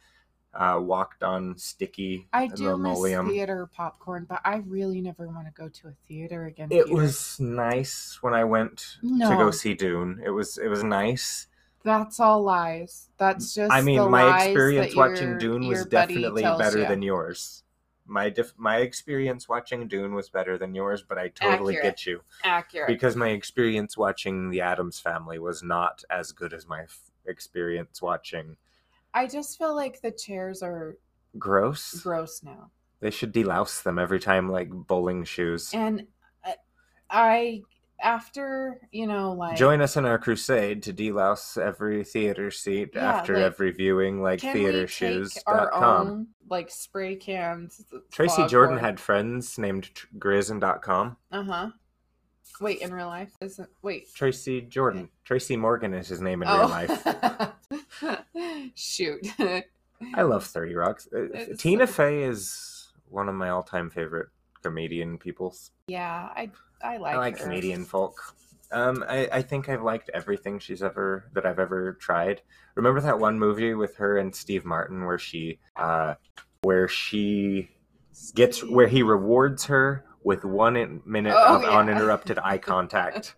uh, 0.53 0.79
walked 0.81 1.21
on 1.21 1.55
sticky 1.57 2.27
I 2.33 2.47
do 2.47 2.75
miss 2.77 2.99
theater 2.99 3.67
popcorn, 3.71 4.25
but 4.27 4.41
I 4.43 4.57
really 4.65 5.01
never 5.01 5.27
want 5.27 5.45
to 5.45 5.51
go 5.53 5.69
to 5.69 5.89
a 5.89 5.93
theater 6.07 6.45
again. 6.45 6.69
It 6.71 6.85
Peter. 6.85 6.95
was 6.95 7.39
nice 7.39 8.17
when 8.21 8.33
I 8.33 8.43
went 8.45 8.97
to 9.01 9.17
go 9.37 9.51
see 9.51 9.75
Dune. 9.75 10.19
It 10.25 10.31
was 10.31 10.57
it 10.57 10.67
was 10.69 10.83
nice. 10.83 11.47
That's 11.83 12.19
all 12.19 12.41
lies. 12.41 13.09
That's 13.17 13.53
just. 13.53 13.71
I 13.71 13.81
mean, 13.81 14.09
my 14.09 14.45
experience 14.45 14.95
watching 14.95 15.29
your- 15.29 15.37
Dune 15.37 15.67
was 15.67 15.85
definitely 15.85 16.41
better 16.41 16.79
ya. 16.79 16.87
than 16.89 17.01
yours. 17.03 17.63
My 18.07 18.29
dif- 18.29 18.53
my 18.57 18.77
experience 18.77 19.47
watching 19.49 19.87
Dune 19.87 20.13
was 20.15 20.29
better 20.29 20.57
than 20.57 20.73
yours, 20.73 21.03
but 21.07 21.17
I 21.17 21.27
totally 21.29 21.75
Accurate. 21.75 21.95
get 21.97 22.05
you 22.05 22.21
accurate. 22.43 22.87
because 22.87 23.15
my 23.15 23.29
experience 23.29 23.97
watching 23.97 24.49
The 24.49 24.61
Addams 24.61 24.99
Family 24.99 25.39
was 25.39 25.61
not 25.61 26.03
as 26.09 26.31
good 26.31 26.53
as 26.53 26.67
my 26.67 26.83
f- 26.83 27.11
experience 27.25 28.01
watching 28.01 28.57
I 29.13 29.27
just 29.27 29.57
feel 29.57 29.75
like 29.75 30.01
the 30.01 30.11
chairs 30.11 30.61
are 30.61 30.97
Gross. 31.39 32.01
gross 32.01 32.41
now, 32.43 32.71
They 32.99 33.09
should 33.11 33.33
delouse 33.33 33.81
them 33.83 33.97
every 33.99 34.19
time, 34.19 34.49
like 34.49 34.69
bowling 34.69 35.23
shoes. 35.23 35.73
and 35.73 36.07
I, 36.45 36.55
I 37.09 37.61
after 37.99 38.79
you 38.91 39.07
know 39.07 39.33
like 39.33 39.57
Join 39.57 39.81
us 39.81 39.97
in 39.97 40.05
our 40.05 40.19
crusade 40.19 40.83
to 40.83 40.93
delouse 40.93 41.57
every 41.59 42.03
theater 42.03 42.51
seat 42.51 42.91
Yeah, 42.93 43.09
after 43.11 43.33
like, 43.35 43.43
every 43.43 43.71
viewing, 43.71 44.21
like 44.21 44.39
can 44.41 44.53
we 44.53 44.59
take 44.65 44.67
our 44.69 44.85
theatershoes.com. 44.85 46.27
like 46.49 46.69
spray 46.71 47.15
cans? 47.15 47.83
Tracy 48.11 48.45
Jordan 48.47 48.77
had 48.77 48.99
friends 48.99 49.57
named 49.57 49.89
Grizz.com. 50.17 51.17
Uh 51.31 51.43
huh. 51.43 51.69
Wait, 52.61 52.81
in 52.81 52.93
real 52.93 53.07
life 53.07 53.31
isn't 53.41 53.69
wait. 53.81 54.07
Tracy 54.15 54.61
Jordan. 54.61 55.09
Tracy 55.25 55.55
Morgan 55.57 55.93
is 55.93 56.07
his 56.07 56.21
name 56.21 56.41
in 56.43 56.47
real 56.49 56.67
life. 56.69 57.07
Shoot. 58.75 59.27
I 60.13 60.21
love 60.21 60.45
30 60.45 60.75
Rocks. 60.75 61.07
Uh, 61.13 61.23
It's- 61.25 61.57
Tina 61.61 61.87
Fey 61.87 62.23
is 62.23 62.91
one 63.09 63.27
of 63.29 63.35
my 63.35 63.49
all 63.49 63.63
time 63.63 63.89
favorite 63.89 64.27
comedian 64.63 65.17
peoples. 65.17 65.71
yeah, 65.87 66.29
I 66.35 66.51
I 66.81 66.97
like 66.97 67.15
I 67.15 67.17
like 67.17 67.37
her. 67.39 67.43
comedian 67.45 67.85
folk. 67.85 68.35
Um, 68.71 69.03
I, 69.07 69.29
I 69.31 69.41
think 69.41 69.69
I've 69.69 69.81
liked 69.83 70.09
everything 70.13 70.59
she's 70.59 70.83
ever 70.83 71.29
that 71.33 71.45
I've 71.45 71.59
ever 71.59 71.93
tried. 71.93 72.41
Remember 72.75 72.99
that 73.01 73.19
one 73.19 73.39
movie 73.39 73.73
with 73.73 73.95
her 73.97 74.17
and 74.17 74.35
Steve 74.35 74.65
Martin 74.65 75.05
where 75.05 75.17
she 75.19 75.59
uh 75.77 76.15
where 76.63 76.87
she 76.87 77.69
gets 78.35 78.63
where 78.63 78.87
he 78.87 79.03
rewards 79.03 79.65
her 79.65 80.03
with 80.23 80.43
one 80.43 81.01
minute 81.05 81.33
Oh, 81.37 81.55
of 81.57 81.61
yeah. 81.63 81.69
uninterrupted 81.77 82.39
eye 82.39 82.57
contact. 82.73 83.35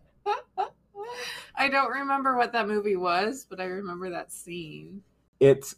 I 1.56 1.68
don't 1.68 1.92
remember 1.92 2.36
what 2.38 2.54
that 2.54 2.68
movie 2.68 2.96
was, 2.96 3.46
but 3.50 3.60
I 3.60 3.66
remember 3.66 4.10
that 4.12 4.32
scene. 4.32 5.02
It's 5.40 5.76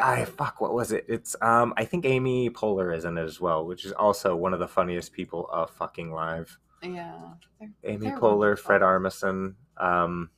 I 0.00 0.24
fuck 0.26 0.60
what 0.60 0.74
was 0.74 0.92
it? 0.92 1.06
It's 1.08 1.34
um 1.40 1.72
I 1.76 1.84
think 1.84 2.04
Amy 2.04 2.50
Poehler 2.50 2.94
is 2.94 3.04
in 3.04 3.16
it 3.18 3.24
as 3.24 3.40
well, 3.40 3.64
which 3.66 3.84
is 3.84 3.92
also 3.92 4.36
one 4.36 4.52
of 4.52 4.60
the 4.60 4.68
funniest 4.68 5.12
people 5.12 5.48
of 5.50 5.70
fucking 5.70 6.12
live. 6.12 6.58
Yeah. 6.82 7.32
they're- 7.60 7.72
Amy 7.84 8.06
They're 8.08 8.18
Poehler, 8.18 8.38
wonderful. 8.38 8.64
Fred 8.66 8.82
Armisen, 8.82 9.54
um 9.76 10.30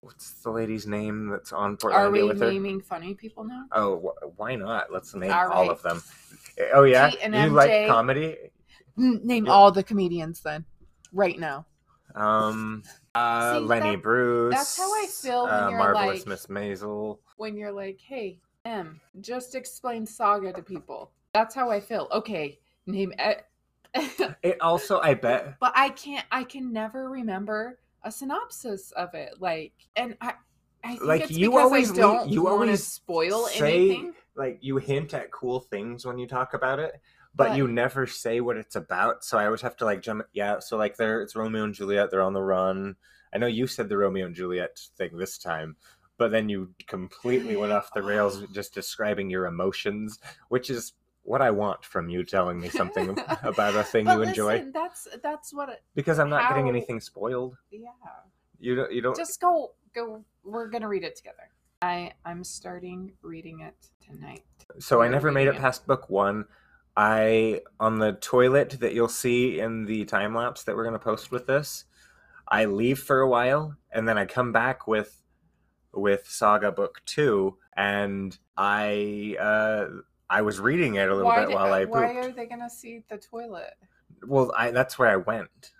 what's 0.00 0.32
the 0.42 0.50
lady's 0.50 0.86
name 0.86 1.28
that's 1.28 1.52
on 1.52 1.78
Are 1.84 2.10
we 2.10 2.18
Portlandia 2.20 2.28
with 2.28 2.40
her? 2.40 2.52
naming 2.52 2.80
funny 2.82 3.14
people 3.14 3.44
now? 3.44 3.64
Oh, 3.72 3.98
wh- 4.22 4.38
why 4.38 4.54
not? 4.54 4.92
Let's 4.92 5.14
name 5.14 5.30
All 5.32 5.50
all 5.50 5.62
right. 5.62 5.70
of 5.70 5.82
them. 5.82 6.02
Oh 6.74 6.82
yeah, 6.84 7.10
and 7.22 7.34
you 7.34 7.40
MJ. 7.40 7.52
like 7.52 7.88
comedy? 7.88 8.36
N- 8.98 9.20
Name 9.24 9.46
Yeah. 9.46 9.52
all 9.52 9.72
the 9.72 9.82
comedians 9.82 10.40
then, 10.42 10.64
right 11.12 11.38
now. 11.38 11.66
Um, 12.14 12.82
uh, 13.14 13.54
See, 13.54 13.60
Lenny 13.64 13.90
that- 13.96 14.02
Bruce. 14.02 14.54
that's 14.54 14.76
how 14.78 14.92
I 14.92 15.06
feel 15.06 15.44
when 15.44 15.52
uh, 15.54 15.68
you're 15.70 15.78
Marvelous 15.78 16.18
like- 16.20 16.26
Miss 16.28 16.46
Maisel. 16.46 17.18
When 17.38 17.56
you're 17.56 17.72
like, 17.72 17.98
"Hey, 18.00 18.38
M, 18.64 19.00
just 19.20 19.54
explain 19.56 20.06
Saga 20.06 20.52
to 20.52 20.62
people." 20.62 21.10
That's 21.32 21.54
how 21.54 21.70
I 21.70 21.80
feel. 21.80 22.06
Okay, 22.12 22.60
name. 22.86 23.12
It 24.42 24.60
also, 24.60 25.00
I 25.00 25.14
bet, 25.14 25.54
but 25.60 25.72
I 25.74 25.88
can't. 25.90 26.24
I 26.30 26.44
can 26.44 26.72
never 26.72 27.08
remember 27.08 27.78
a 28.02 28.10
synopsis 28.12 28.90
of 28.92 29.14
it. 29.14 29.34
Like, 29.40 29.72
and 29.96 30.16
I. 30.20 30.34
I 30.86 30.88
think 30.96 31.04
Like, 31.04 31.22
it's 31.22 31.30
you 31.30 31.56
always 31.56 31.92
I 31.92 31.94
don't 31.94 32.28
you 32.28 32.46
always 32.46 32.86
spoil 32.86 33.46
say 33.46 33.86
anything. 33.86 34.12
like 34.36 34.58
you 34.60 34.76
hint 34.76 35.14
at 35.14 35.32
cool 35.32 35.60
things 35.60 36.04
when 36.04 36.18
you 36.18 36.26
talk 36.26 36.52
about 36.52 36.78
it, 36.78 36.92
but, 37.34 37.48
But- 37.48 37.56
you 37.56 37.66
never 37.68 38.06
say 38.06 38.42
what 38.42 38.58
it's 38.58 38.76
about. 38.76 39.24
So 39.24 39.38
I 39.38 39.46
always 39.46 39.62
have 39.62 39.76
to 39.78 39.86
like 39.86 40.02
jump. 40.02 40.26
Yeah, 40.34 40.58
so 40.58 40.76
like 40.76 40.96
there, 40.98 41.22
it's 41.22 41.34
Romeo 41.34 41.64
and 41.64 41.72
Juliet. 41.72 42.10
They're 42.10 42.20
on 42.20 42.34
the 42.34 42.42
run. 42.42 42.96
I 43.32 43.38
know 43.38 43.46
you 43.46 43.66
said 43.66 43.88
the 43.88 43.96
Romeo 43.96 44.26
and 44.26 44.34
Juliet 44.34 44.78
thing 44.98 45.16
this 45.16 45.38
time, 45.38 45.76
but 46.18 46.30
then 46.30 46.50
you 46.50 46.74
completely 46.86 47.56
went 47.56 47.72
off 47.76 47.88
the 47.94 48.02
rails 48.02 48.42
just 48.52 48.74
describing 48.74 49.30
your 49.30 49.46
emotions, 49.46 50.18
which 50.50 50.68
is 50.68 50.92
what 51.24 51.42
I 51.42 51.50
want 51.50 51.84
from 51.84 52.08
you 52.08 52.22
telling 52.22 52.60
me 52.60 52.68
something 52.68 53.18
about 53.42 53.74
a 53.74 53.82
thing 53.82 54.06
you 54.06 54.22
enjoy. 54.22 54.64
That's 54.72 55.08
that's 55.22 55.52
what. 55.52 55.68
It, 55.70 55.82
Because 55.94 56.18
I'm 56.18 56.30
not 56.30 56.48
getting 56.48 56.68
anything 56.68 57.00
spoiled. 57.00 57.56
yeah. 57.70 57.88
You 58.60 58.76
don't. 58.76 58.92
You 58.92 59.02
don't. 59.02 59.16
Just 59.16 59.40
go. 59.40 59.72
Go. 59.94 60.24
We're 60.44 60.68
gonna 60.68 60.88
read 60.88 61.02
it 61.04 61.16
together. 61.16 61.50
I 61.82 62.12
I'm 62.24 62.44
starting 62.44 63.12
reading 63.22 63.60
it 63.60 63.74
tonight. 64.04 64.44
So 64.78 65.00
I 65.02 65.06
We're 65.06 65.12
never 65.12 65.32
made 65.32 65.48
it 65.48 65.56
it. 65.56 65.60
past 65.60 65.86
book 65.86 66.08
one. 66.08 66.44
I 66.96 67.62
on 67.80 67.98
the 67.98 68.12
toilet 68.12 68.70
that 68.80 68.94
you'll 68.94 69.08
see 69.08 69.58
in 69.60 69.84
the 69.84 70.04
time 70.04 70.34
lapse 70.34 70.62
that 70.62 70.76
we're 70.76 70.84
gonna 70.84 70.98
post 70.98 71.30
with 71.30 71.46
this. 71.46 71.84
I 72.46 72.66
leave 72.66 72.98
for 73.00 73.20
a 73.20 73.28
while 73.28 73.76
and 73.90 74.06
then 74.08 74.16
I 74.18 74.26
come 74.26 74.52
back 74.52 74.86
with 74.86 75.20
with 75.92 76.26
Saga 76.28 76.70
book 76.72 77.02
two, 77.06 77.56
and 77.76 78.36
I 78.56 79.36
uh 79.40 79.86
I 80.30 80.42
was 80.42 80.58
reading 80.60 80.94
it 80.96 81.08
a 81.08 81.14
little 81.14 81.30
bit 81.32 81.48
did- 81.48 81.54
while 81.54 81.72
uh, 81.72 81.76
I 81.78 81.84
why 81.84 82.06
pooped. 82.12 82.26
are 82.26 82.32
they 82.32 82.46
gonna 82.46 82.70
see 82.70 83.04
the 83.08 83.18
toilet? 83.18 83.74
Well, 84.26 84.52
I 84.56 84.70
that's 84.70 84.98
where 84.98 85.08
I 85.10 85.16
went. 85.16 85.72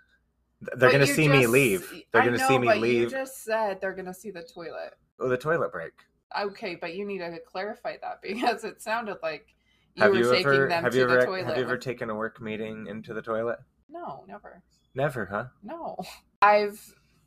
They're 0.60 0.76
But 0.90 0.92
gonna 0.92 1.06
see 1.06 1.28
me 1.28 1.46
leave. 1.46 1.90
They're 2.12 2.22
I 2.22 2.24
gonna 2.26 2.38
know, 2.38 2.48
see 2.48 2.58
me 2.58 2.66
but 2.66 2.76
You 2.76 2.82
leave. 2.82 3.10
just 3.10 3.44
said 3.44 3.80
they're 3.80 3.94
gonna 3.94 4.14
see 4.14 4.30
the 4.30 4.42
toilet. 4.42 4.94
Oh, 5.20 5.28
the 5.28 5.36
toilet 5.36 5.72
break. 5.72 5.92
Okay, 6.38 6.74
but 6.74 6.94
you 6.94 7.04
need 7.06 7.18
to 7.18 7.38
clarify 7.46 7.96
that 8.02 8.20
because 8.22 8.64
it 8.64 8.80
sounded 8.82 9.18
like 9.22 9.46
you 9.94 10.02
have 10.02 10.12
were 10.12 10.18
you 10.18 10.30
taking 10.30 10.46
ever 10.46 10.68
them 10.68 10.82
have 10.84 10.92
to 10.92 10.98
you 10.98 11.06
the 11.06 11.12
ever 11.12 11.26
toilet. 11.26 11.44
have 11.46 11.56
you 11.56 11.62
ever 11.62 11.74
with- 11.74 11.82
taken 11.84 12.10
a 12.10 12.14
work 12.14 12.40
meeting 12.40 12.86
into 12.88 13.14
the 13.14 13.22
toilet? 13.22 13.58
no, 13.88 14.24
never. 14.26 14.62
Never, 14.96 15.26
huh? 15.26 15.46
No, 15.62 15.96
I've 16.42 16.80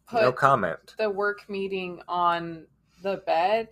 put 0.08 0.22
no 0.22 0.32
comment. 0.32 0.96
the 0.98 1.10
work 1.10 1.50
meeting 1.50 2.02
on 2.08 2.66
the 3.04 3.18
bed, 3.26 3.70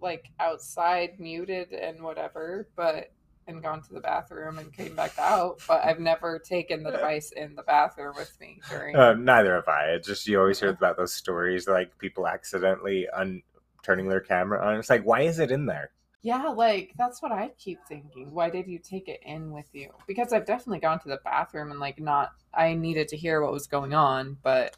like 0.00 0.30
outside, 0.38 1.18
muted 1.18 1.72
and 1.72 2.02
whatever, 2.02 2.68
but 2.76 3.12
and 3.46 3.62
gone 3.62 3.82
to 3.82 3.92
the 3.92 4.00
bathroom 4.00 4.58
and 4.58 4.72
came 4.72 4.94
back 4.94 5.18
out. 5.18 5.60
But 5.66 5.84
I've 5.84 5.98
never 5.98 6.38
taken 6.38 6.82
the 6.82 6.92
device 6.92 7.32
in 7.32 7.54
the 7.54 7.62
bathroom 7.62 8.14
with 8.16 8.32
me 8.40 8.60
during. 8.70 8.96
Uh, 8.96 9.14
neither 9.14 9.54
have 9.54 9.68
I. 9.68 9.86
It's 9.90 10.06
just 10.06 10.26
you 10.26 10.38
always 10.38 10.60
hear 10.60 10.70
about 10.70 10.96
those 10.96 11.12
stories 11.12 11.66
like 11.66 11.96
people 11.98 12.26
accidentally 12.26 13.08
un- 13.08 13.42
turning 13.82 14.08
their 14.08 14.20
camera 14.20 14.64
on. 14.64 14.76
It's 14.76 14.90
like, 14.90 15.04
why 15.04 15.22
is 15.22 15.38
it 15.38 15.50
in 15.50 15.66
there? 15.66 15.90
yeah, 16.22 16.48
like 16.48 16.92
that's 16.98 17.22
what 17.22 17.32
I 17.32 17.50
keep 17.58 17.80
thinking. 17.86 18.32
Why 18.32 18.50
did 18.50 18.66
you 18.66 18.78
take 18.78 19.08
it 19.08 19.20
in 19.24 19.50
with 19.50 19.68
you? 19.72 19.90
Because 20.06 20.32
I've 20.32 20.44
definitely 20.44 20.80
gone 20.80 21.00
to 21.00 21.08
the 21.08 21.20
bathroom 21.24 21.70
and 21.70 21.80
like 21.80 21.98
not. 21.98 22.32
I 22.52 22.74
needed 22.74 23.08
to 23.08 23.16
hear 23.16 23.40
what 23.40 23.52
was 23.52 23.66
going 23.66 23.94
on, 23.94 24.36
but 24.42 24.76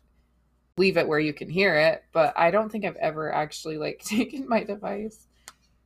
leave 0.77 0.97
it 0.97 1.07
where 1.07 1.19
you 1.19 1.33
can 1.33 1.49
hear 1.49 1.77
it. 1.77 2.05
But 2.13 2.35
I 2.37 2.51
don't 2.51 2.71
think 2.71 2.85
I've 2.85 2.97
ever 2.97 3.33
actually 3.33 3.79
like 3.79 4.01
taken 4.05 4.49
my 4.49 4.65
device. 4.65 5.27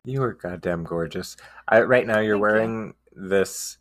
You 0.05 0.23
are 0.23 0.35
goddamn 0.35 0.85
gorgeous. 0.85 1.37
I, 1.69 1.81
right 1.83 2.07
now, 2.07 2.21
you're 2.21 2.35
Thank 2.35 2.39
you. 2.39 2.41
wearing 2.41 2.95
this. 3.15 3.79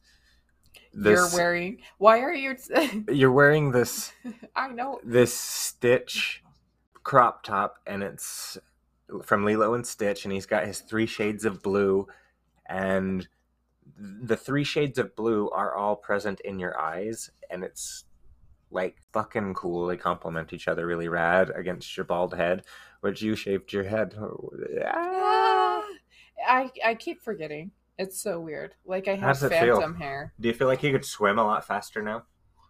This 0.93 1.12
You're 1.12 1.30
wearing. 1.34 1.82
Why 1.97 2.20
are 2.22 2.34
you? 2.34 2.56
you're 3.12 3.32
wearing 3.32 3.72
this 3.72 4.14
I 4.56 4.70
know. 4.70 4.99
this 5.03 5.34
Stitch 5.34 6.41
crop 7.03 7.43
top, 7.43 7.80
and 7.86 8.01
it's 8.01 8.58
from 9.24 9.45
Lilo 9.45 9.74
and 9.74 9.86
Stitch, 9.86 10.24
and 10.26 10.34
he's 10.34 10.45
got 10.45 10.66
his 10.66 10.80
three 10.80 11.06
shades 11.06 11.43
of 11.45 11.62
blue, 11.62 12.08
and 12.68 13.28
the 13.97 14.38
three 14.38 14.64
shades 14.64 14.97
of 14.97 15.16
blue 15.16 15.49
are 15.51 15.76
all 15.76 15.95
present 15.97 16.39
in 16.39 16.60
your 16.60 16.80
eyes, 16.80 17.30
and 17.49 17.64
it's 17.64 18.05
like 18.76 18.97
fucking 19.13 19.53
cool. 19.55 19.88
They 19.88 19.97
complement 19.97 20.53
each 20.53 20.67
other 20.67 20.86
really 20.86 21.07
rad 21.07 21.49
against 21.55 21.95
your 21.97 22.03
bald 22.03 22.34
head, 22.36 22.63
which 23.01 23.21
you 23.23 23.36
shaved 23.36 23.73
your 23.73 23.86
head. 23.86 24.13
Ah, 24.93 25.84
I 26.47 26.69
I 26.86 26.95
keep 26.95 27.21
forgetting. 27.23 27.71
It's 27.97 28.21
so 28.21 28.39
weird. 28.39 28.76
Like 28.86 29.07
I 29.07 29.15
have 29.15 29.41
it 29.41 29.49
feel? 29.49 29.78
phantom 29.80 29.95
hair. 29.95 30.34
Do 30.39 30.47
you 30.49 30.53
feel 30.53 30.67
like 30.67 30.84
you 30.84 30.91
could 30.91 31.05
swim 31.05 31.39
a 31.39 31.43
lot 31.43 31.65
faster 31.65 32.01
now? 32.01 32.23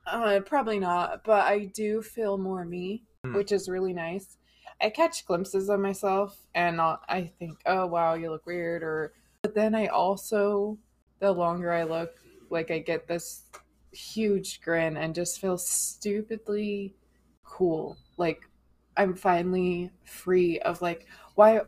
Uh, 0.06 0.40
probably 0.46 0.80
not, 0.80 1.24
but 1.24 1.46
I 1.46 1.66
do 1.74 2.02
feel 2.02 2.38
more 2.38 2.64
me, 2.64 3.04
Hmm. 3.26 3.34
which 3.34 3.52
is 3.52 3.68
really 3.68 3.92
nice. 3.94 4.38
I 4.80 4.92
catch 4.92 5.26
glimpses 5.26 5.68
of 5.70 5.80
myself, 5.80 6.38
and 6.54 6.80
I'll, 6.80 7.00
I 7.10 7.24
think, 7.40 7.58
"Oh 7.66 7.88
wow, 7.88 8.14
you 8.14 8.30
look 8.30 8.46
weird," 8.46 8.84
or 8.84 9.14
but 9.42 9.56
then 9.56 9.74
I 9.74 9.88
also, 9.88 10.78
the 11.20 11.32
longer 11.32 11.72
I 11.72 11.84
look, 11.84 12.12
like 12.52 12.70
I 12.70 12.80
get 12.80 13.08
this 13.08 13.50
huge 13.96 14.62
grin 14.62 14.98
and 14.98 15.16
just 15.16 15.40
feel 15.40 15.58
stupidly 15.58 16.96
cool. 17.44 17.98
Like 18.18 18.50
I'm 18.98 19.16
finally 19.16 19.92
free 20.06 20.60
of 20.60 20.82
like 20.82 21.08
why 21.36 21.62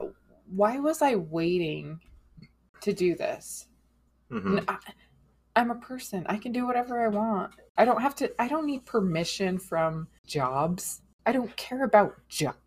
why 0.49 0.79
was 0.79 1.01
I 1.01 1.15
waiting 1.15 1.99
to 2.81 2.93
do 2.93 3.15
this? 3.15 3.67
Mhm. 4.31 4.59
N- 4.59 4.65
I, 4.67 4.77
I'm 5.55 5.71
a 5.71 5.75
person. 5.75 6.25
I 6.27 6.37
can 6.37 6.51
do 6.51 6.67
whatever 6.67 7.03
I 7.03 7.07
want. 7.07 7.51
I 7.77 7.85
don't 7.85 8.01
have 8.01 8.15
to. 8.15 8.31
I 8.41 8.47
don't 8.47 8.65
need 8.65 8.85
permission 8.85 9.57
from 9.57 10.07
jobs. 10.25 11.01
I 11.27 11.33
don't 11.33 11.53
care 11.57 11.83
about. 11.83 12.15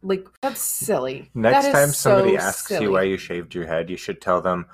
Like 0.02 0.26
that's 0.42 0.60
silly. 0.60 1.30
Next 1.32 1.64
That 1.64 1.72
time 1.72 1.88
somebody 1.88 2.36
so 2.36 2.42
asks 2.42 2.68
silly. 2.68 2.84
you 2.84 2.92
why 2.92 3.02
you 3.04 3.16
shaved 3.16 3.54
your 3.54 3.66
head, 3.66 3.88
you 3.88 3.96
should 3.96 4.20
tell 4.20 4.42
them, 4.42 4.66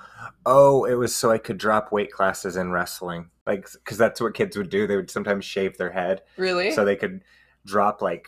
"Oh, 0.44 0.84
it 0.86 0.94
was 0.94 1.14
so 1.14 1.30
I 1.30 1.38
could 1.38 1.56
drop 1.56 1.92
weight 1.92 2.10
classes 2.10 2.56
in 2.56 2.72
wrestling." 2.72 3.30
Like, 3.46 3.68
because 3.72 3.96
that's 3.96 4.20
what 4.20 4.34
kids 4.34 4.56
would 4.56 4.70
do. 4.70 4.88
They 4.88 4.96
would 4.96 5.08
sometimes 5.10 5.44
shave 5.44 5.78
their 5.78 5.90
head 5.92 6.22
really. 6.36 6.72
so 6.72 6.84
they 6.84 6.96
could 6.96 7.22
drop 7.64 8.02
like 8.02 8.26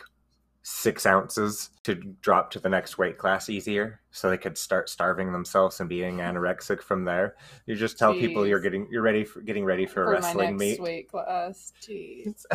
six 0.62 1.06
ounces 1.06 1.70
to 1.82 1.94
drop 2.20 2.52
to 2.52 2.60
the 2.60 2.68
next 2.68 2.96
weight 2.98 3.18
class 3.18 3.48
easier, 3.48 4.00
so 4.12 4.30
they 4.30 4.38
could 4.38 4.56
start 4.56 4.88
starving 4.88 5.32
themselves 5.32 5.80
and 5.80 5.88
being 5.88 6.18
anorexic 6.18 6.82
from 6.82 7.04
there. 7.04 7.34
You 7.66 7.74
just 7.74 7.98
tell 7.98 8.12
people 8.14 8.46
you're 8.46 8.60
getting 8.60 8.86
you're 8.92 9.02
ready 9.02 9.24
for 9.24 9.40
getting 9.40 9.64
ready 9.64 9.86
for, 9.86 10.04
for 10.04 10.12
wrestling 10.12 10.50
next 10.56 10.60
meet. 10.60 10.80
weight 10.80 11.08
class. 11.08 11.72
Jeez. 11.82 12.44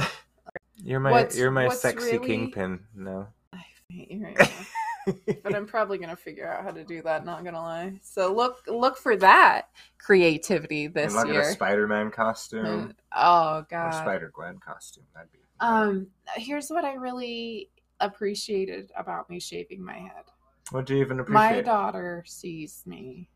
You're 0.84 1.00
my 1.00 1.12
What's- 1.12 1.38
you're 1.38 1.52
my 1.52 1.70
sexy 1.70 2.14
really- 2.14 2.28
kingpin. 2.28 2.80
No. 2.96 3.28
I 3.54 3.64
hate 3.90 4.12
you 4.12 4.24
right 4.26 4.38
now. 5.08 5.14
but 5.44 5.56
I'm 5.56 5.66
probably 5.66 5.98
gonna 5.98 6.16
figure 6.16 6.48
out 6.52 6.64
how 6.64 6.72
to 6.72 6.84
do 6.84 7.02
that. 7.04 7.26
Not 7.26 7.44
gonna 7.44 7.62
lie. 7.62 8.00
So 8.02 8.34
look, 8.34 8.64
look 8.68 8.98
for 8.98 9.16
that 9.18 9.70
creativity 9.98 10.88
this 10.88 11.08
and 11.08 11.16
look 11.16 11.26
at 11.26 11.32
a 11.32 11.34
year. 11.34 11.52
Spider-Man 11.54 12.12
costume 12.12 12.96
oh 13.16 13.58
or 13.60 13.68
god. 13.70 13.92
Spider-Gwen 13.92 14.60
costume. 14.60 15.04
That'd 15.14 15.32
be 15.32 15.40
Um, 15.60 16.08
here's 16.36 16.70
what 16.70 16.86
I 16.86 16.94
really 16.96 17.70
appreciated 18.00 18.92
about 18.98 19.30
me 19.30 19.40
shaving 19.40 19.84
my 19.84 19.98
head. 19.98 20.24
What 20.72 20.86
do 20.86 20.96
you 20.96 21.02
even 21.02 21.20
appreciate? 21.20 21.56
My 21.56 21.62
daughter 21.62 22.24
sees 22.28 22.84
me. 22.86 23.30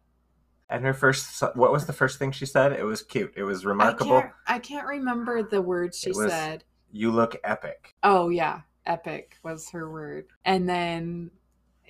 and 0.69 0.83
her 0.85 0.93
first, 0.93 1.41
what 1.55 1.71
was 1.71 1.85
the 1.85 1.93
first 1.93 2.17
thing 2.19 2.31
she 2.31 2.45
said? 2.45 2.73
It 2.73 2.83
was 2.83 3.01
cute. 3.01 3.33
It 3.35 3.43
was 3.43 3.65
remarkable. 3.65 4.17
I 4.17 4.21
can't, 4.21 4.33
I 4.47 4.59
can't 4.59 4.87
remember 4.87 5.43
the 5.43 5.61
words 5.61 5.99
she 5.99 6.11
was- 6.11 6.31
said. 6.31 6.63
You 6.97 7.11
look 7.11 7.37
epic. 7.43 7.95
Oh 8.03 8.29
yeah, 8.29 8.61
epic 8.87 9.37
was 9.43 9.69
her 9.69 9.89
word. 9.91 10.25
And 10.45 10.67
then 10.67 11.29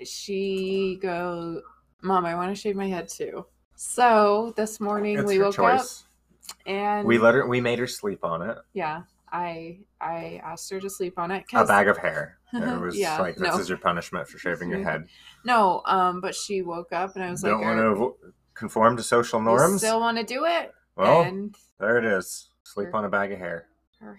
she 0.03 0.99
goes, 1.01 1.61
"Mom, 2.01 2.25
I 2.25 2.35
want 2.35 2.53
to 2.55 2.59
shave 2.61 2.75
my 2.75 2.87
head 2.87 3.07
too." 3.09 3.45
So 3.75 4.53
this 4.57 4.79
morning 4.79 5.19
It's 5.19 5.27
we 5.27 5.39
woke 5.39 5.55
choice. 5.55 6.03
up 6.49 6.57
and 6.67 7.07
We 7.07 7.17
let 7.17 7.35
her. 7.35 7.47
We 7.47 7.61
made 7.61 7.79
her 7.79 7.87
sleep 7.87 8.23
on 8.25 8.41
it. 8.41 8.57
yeah, 8.73 9.03
I 9.31 9.79
I 10.01 10.41
asked 10.43 10.69
her 10.71 10.79
to 10.79 10.89
sleep 10.89 11.17
on 11.17 11.31
it 11.31 11.45
A 11.53 11.65
bag 11.65 11.87
of 11.87 11.97
hair. 11.97 12.37
It 12.53 12.79
was 12.81 12.97
Yeah, 12.97 13.19
like 13.19 13.35
this 13.35 13.53
no. 13.53 13.59
is 13.59 13.67
your 13.69 13.77
punishment 13.77 14.27
for 14.27 14.37
shaving 14.37 14.69
your 14.69 14.83
head. 14.83 15.07
no, 15.45 15.81
um, 15.85 16.21
but 16.21 16.33
she 16.33 16.61
woke 16.61 16.91
up 16.93 17.15
and 17.15 17.23
I 17.25 17.29
was 17.31 17.43
like, 17.43 17.51
Don't 17.51 17.61
want 17.61 17.77
to 17.77 18.33
conform 18.53 18.95
to 18.97 19.03
social 19.03 19.41
norms. 19.41 19.81
still 19.81 19.99
want 19.99 20.17
to 20.17 20.23
do 20.23 20.45
it?" 20.45 20.73
well, 20.95 21.21
and 21.23 21.55
there 21.79 21.97
it 21.97 22.05
is. 22.05 22.49
Sleep 22.63 22.87
Her- 22.89 22.95
on 22.97 23.05
a 23.05 23.09
bag 23.09 23.31
of 23.31 23.39
hair. 23.39 23.67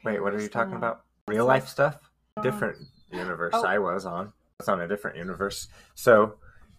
Wait, 0.05 0.22
what 0.22 0.35
are 0.35 0.41
you 0.41 0.49
talking 0.49 0.74
about? 0.74 1.03
Real 1.26 1.47
life 1.47 1.68
stuff? 1.68 1.99
Different 2.43 2.79
universe. 3.12 3.53
Oh. 3.55 3.64
I 3.64 3.79
was 3.79 4.07
on. 4.07 4.26
I 4.29 4.31
was 4.61 4.68
on 4.68 4.81
a 4.81 4.89
different 4.89 5.16
universe. 5.16 5.68
So, 5.95 6.37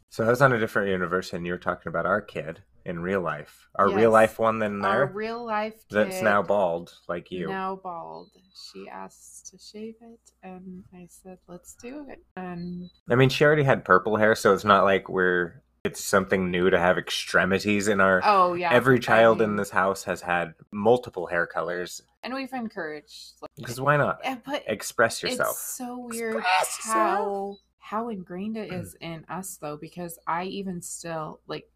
so 0.10 0.26
I 0.26 0.30
was 0.30 0.42
on 0.42 0.54
a 0.54 0.60
different 0.60 0.90
universe, 0.90 1.34
and 1.34 1.46
you 1.46 1.54
were 1.54 1.60
talking 1.60 1.90
about 1.90 2.06
our 2.06 2.22
kid 2.22 2.64
in 2.86 3.00
real 3.00 3.22
life. 3.22 3.70
Our 3.76 3.90
real 3.90 4.12
life 4.12 4.40
one 4.40 4.62
Our 4.62 4.80
there 4.82 5.06
real 5.08 5.46
life 5.46 5.76
that's 5.90 6.22
now 6.22 6.42
bald, 6.42 6.94
like 7.08 7.32
you. 7.32 7.48
Now 7.48 7.80
bald. 7.82 8.30
She 8.74 8.88
asked 8.90 9.48
to 9.52 9.58
shave 9.58 9.96
it, 10.02 10.20
and 10.44 10.84
I 10.94 11.08
said, 11.10 11.38
"Let's 11.48 11.76
do 11.76 12.06
it." 12.10 12.24
And 12.36 12.90
I 13.10 13.16
mean, 13.16 13.30
she 13.30 13.46
already 13.46 13.64
had 13.64 13.86
purple 13.86 14.18
hair, 14.18 14.36
so 14.36 14.54
it's 14.54 14.66
not 14.66 14.84
like 14.84 15.10
we're. 15.10 15.62
It's 15.86 16.04
something 16.04 16.52
new 16.52 16.70
to 16.70 16.78
have 16.78 16.98
extremities 16.98 17.88
in 17.88 18.02
our. 18.02 18.22
oh 18.24 18.54
yeah, 18.54 18.72
Every 18.72 18.98
I 18.98 19.00
child 19.00 19.42
in 19.42 19.56
this 19.56 19.70
house 19.70 20.04
has 20.04 20.22
had 20.22 20.54
multiple 20.72 21.28
hair 21.28 21.48
colors. 21.48 22.02
And 22.24 22.34
we've 22.34 22.54
encouraged. 22.54 23.34
Like, 23.42 23.52
Because 23.56 23.80
why 23.80 23.98
not? 23.98 24.20
but 24.46 24.64
Express 24.68 25.24
yourself. 25.24 25.52
It's 25.52 25.60
so 25.60 25.98
weird 25.98 26.38
Express 26.38 26.80
how 26.84 27.58
how 27.80 28.10
ingrained 28.10 28.56
it 28.56 28.72
is 28.72 28.96
mm. 28.96 29.14
in 29.16 29.26
us 29.30 29.58
though, 29.58 29.78
because 29.78 30.20
I 30.28 30.44
even 30.46 30.82
still 30.82 31.40
like 31.48 31.70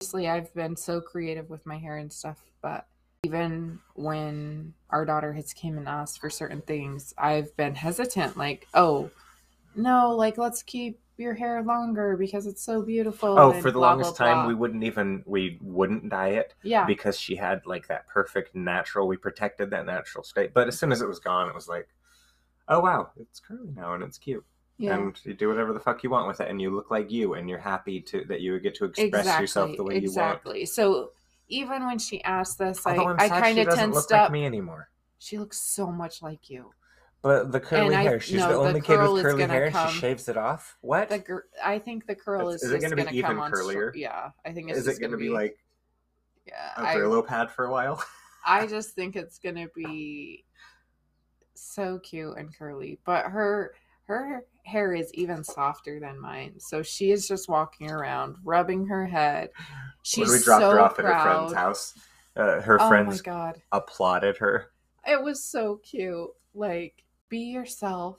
obviously 0.00 0.28
I've 0.28 0.52
been 0.54 0.76
so 0.76 1.00
creative 1.00 1.48
with 1.48 1.64
my 1.66 1.78
hair 1.78 1.98
and 1.98 2.12
stuff, 2.12 2.42
but 2.60 2.86
even 3.24 3.78
when 3.94 4.74
our 4.90 5.04
daughter 5.04 5.32
has 5.32 5.52
came 5.52 5.78
and 5.78 5.86
asked 5.86 6.20
for 6.20 6.28
certain 6.28 6.60
things, 6.60 7.14
I've 7.16 7.56
been 7.56 7.76
hesitant, 7.76 8.36
like, 8.36 8.66
oh 8.74 9.10
no, 9.76 10.16
like 10.16 10.38
let's 10.38 10.62
keep 10.64 10.98
your 11.16 11.34
hair 11.34 11.62
longer 11.62 12.16
because 12.16 12.46
it's 12.46 12.62
so 12.62 12.82
beautiful. 12.82 13.38
Oh, 13.38 13.52
for 13.52 13.70
the 13.70 13.78
blah, 13.78 13.90
longest 13.90 14.16
blah, 14.16 14.26
time, 14.26 14.46
we 14.46 14.54
wouldn't 14.54 14.84
even 14.84 15.22
we 15.26 15.58
wouldn't 15.60 16.08
dye 16.08 16.30
it 16.30 16.54
yeah. 16.62 16.84
because 16.84 17.18
she 17.18 17.36
had 17.36 17.62
like 17.66 17.86
that 17.88 18.06
perfect 18.08 18.54
natural. 18.54 19.06
We 19.06 19.16
protected 19.16 19.70
that 19.70 19.86
natural 19.86 20.24
state, 20.24 20.52
but 20.54 20.68
as 20.68 20.78
soon 20.78 20.92
as 20.92 21.02
it 21.02 21.08
was 21.08 21.20
gone, 21.20 21.48
it 21.48 21.54
was 21.54 21.68
like, 21.68 21.88
oh 22.68 22.80
wow, 22.80 23.10
it's 23.20 23.40
curly 23.40 23.70
now 23.74 23.94
and 23.94 24.02
it's 24.02 24.18
cute, 24.18 24.44
yeah. 24.78 24.96
and 24.96 25.18
you 25.24 25.34
do 25.34 25.48
whatever 25.48 25.72
the 25.72 25.80
fuck 25.80 26.02
you 26.02 26.10
want 26.10 26.28
with 26.28 26.40
it, 26.40 26.48
and 26.48 26.60
you 26.60 26.74
look 26.74 26.90
like 26.90 27.10
you, 27.10 27.34
and 27.34 27.48
you're 27.48 27.58
happy 27.58 28.00
to 28.00 28.24
that 28.28 28.40
you 28.40 28.52
would 28.52 28.62
get 28.62 28.74
to 28.76 28.86
express 28.86 29.40
yourself 29.40 29.76
the 29.76 29.84
way 29.84 29.94
you 29.94 30.00
want. 30.00 30.04
exactly. 30.04 30.66
So 30.66 31.12
even 31.48 31.86
when 31.86 31.98
she 31.98 32.22
asked 32.24 32.58
this, 32.58 32.86
I, 32.86 32.96
Although 32.96 33.10
I'm 33.10 33.20
I 33.20 33.28
kind 33.28 33.58
of 33.58 33.74
tensed 33.74 33.94
look 33.94 34.12
up. 34.12 34.24
like 34.24 34.32
me 34.32 34.46
anymore. 34.46 34.88
She 35.18 35.38
looks 35.38 35.60
so 35.60 35.92
much 35.92 36.22
like 36.22 36.50
you. 36.50 36.72
But 37.22 37.52
the 37.52 37.60
curly 37.60 37.94
I- 37.94 38.02
hair, 38.02 38.20
she's 38.20 38.38
no, 38.40 38.48
the 38.48 38.52
the 38.54 38.58
only 38.58 38.80
kid 38.80 38.98
with 38.98 39.22
curly 39.22 39.44
hair, 39.44 39.64
and 39.66 39.72
come- 39.72 39.90
she 39.90 39.98
shaves 40.00 40.28
it 40.28 40.36
off. 40.36 40.76
What? 40.80 41.08
The 41.08 41.20
gr- 41.20 41.38
I 41.64 41.78
think 41.78 42.06
the 42.06 42.16
curl 42.16 42.48
Is- 42.48 42.62
is, 42.64 42.72
is 42.72 42.72
it 42.72 42.80
going 42.80 42.90
be 42.96 43.16
to 43.16 43.22
come 43.22 43.36
even 43.38 43.52
curlier? 43.52 43.92
yeah, 43.94 44.30
I 44.44 44.52
think 44.52 44.70
it's 44.70 44.78
Is 44.80 44.88
it 44.88 44.98
going 45.00 45.12
to 45.12 45.16
be 45.16 45.28
like 45.28 45.56
Yeah, 46.46 46.72
a 46.76 46.82
I, 46.82 46.94
Brillo 46.96 47.24
pad 47.24 47.50
for 47.50 47.66
a 47.66 47.70
while? 47.70 48.02
I 48.46 48.66
just 48.66 48.90
think 48.90 49.14
it's 49.14 49.38
going 49.38 49.54
to 49.54 49.68
be 49.74 50.44
so 51.54 52.00
cute 52.00 52.36
and 52.36 52.56
curly. 52.56 52.98
But 53.04 53.26
her 53.26 53.74
her 54.06 54.44
hair 54.64 54.92
is 54.92 55.14
even 55.14 55.44
softer 55.44 56.00
than 56.00 56.20
mine, 56.20 56.58
so 56.58 56.82
she 56.82 57.12
is 57.12 57.28
just 57.28 57.48
walking 57.48 57.88
around 57.88 58.34
rubbing 58.42 58.84
her 58.86 59.06
head. 59.06 59.50
She's 60.02 60.28
when 60.28 60.38
we 60.38 60.44
dropped 60.44 60.62
so 60.62 60.70
her 60.72 60.80
off 60.80 60.96
proud. 60.96 61.06
at 61.06 61.14
her 61.14 61.22
friend's 61.38 61.52
house, 61.54 61.94
uh, 62.36 62.60
her 62.62 62.80
oh 62.80 62.88
friends 62.88 63.22
god, 63.22 63.62
applauded 63.70 64.38
her. 64.38 64.72
it 65.06 65.22
was 65.22 65.44
so 65.44 65.76
cute. 65.84 66.28
Like, 66.54 67.01
be 67.32 67.38
yourself. 67.38 68.18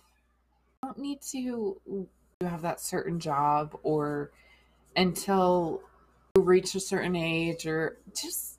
You 0.82 0.89
don't 0.89 0.97
need 0.97 1.22
to 1.32 2.07
have 2.41 2.64
that 2.64 2.82
certain 2.82 3.20
job 3.20 3.78
or 3.84 4.32
until 4.95 5.82
you 6.36 6.41
reach 6.41 6.74
a 6.74 6.80
certain 6.80 7.16
age 7.16 7.68
or 7.68 7.99
just 8.16 8.57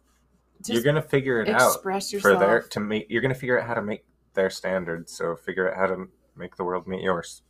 just 0.63 0.73
you're 0.73 0.83
gonna 0.83 1.03
figure 1.03 1.43
it 1.43 1.49
out 1.49 1.75
express 1.75 2.13
yourself 2.13 2.35
for 2.35 2.39
their 2.39 2.63
to 2.63 2.81
meet. 2.81 3.11
You're 3.11 3.21
gonna 3.21 3.35
figure 3.35 3.61
out 3.61 3.67
how 3.67 3.75
to 3.75 3.83
make 3.83 4.05
their 4.35 4.49
standards. 4.49 5.13
So 5.13 5.35
figure 5.35 5.71
out 5.71 5.77
how 5.77 5.95
to 5.95 6.09
make 6.37 6.55
the 6.57 6.63
world 6.63 6.87
meet 6.87 7.03
yours, 7.03 7.43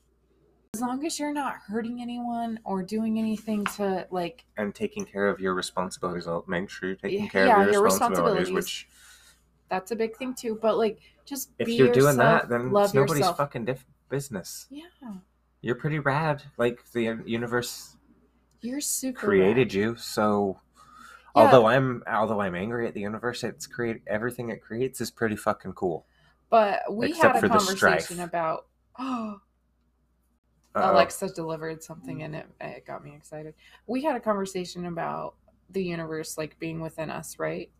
as 0.73 0.81
long 0.81 1.05
as 1.05 1.19
you're 1.19 1.33
not 1.33 1.57
hurting 1.69 2.01
anyone 2.01 2.59
or 2.65 2.83
doing 2.83 3.19
anything 3.19 3.67
to 3.77 4.07
like 4.11 4.47
and 4.57 4.75
taking 4.75 5.05
care 5.05 5.29
of 5.29 5.41
your 5.41 5.53
responsibilities. 5.55 6.27
I'll 6.27 6.45
make 6.49 6.71
sure 6.71 6.89
you're 6.89 6.97
taking 6.97 7.29
care 7.29 7.47
yeah, 7.47 7.61
of 7.61 7.65
your, 7.65 7.73
your 7.75 7.83
responsibilities. 7.83 8.49
responsibilities. 8.49 8.55
Which, 8.55 8.89
that's 9.69 9.91
a 9.91 9.97
big 9.97 10.17
thing 10.17 10.35
too. 10.35 10.59
But 10.61 10.79
like 10.79 11.01
just 11.25 11.51
if 11.59 11.69
you're 11.69 11.93
doing 11.93 12.17
that, 12.17 12.49
then 12.49 12.73
it's 12.75 12.95
nobody's 12.95 13.21
yourself. 13.21 13.37
fucking 13.39 13.65
diff- 13.65 13.87
business. 14.09 14.67
Yeah, 14.71 14.85
You're 15.61 15.75
pretty 15.75 15.99
rad. 15.99 16.43
Like 16.59 16.81
the 16.93 17.19
universe 17.25 17.97
you're 18.61 18.81
super 18.81 19.19
created 19.19 19.69
rad. 19.69 19.75
you, 19.75 19.97
so. 19.97 20.59
Yeah. 21.37 21.43
Although 21.43 21.67
I'm, 21.67 22.05
although 22.07 22.41
I'm 22.41 22.55
angry 22.55 22.87
at 22.87 22.95
the 22.95 23.01
universe, 23.01 23.43
it's 23.43 23.67
create 23.67 24.03
everything 24.07 24.51
it 24.51 24.63
creates 24.63 25.01
is 25.01 25.11
pretty 25.11 25.35
fucking 25.35 25.73
cool. 25.73 26.07
But 26.49 26.83
we 26.89 27.09
Except 27.09 27.35
had 27.35 27.45
a 27.45 27.49
conversation 27.49 28.21
about 28.21 28.67
oh 28.99 29.41
Uh-oh. 30.77 30.93
Alexa 30.93 31.29
delivered 31.35 31.83
something 31.83 32.23
and 32.23 32.37
it, 32.37 32.47
it 32.61 32.87
got 32.87 33.05
me 33.05 33.15
excited. 33.17 33.55
We 33.87 34.03
had 34.03 34.17
a 34.17 34.21
conversation 34.21 34.87
about 34.87 35.35
the 35.71 35.83
universe 35.83 36.39
like 36.39 36.59
being 36.59 36.81
within 36.81 37.11
us, 37.11 37.39
right? 37.39 37.71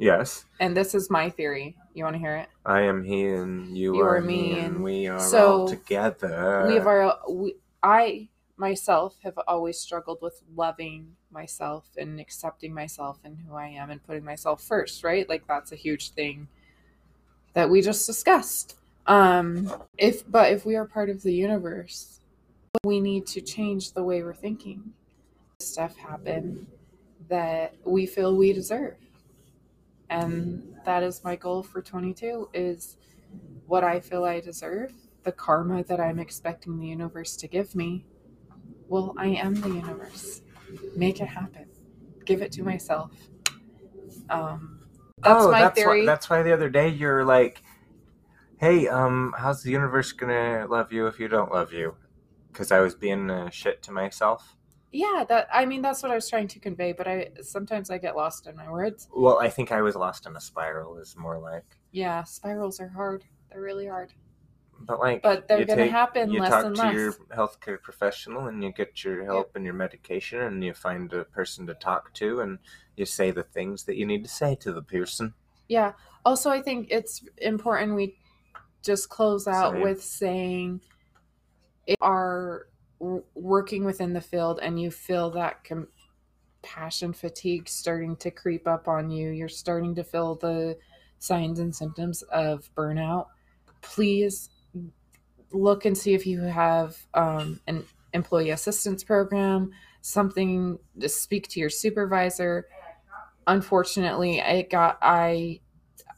Yes, 0.00 0.46
And 0.60 0.74
this 0.74 0.94
is 0.94 1.10
my 1.10 1.28
theory. 1.28 1.76
You 1.92 2.04
want 2.04 2.14
to 2.14 2.18
hear 2.20 2.36
it? 2.36 2.48
I 2.64 2.80
am 2.80 3.04
he 3.04 3.26
and 3.26 3.76
you, 3.76 3.94
You 3.96 4.02
are, 4.02 4.16
are 4.16 4.20
me, 4.22 4.58
and 4.58 4.82
we 4.82 5.06
are 5.06 5.20
so 5.20 5.60
all 5.60 5.68
together. 5.68 6.64
we 6.66 6.74
have 6.76 6.86
our 6.86 7.18
we, 7.28 7.56
I 7.82 8.28
myself 8.56 9.18
have 9.22 9.38
always 9.46 9.78
struggled 9.78 10.18
with 10.22 10.40
loving 10.56 11.16
myself 11.30 11.84
and 11.98 12.18
accepting 12.18 12.72
myself 12.72 13.18
and 13.24 13.36
who 13.46 13.54
I 13.54 13.66
am 13.68 13.90
and 13.90 14.02
putting 14.02 14.24
myself 14.24 14.62
first, 14.62 15.04
right? 15.04 15.28
Like 15.28 15.46
that's 15.46 15.70
a 15.72 15.76
huge 15.76 16.12
thing 16.12 16.48
that 17.52 17.68
we 17.68 17.82
just 17.82 18.06
discussed. 18.06 18.76
Um, 19.06 19.70
if 19.98 20.30
but 20.30 20.50
if 20.50 20.64
we 20.64 20.76
are 20.76 20.86
part 20.86 21.10
of 21.10 21.22
the 21.22 21.34
universe, 21.34 22.20
we 22.84 23.00
need 23.00 23.26
to 23.28 23.42
change 23.42 23.92
the 23.92 24.02
way 24.02 24.22
we're 24.22 24.32
thinking. 24.32 24.94
Stuff 25.58 25.94
happen 25.96 26.66
that 27.28 27.74
we 27.84 28.06
feel 28.06 28.34
we 28.34 28.52
deserve, 28.54 28.96
and 30.10 30.62
that 30.84 31.02
is 31.02 31.24
my 31.24 31.36
goal 31.36 31.62
for 31.62 31.80
22. 31.80 32.50
Is 32.52 32.96
what 33.66 33.84
I 33.84 34.00
feel 34.00 34.24
I 34.24 34.40
deserve, 34.40 34.92
the 35.22 35.32
karma 35.32 35.84
that 35.84 36.00
I'm 36.00 36.18
expecting 36.18 36.78
the 36.78 36.86
universe 36.86 37.36
to 37.36 37.48
give 37.48 37.74
me. 37.74 38.04
Well, 38.88 39.14
I 39.16 39.28
am 39.28 39.54
the 39.54 39.68
universe. 39.68 40.42
Make 40.96 41.20
it 41.20 41.28
happen. 41.28 41.66
Give 42.24 42.42
it 42.42 42.52
to 42.52 42.64
myself. 42.64 43.12
Um, 44.28 44.80
that's 45.22 45.44
oh, 45.44 45.50
my 45.50 45.60
that's 45.60 45.78
theory. 45.78 46.00
Why, 46.00 46.06
that's 46.06 46.28
why 46.28 46.42
the 46.42 46.52
other 46.52 46.68
day 46.68 46.88
you're 46.88 47.24
like, 47.24 47.62
"Hey, 48.58 48.88
um, 48.88 49.34
how's 49.38 49.62
the 49.62 49.70
universe 49.70 50.12
gonna 50.12 50.66
love 50.68 50.92
you 50.92 51.06
if 51.06 51.20
you 51.20 51.28
don't 51.28 51.52
love 51.52 51.72
you?" 51.72 51.94
Because 52.52 52.72
I 52.72 52.80
was 52.80 52.94
being 52.94 53.30
uh, 53.30 53.50
shit 53.50 53.82
to 53.84 53.92
myself. 53.92 54.56
Yeah, 54.92 55.24
that 55.28 55.48
I 55.52 55.66
mean 55.66 55.82
that's 55.82 56.02
what 56.02 56.10
I 56.12 56.14
was 56.14 56.28
trying 56.28 56.48
to 56.48 56.58
convey, 56.58 56.92
but 56.92 57.06
I 57.06 57.28
sometimes 57.42 57.90
I 57.90 57.98
get 57.98 58.16
lost 58.16 58.46
in 58.46 58.56
my 58.56 58.70
words. 58.70 59.08
Well, 59.14 59.38
I 59.38 59.48
think 59.48 59.72
I 59.72 59.82
was 59.82 59.94
lost 59.96 60.26
in 60.26 60.36
a 60.36 60.40
spiral. 60.40 60.98
Is 60.98 61.16
more 61.16 61.38
like, 61.38 61.64
Yeah, 61.92 62.24
spirals 62.24 62.80
are 62.80 62.88
hard. 62.88 63.24
They're 63.50 63.60
really 63.60 63.86
hard. 63.86 64.12
but 64.82 64.98
like, 64.98 65.22
But 65.22 65.46
they're 65.46 65.60
you 65.60 65.66
gonna 65.66 65.82
take- 65.82 65.90
happen 65.90 66.30
You 66.30 66.40
less 66.40 66.50
talk 66.50 66.64
and 66.64 66.76
to 66.76 66.82
less. 66.82 66.94
your 66.94 67.12
healthcare 67.36 67.80
professional, 67.82 68.46
and 68.46 68.62
you 68.64 68.72
get 68.72 69.04
your 69.04 69.24
help 69.24 69.54
and 69.56 69.64
your 69.64 69.74
medication, 69.74 70.40
and 70.40 70.64
you 70.64 70.72
find 70.74 71.12
a 71.12 71.24
person 71.24 71.66
to 71.66 71.74
talk 71.74 72.12
to, 72.14 72.40
and 72.40 72.58
you 72.96 73.04
say 73.06 73.30
the 73.30 73.42
things 73.42 73.84
that 73.84 73.96
you 73.96 74.06
need 74.06 74.24
to 74.24 74.30
say 74.30 74.54
to 74.56 74.72
the 74.72 74.82
person. 74.82 75.34
Yeah. 75.68 75.92
Also, 76.24 76.50
I 76.50 76.60
think 76.62 76.88
it's 76.90 77.22
important 77.38 77.94
we 77.94 78.16
just 78.82 79.08
close 79.08 79.46
out 79.46 79.72
Same. 79.74 79.82
with 79.82 80.02
saying 80.02 80.80
if 81.86 81.96
you 82.00 82.06
are 82.06 82.66
w- 83.00 83.24
working 83.34 83.84
within 83.84 84.12
the 84.12 84.20
field 84.20 84.60
and 84.62 84.80
you 84.80 84.90
feel 84.90 85.30
that 85.30 85.64
compassion 85.64 87.12
fatigue 87.12 87.68
starting 87.68 88.16
to 88.16 88.30
creep 88.30 88.68
up 88.68 88.86
on 88.88 89.10
you, 89.10 89.30
you're 89.30 89.48
starting 89.48 89.94
to 89.96 90.04
feel 90.04 90.36
the 90.36 90.76
signs 91.18 91.58
and 91.58 91.74
symptoms 91.74 92.22
of 92.22 92.70
burnout, 92.74 93.26
please 93.82 94.50
look 95.52 95.84
and 95.84 95.96
see 95.96 96.14
if 96.14 96.26
you 96.26 96.40
have 96.42 96.96
um, 97.14 97.60
an 97.66 97.84
employee 98.12 98.50
assistance 98.50 99.04
program, 99.04 99.72
something 100.00 100.78
to 100.98 101.08
speak 101.08 101.48
to 101.48 101.60
your 101.60 101.70
supervisor. 101.70 102.66
Unfortunately, 103.46 104.38
it 104.38 104.70
got 104.70 104.98
I 105.02 105.60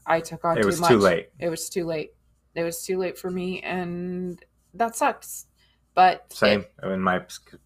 I 0.05 0.19
took 0.19 0.45
on 0.45 0.57
it 0.57 0.61
too 0.61 0.67
was 0.67 0.79
much. 0.79 0.89
too 0.89 0.99
late. 0.99 1.29
It 1.39 1.49
was 1.49 1.69
too 1.69 1.85
late. 1.85 2.11
It 2.55 2.63
was 2.63 2.85
too 2.85 2.97
late 2.97 3.17
for 3.17 3.31
me, 3.31 3.61
and 3.61 4.43
that 4.73 4.95
sucks. 4.95 5.47
But 5.95 6.25
it- 6.29 6.33
Same 6.33 6.65
in 6.83 7.01
my 7.01 7.21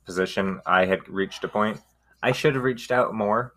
position. 0.06 0.62
I 0.66 0.86
had 0.86 1.08
reached 1.08 1.44
a 1.44 1.48
point. 1.48 1.80
I 2.22 2.32
should 2.32 2.56
have 2.56 2.64
reached 2.64 2.92
out 2.92 3.14
more 3.14 3.54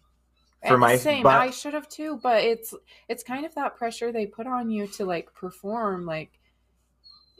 for 0.68 0.76
my. 0.78 0.96
same. 0.96 1.22
but 1.22 1.40
I 1.40 1.50
should 1.50 1.74
have 1.74 1.88
too, 1.88 2.20
but 2.22 2.42
it's 2.44 2.74
it's 3.08 3.22
kind 3.22 3.44
of 3.46 3.54
that 3.54 3.76
pressure 3.76 4.12
they 4.12 4.26
put 4.26 4.46
on 4.46 4.70
you 4.70 4.86
to 4.88 5.04
like 5.04 5.32
perform, 5.34 6.04
like 6.06 6.38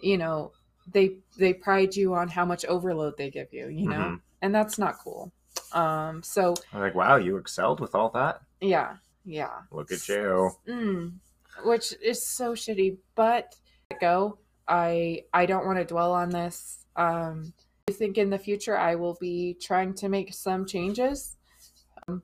you 0.02 0.16
know 0.18 0.52
they 0.90 1.18
they 1.38 1.52
pride 1.52 1.94
you 1.94 2.14
on 2.14 2.28
how 2.28 2.44
much 2.44 2.64
overload 2.64 3.16
they 3.16 3.30
give 3.30 3.52
you, 3.52 3.68
you 3.68 3.88
know, 3.88 3.96
Mhm. 3.98 4.20
and 4.42 4.54
that's 4.54 4.78
not 4.78 4.98
cool. 4.98 5.30
Um. 5.72 6.22
So 6.22 6.54
I'm 6.72 6.80
like, 6.80 6.94
wow, 6.94 7.16
you 7.16 7.36
excelled 7.36 7.78
with 7.80 7.94
all 7.94 8.08
that. 8.10 8.40
yeah, 8.60 8.96
yeah. 9.24 9.60
Look 9.70 9.92
at 9.92 10.08
you. 10.08 10.50
Mm, 10.66 11.12
which 11.64 11.92
is 12.02 12.26
so 12.26 12.54
shitty. 12.54 12.96
But 13.14 13.54
go. 14.00 14.38
I 14.66 15.24
I 15.34 15.46
don't 15.46 15.66
want 15.66 15.78
to 15.78 15.84
dwell 15.84 16.12
on 16.12 16.30
this. 16.30 16.79
Um, 17.10 17.52
I 17.88 17.92
think 17.92 18.18
in 18.18 18.30
the 18.30 18.38
future 18.38 18.76
I 18.76 18.94
will 18.94 19.16
be 19.20 19.56
trying 19.60 19.94
to 19.94 20.08
make 20.08 20.32
some 20.34 20.66
changes 20.66 21.36
um, 22.06 22.22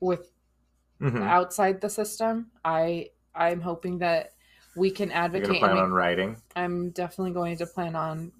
with 0.00 0.30
Mhm. 1.00 1.22
outside 1.26 1.80
the 1.80 1.90
system. 1.90 2.50
I 2.64 3.10
I'm 3.34 3.60
hoping 3.60 3.98
that 3.98 4.34
we 4.76 4.90
can 4.90 5.10
advocate. 5.10 5.58
plan 5.58 5.74
make- 5.74 5.82
on 5.82 5.92
writing. 5.92 6.36
I'm 6.54 6.90
definitely 6.90 7.32
going 7.32 7.56
to 7.58 7.66
plan 7.66 7.96
on 7.96 8.32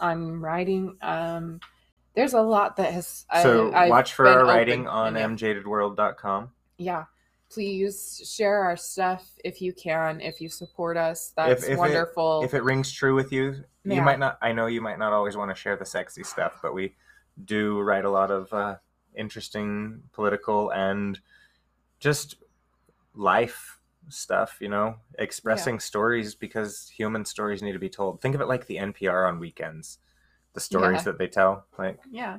on 0.00 0.40
writing. 0.40 0.96
Um, 1.02 1.60
there's 2.14 2.32
a 2.34 2.40
lot 2.42 2.76
that 2.76 2.92
has. 2.92 3.24
So 3.42 3.70
I, 3.72 3.88
watch 3.88 4.14
for 4.14 4.26
our 4.26 4.44
writing 4.44 4.88
on 4.88 5.14
mjadedworld.com. 5.14 6.50
yeah 6.78 7.04
please 7.50 8.22
share 8.32 8.62
our 8.62 8.76
stuff 8.76 9.28
if 9.44 9.60
you 9.60 9.72
can 9.72 10.20
if 10.20 10.40
you 10.40 10.48
support 10.48 10.96
us 10.96 11.32
that's 11.36 11.64
if 11.64 11.70
it- 11.70 11.78
wonderful 11.78 12.42
If 12.44 12.54
it 12.54 12.62
rings 12.62 12.92
true 12.92 13.14
with 13.14 13.32
you, 13.32 13.64
you 13.84 14.02
might 14.02 14.18
not. 14.18 14.38
I 14.42 14.52
know 14.52 14.66
you 14.66 14.80
might 14.80 14.98
not 14.98 15.12
always 15.12 15.36
want 15.36 15.50
to 15.50 15.54
share 15.54 15.76
the 15.76 15.86
sexy 15.86 16.22
stuff, 16.22 16.58
but 16.62 16.74
we 16.74 16.94
do 17.44 17.80
write 17.80 18.04
a 18.04 18.10
lot 18.10 18.30
of 18.30 18.52
uh, 18.52 18.76
interesting 19.16 20.02
political 20.12 20.70
and 20.70 21.18
just 21.98 22.36
life 23.14 23.78
stuff. 24.08 24.58
You 24.60 24.68
know, 24.68 24.96
expressing 25.18 25.80
stories 25.80 26.34
because 26.34 26.88
human 26.88 27.24
stories 27.24 27.62
need 27.62 27.72
to 27.72 27.78
be 27.78 27.88
told. 27.88 28.20
Think 28.20 28.34
of 28.34 28.40
it 28.40 28.48
like 28.48 28.66
the 28.66 28.76
NPR 28.76 29.26
on 29.26 29.38
weekends, 29.40 29.98
the 30.52 30.60
stories 30.60 30.98
Yeah. 30.98 31.02
that 31.04 31.18
they 31.18 31.28
tell. 31.28 31.64
Like, 31.78 31.98
yeah 32.10 32.38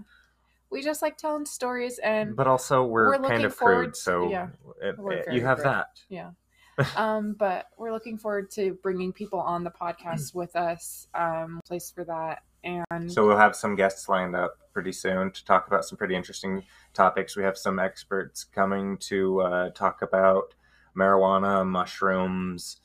we 0.72 0.82
just 0.82 1.02
like 1.02 1.18
telling 1.18 1.46
stories 1.46 2.00
and 2.00 2.36
but 2.36 2.48
also 2.48 2.84
we're, 2.84 3.10
we're 3.20 3.28
kind 3.30 3.44
of 3.44 3.54
forward 3.54 3.84
crude, 3.88 3.96
so 3.96 4.30
yeah, 4.30 4.48
it- 4.82 4.96
it- 5.00 5.34
you 5.34 5.46
have 5.46 5.58
crude. 5.60 5.68
that. 5.68 5.88
yeah 6.10 6.32
um 6.96 7.34
but 7.38 7.68
we're 7.78 7.92
looking 7.92 8.18
forward 8.18 8.50
to 8.50 8.78
bringing 8.82 9.12
people 9.12 9.40
on 9.40 9.64
the 9.64 9.72
podcast 9.72 10.34
with 10.34 10.56
us 10.56 11.08
um 11.14 11.60
place 11.66 11.92
for 11.92 12.04
that 12.06 12.44
and 12.64 13.12
So 13.12 13.26
we'll 13.26 13.38
have 13.38 13.56
some 13.56 13.76
guests 13.76 14.08
lined 14.08 14.36
up 14.36 14.56
pretty 14.72 14.92
soon 14.92 15.32
to 15.32 15.44
talk 15.46 15.66
about 15.66 15.84
some 15.84 15.98
pretty 15.98 16.16
interesting 16.16 16.64
topics. 16.94 17.36
We 17.36 17.42
have 17.42 17.58
some 17.58 17.80
experts 17.80 18.44
coming 18.44 18.98
to 19.10 19.42
uh, 19.42 19.70
talk 19.72 20.04
about 20.04 20.54
marijuana, 20.96 21.66
mushrooms, 21.68 22.78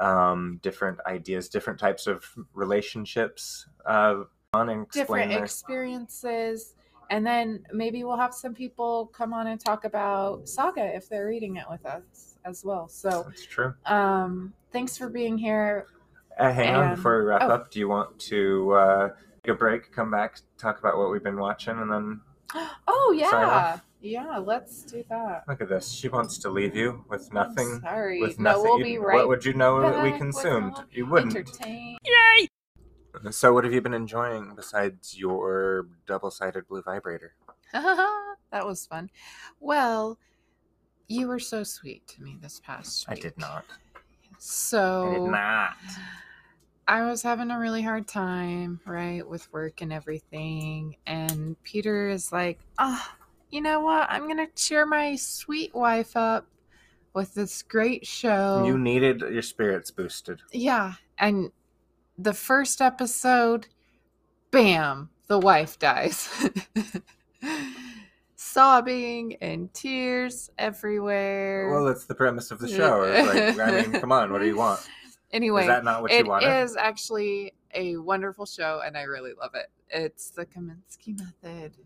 um, 0.00 0.58
different 0.62 0.98
ideas, 1.06 1.48
different 1.48 1.78
types 1.78 2.08
of 2.08 2.24
relationships. 2.52 3.68
Uh, 3.86 4.24
different 4.92 5.32
experiences 5.32 6.74
and 7.10 7.26
then 7.26 7.62
maybe 7.72 8.04
we'll 8.04 8.16
have 8.16 8.32
some 8.32 8.54
people 8.54 9.06
come 9.12 9.34
on 9.34 9.48
and 9.48 9.60
talk 9.60 9.84
about 9.84 10.48
saga 10.48 10.94
if 10.96 11.08
they're 11.08 11.26
reading 11.26 11.56
it 11.56 11.64
with 11.70 11.84
us 11.84 12.38
as 12.44 12.64
well 12.64 12.88
so 12.88 13.24
That's 13.28 13.44
true. 13.46 13.74
um 13.86 14.52
thanks 14.72 14.96
for 14.96 15.08
being 15.10 15.36
here 15.36 15.86
Uh, 16.38 16.52
hang 16.52 16.74
on 16.74 16.94
before 16.94 17.18
we 17.18 17.24
wrap 17.28 17.42
oh. 17.42 17.50
up. 17.50 17.70
Do 17.70 17.78
you 17.80 17.88
want 17.88 18.18
to 18.30 18.72
uh, 18.72 19.08
take 19.42 19.52
a 19.52 19.54
break, 19.54 19.92
come 19.92 20.10
back, 20.10 20.38
talk 20.56 20.78
about 20.78 20.96
what 20.96 21.10
we've 21.10 21.22
been 21.22 21.36
watching, 21.38 21.76
and 21.78 21.90
then 21.92 22.20
oh 22.88 23.14
yeah 23.16 23.78
yeah 24.00 24.38
let's 24.38 24.82
do 24.84 25.04
that 25.10 25.44
look 25.46 25.60
at 25.60 25.68
this. 25.68 25.90
She 25.90 26.08
wants 26.08 26.38
to 26.38 26.48
leave 26.48 26.74
you 26.74 27.04
with 27.10 27.28
I'm 27.30 27.34
nothing. 27.34 27.80
sorry 27.82 28.20
With 28.22 28.38
no 28.38 28.52
nothing. 28.52 28.62
we'll 28.62 28.78
You- 28.78 28.84
be 28.84 28.98
right 28.98 29.16
what 29.16 29.28
would 29.28 29.44
you 29.44 29.52
know 29.52 29.82
that 29.82 30.02
we 30.02 30.12
consumed? 30.16 30.76
You 30.92 31.04
wouldn't. 31.06 31.36
entertain 31.36 31.98
So, 33.30 33.52
what 33.52 33.64
have 33.64 33.72
you 33.72 33.80
been 33.80 33.94
enjoying 33.94 34.54
besides 34.54 35.16
your 35.18 35.88
double-sided 36.06 36.68
blue 36.68 36.82
vibrator? 36.82 37.34
that 37.72 38.66
was 38.66 38.84
fun 38.84 39.08
well 39.60 40.18
you 41.06 41.28
were 41.28 41.38
so 41.38 41.62
sweet 41.62 42.06
to 42.08 42.22
me 42.22 42.36
this 42.40 42.60
past 42.64 43.04
I 43.08 43.14
did 43.14 43.36
not. 43.38 43.64
so 44.38 45.08
I 45.08 45.14
did 45.14 45.30
not. 45.30 45.76
I 46.90 47.08
was 47.08 47.22
having 47.22 47.52
a 47.52 47.58
really 47.60 47.82
hard 47.82 48.08
time, 48.08 48.80
right, 48.84 49.26
with 49.28 49.52
work 49.52 49.80
and 49.80 49.92
everything. 49.92 50.96
And 51.06 51.60
Peter 51.62 52.08
is 52.08 52.32
like, 52.32 52.58
ah, 52.78 53.16
you 53.50 53.60
know 53.60 53.78
what? 53.78 54.10
I'm 54.10 54.24
going 54.24 54.44
to 54.44 54.48
cheer 54.56 54.84
my 54.86 55.14
sweet 55.14 55.72
wife 55.72 56.16
up 56.16 56.48
with 57.14 57.32
this 57.32 57.62
great 57.62 58.04
show. 58.04 58.64
You 58.66 58.76
needed 58.76 59.20
your 59.20 59.42
spirits 59.42 59.92
boosted. 59.92 60.40
yeah. 60.52 60.94
And 61.18 61.52
the 62.22 62.34
first 62.34 62.80
episode, 62.80 63.66
bam, 64.50 65.10
the 65.28 65.38
wife 65.38 65.78
dies. 65.78 66.28
Sobbing 68.36 69.36
and 69.40 69.72
tears 69.74 70.50
everywhere. 70.58 71.70
Well, 71.72 71.84
that's 71.84 72.06
the 72.06 72.14
premise 72.14 72.50
of 72.50 72.58
the 72.58 72.68
show. 72.68 73.00
Like, 73.00 73.58
I 73.58 73.82
mean, 73.82 74.00
come 74.00 74.12
on, 74.12 74.32
what 74.32 74.40
do 74.40 74.46
you 74.46 74.56
want? 74.56 74.80
anyway, 75.32 75.62
Is 75.62 75.68
that 75.68 75.84
not 75.84 76.02
what 76.02 76.10
it 76.10 76.24
you 76.24 76.30
wanted? 76.30 76.62
is 76.62 76.76
actually 76.76 77.52
a 77.74 77.96
wonderful 77.98 78.46
show, 78.46 78.80
and 78.84 78.96
I 78.96 79.02
really 79.02 79.32
love 79.38 79.54
it. 79.54 79.66
It's 79.90 80.30
the 80.30 80.46
Kominsky 80.46 81.18
Method. 81.18 81.76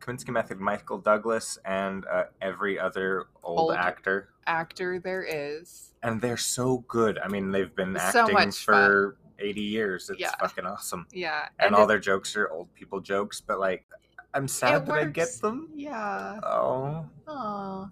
Kominsky 0.00 0.30
Method, 0.30 0.58
Michael 0.60 0.98
Douglas, 0.98 1.58
and 1.64 2.04
uh, 2.06 2.24
every 2.40 2.78
other 2.78 3.26
old, 3.42 3.58
Old. 3.58 3.72
actor. 3.74 4.30
Actor 4.46 4.98
there 5.00 5.22
is. 5.22 5.92
And 6.02 6.20
they're 6.20 6.36
so 6.36 6.84
good. 6.88 7.18
I 7.18 7.28
mean, 7.28 7.50
they've 7.52 7.74
been 7.74 7.96
So 8.12 8.20
acting 8.22 8.34
much 8.34 8.58
for 8.64 9.16
80 9.38 9.60
years. 9.60 10.10
It's 10.10 10.20
Yeah. 10.20 10.34
fucking 10.40 10.66
awesome. 10.66 11.06
Yeah. 11.12 11.48
And, 11.58 11.74
all 11.74 11.84
it- 11.84 11.88
their 11.88 11.98
jokes 11.98 12.36
are 12.36 12.48
old 12.50 12.72
people 12.74 13.00
jokes, 13.00 13.40
but 13.40 13.58
like, 13.58 13.86
I'm 14.34 14.48
sad 14.48 14.86
that 14.86 14.94
I 14.98 15.04
get 15.04 15.28
them. 15.42 15.68
Yeah. 15.74 16.40
Oh. 16.42 17.06
Aw. 17.28 17.90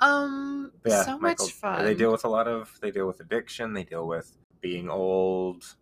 Um, 0.00 0.72
But 0.82 0.90
yeah, 0.92 1.02
so 1.04 1.18
Michael- 1.18 1.46
much 1.46 1.54
fun. 1.54 1.84
They 1.84 1.94
deal 1.94 2.12
with 2.12 2.24
a 2.24 2.28
lot 2.28 2.48
of. 2.48 2.78
They 2.80 2.90
deal 2.90 3.06
with 3.06 3.20
addiction. 3.20 3.72
They 3.72 3.84
deal 3.84 4.06
with 4.06 4.36
being 4.60 4.88
old. 4.90 5.76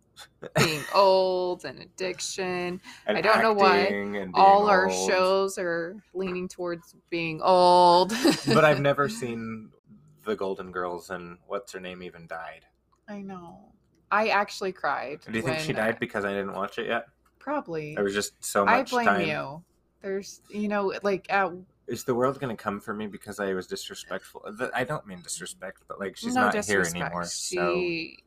being 0.55 0.81
old 0.95 1.65
and 1.65 1.79
addiction. 1.81 2.79
and 3.05 3.17
I 3.17 3.21
don't 3.21 3.41
know 3.41 3.51
why 3.51 3.79
and 3.79 4.31
All 4.33 4.69
our 4.69 4.89
shows 4.89 5.57
are 5.57 5.97
leaning 6.13 6.47
towards 6.47 6.95
being 7.09 7.41
old. 7.41 8.13
but 8.47 8.63
I've 8.63 8.79
never 8.79 9.09
seen 9.21 9.71
the 10.23 10.35
Golden 10.37 10.71
Girls 10.71 11.09
and 11.09 11.37
what's 11.47 11.73
her 11.73 11.81
name 11.81 12.01
even 12.01 12.27
died. 12.27 12.65
I 13.09 13.21
know. 13.21 13.73
I 14.11 14.29
actually 14.29 14.71
cried. 14.71 15.19
Do 15.29 15.37
you 15.37 15.41
think 15.41 15.59
she 15.59 15.73
uh, 15.73 15.77
died 15.77 15.99
because 15.99 16.25
I 16.25 16.29
didn't 16.29 16.53
watch 16.53 16.77
it 16.77 16.87
yet? 16.87 17.05
Probably. 17.39 17.95
There 17.95 18.03
was 18.03 18.13
just 18.13 18.43
so 18.43 18.65
much. 18.65 18.73
I 18.73 18.95
blame 18.95 19.05
time. 19.05 19.27
you. 19.27 19.63
There's, 20.01 20.41
you 20.49 20.67
know, 20.67 20.93
like 21.01 21.25
at 21.31 21.51
Is 21.87 22.03
the 22.03 22.13
world 22.13 22.39
gonna 22.39 22.55
come 22.55 22.79
for 22.79 22.93
me 22.93 23.07
because 23.07 23.39
I 23.39 23.53
was 23.53 23.65
disrespectful? 23.65 24.45
I 24.73 24.83
don't 24.83 25.05
mean 25.07 25.21
disrespect, 25.21 25.81
but 25.87 25.99
like 25.99 26.15
she's 26.15 26.35
no 26.35 26.41
not 26.41 26.53
disrespect. 26.53 26.95
here 26.95 27.03
anymore, 27.05 27.23
so 27.25 27.75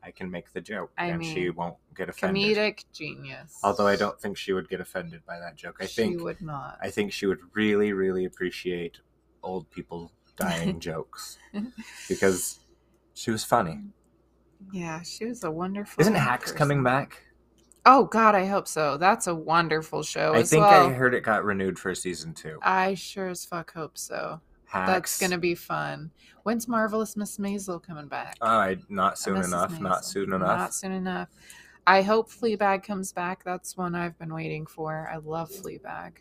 I 0.03 0.11
can 0.11 0.29
make 0.29 0.51
the 0.51 0.59
joke, 0.59 0.91
I 0.97 1.05
and 1.05 1.23
she 1.23 1.49
won't 1.49 1.75
get 1.95 2.09
offended. 2.09 2.57
comedic 2.57 2.83
genius. 2.91 3.57
Although 3.63 3.87
I 3.87 3.95
don't 3.95 4.19
think 4.19 4.37
she 4.37 4.51
would 4.51 4.67
get 4.67 4.81
offended 4.81 5.25
by 5.25 5.39
that 5.39 5.55
joke. 5.55 5.77
I 5.79 5.85
she 5.85 6.01
think 6.01 6.21
would 6.21 6.41
not. 6.41 6.77
I 6.81 6.89
think 6.89 7.13
she 7.13 7.25
would 7.25 7.39
really, 7.53 7.93
really 7.93 8.25
appreciate 8.25 8.99
old 9.41 9.69
people 9.71 10.11
dying 10.35 10.79
jokes 10.81 11.37
because 12.09 12.59
she 13.13 13.31
was 13.31 13.43
funny. 13.43 13.79
Yeah, 14.71 15.01
she 15.01 15.25
was 15.25 15.43
a 15.43 15.51
wonderful. 15.51 16.01
Isn't 16.01 16.15
Hacks 16.15 16.45
person. 16.45 16.57
coming 16.57 16.83
back? 16.83 17.21
Oh 17.85 18.05
God, 18.05 18.35
I 18.35 18.45
hope 18.45 18.67
so. 18.67 18.97
That's 18.97 19.27
a 19.27 19.35
wonderful 19.35 20.03
show 20.03 20.33
I 20.33 20.39
as 20.39 20.49
think 20.49 20.63
well. 20.63 20.87
I 20.87 20.91
heard 20.91 21.13
it 21.13 21.21
got 21.21 21.43
renewed 21.43 21.79
for 21.79 21.95
season 21.95 22.33
two. 22.33 22.59
I 22.61 22.93
sure 22.93 23.29
as 23.29 23.45
fuck 23.45 23.73
hope 23.73 23.97
so. 23.97 24.41
Hacks. 24.65 24.91
That's 24.91 25.19
gonna 25.19 25.39
be 25.39 25.55
fun. 25.55 26.11
When's 26.43 26.67
Marvelous 26.67 27.15
Miss 27.15 27.37
Maisel 27.37 27.81
coming 27.81 28.07
back? 28.07 28.37
Oh, 28.41 28.47
I, 28.47 28.77
not 28.89 29.13
uh, 29.13 29.15
soon 29.15 29.37
Mrs. 29.37 29.47
enough. 29.47 29.79
Not 29.79 30.05
soon 30.05 30.33
enough. 30.33 30.59
Not 30.59 30.73
soon 30.73 30.91
enough. 30.91 31.29
I 31.87 32.03
hope 32.03 32.29
Fleabag 32.29 32.83
comes 32.83 33.11
back. 33.11 33.43
That's 33.43 33.75
one 33.75 33.95
I've 33.95 34.17
been 34.19 34.33
waiting 34.33 34.67
for. 34.67 35.09
I 35.11 35.17
love 35.17 35.49
Fleabag. 35.49 36.17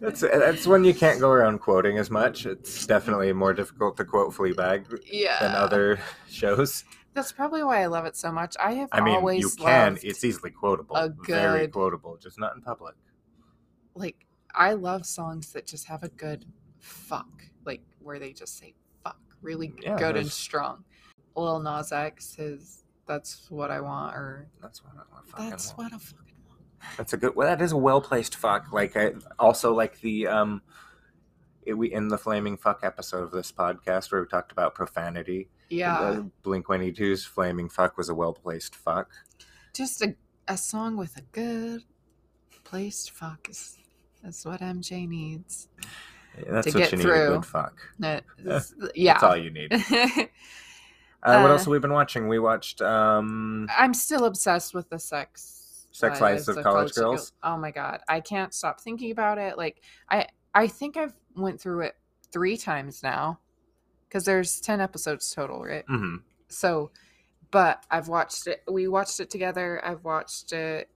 That's 0.00 0.20
that's 0.20 0.66
one 0.66 0.84
you 0.84 0.94
can't 0.94 1.20
go 1.20 1.28
around 1.30 1.58
quoting 1.60 1.98
as 1.98 2.10
much. 2.10 2.46
It's 2.46 2.86
definitely 2.86 3.32
more 3.32 3.52
difficult 3.52 3.96
to 3.98 4.04
quote 4.04 4.32
Fleabag 4.32 5.00
yeah. 5.10 5.38
than 5.40 5.52
other 5.54 5.98
shows. 6.28 6.84
That's 7.12 7.32
probably 7.32 7.62
why 7.62 7.82
I 7.82 7.86
love 7.86 8.06
it 8.06 8.16
so 8.16 8.30
much. 8.32 8.56
I 8.60 8.72
have 8.74 8.88
I 8.92 9.00
mean, 9.00 9.16
always 9.16 9.42
you 9.42 9.50
can. 9.64 9.98
It's 10.02 10.24
easily 10.24 10.50
quotable. 10.50 10.96
a 10.96 11.10
Very 11.26 11.62
good- 11.62 11.72
quotable, 11.72 12.16
just 12.16 12.38
not 12.38 12.54
in 12.54 12.62
public. 12.62 12.94
like 13.94 14.26
I 14.54 14.72
love 14.74 15.04
songs 15.06 15.52
that 15.52 15.66
just 15.66 15.86
have 15.86 16.02
a 16.02 16.08
good 16.08 16.44
fuck, 16.78 17.28
like 17.64 17.82
where 18.00 18.18
they 18.18 18.32
just 18.32 18.58
say 18.58 18.74
fuck 19.04 19.18
really 19.42 19.68
mm, 19.68 19.82
Yeah, 19.82 19.98
good 19.98 20.16
and 20.16 20.30
strong. 20.30 20.84
Lil 21.36 21.60
Nas 21.60 21.92
X 21.92 22.34
his 22.34 22.84
that's 23.06 23.50
what 23.50 23.70
I 23.70 23.80
want 23.80 24.14
or 24.14 24.48
That's 24.62 24.82
what 24.84 24.92
I 24.96 25.30
fucking 25.30 25.50
that's 25.50 25.76
want. 25.76 25.92
what 25.92 25.94
I 25.94 25.98
fucking 25.98 26.16
want. 26.18 26.29
That's 26.96 27.12
a 27.12 27.16
good. 27.16 27.34
Well, 27.36 27.48
that 27.48 27.62
is 27.62 27.72
a 27.72 27.76
well 27.76 28.00
placed 28.00 28.34
fuck. 28.36 28.72
Like 28.72 28.96
I 28.96 29.12
also 29.38 29.74
like 29.74 30.00
the 30.00 30.26
um, 30.26 30.62
it, 31.62 31.74
we 31.74 31.92
in 31.92 32.08
the 32.08 32.18
flaming 32.18 32.56
fuck 32.56 32.80
episode 32.82 33.22
of 33.24 33.30
this 33.32 33.52
podcast 33.52 34.10
where 34.12 34.20
we 34.20 34.26
talked 34.26 34.52
about 34.52 34.74
profanity. 34.74 35.48
Yeah. 35.68 36.22
Blink 36.42 36.68
One 36.68 36.82
Eighty 36.82 36.92
Two's 36.92 37.24
flaming 37.24 37.68
fuck 37.68 37.96
was 37.96 38.08
a 38.08 38.14
well 38.14 38.32
placed 38.32 38.74
fuck. 38.74 39.08
just 39.74 40.02
a, 40.02 40.14
a 40.48 40.56
song 40.56 40.96
with 40.96 41.16
a 41.16 41.22
good 41.32 41.82
placed 42.64 43.12
fuck 43.12 43.48
is, 43.48 43.76
that's 44.22 44.44
what 44.44 44.60
MJ 44.60 45.08
needs. 45.08 45.68
That's 46.48 46.66
To 46.72 46.78
what 46.78 46.78
get 46.78 46.92
you 46.92 46.98
need. 46.98 47.02
through. 47.04 47.32
A 47.32 47.36
good 47.36 47.46
fuck. 47.46 47.80
That 47.98 48.24
Yeah. 48.44 48.60
yeah. 48.94 49.12
That's 49.14 49.24
all 49.24 49.36
you 49.36 49.50
need. 49.50 49.72
Uh, 51.22 51.38
what 51.40 51.50
Uh, 51.50 51.52
else 51.52 51.60
have 51.64 51.68
we 51.70 51.78
been 51.78 51.92
watching? 51.92 52.28
We 52.28 52.38
watched 52.38 52.80
um, 52.80 53.68
I'm 53.76 53.92
still 53.92 54.24
obsessed 54.24 54.72
with 54.72 54.88
the 54.88 54.98
sex 54.98 55.59
Sex 55.92 56.20
Lives 56.20 56.48
of 56.48 56.62
College 56.62 56.94
Girls. 56.94 57.32
Oh 57.42 57.56
my 57.56 57.70
god, 57.70 58.00
I 58.08 58.20
can't 58.20 58.54
stop 58.54 58.80
thinking 58.80 59.10
about 59.10 59.38
it. 59.38 59.56
Like 59.58 59.82
I, 60.08 60.26
I 60.54 60.66
think 60.66 60.96
I've 60.96 61.14
went 61.36 61.60
through 61.60 61.80
it 61.82 61.96
three 62.32 62.56
times 62.56 63.02
now, 63.02 63.40
because 64.08 64.24
there's 64.24 64.60
ten 64.60 64.80
episodes 64.80 65.32
total, 65.32 65.62
right? 65.62 65.84
hmm 65.86 66.16
So, 66.48 66.90
but 67.50 67.84
I've 67.90 68.08
watched 68.08 68.46
it. 68.46 68.62
We 68.70 68.88
watched 68.88 69.20
it 69.20 69.30
together. 69.30 69.80
I've 69.84 70.04
watched 70.04 70.52
it. 70.52 70.88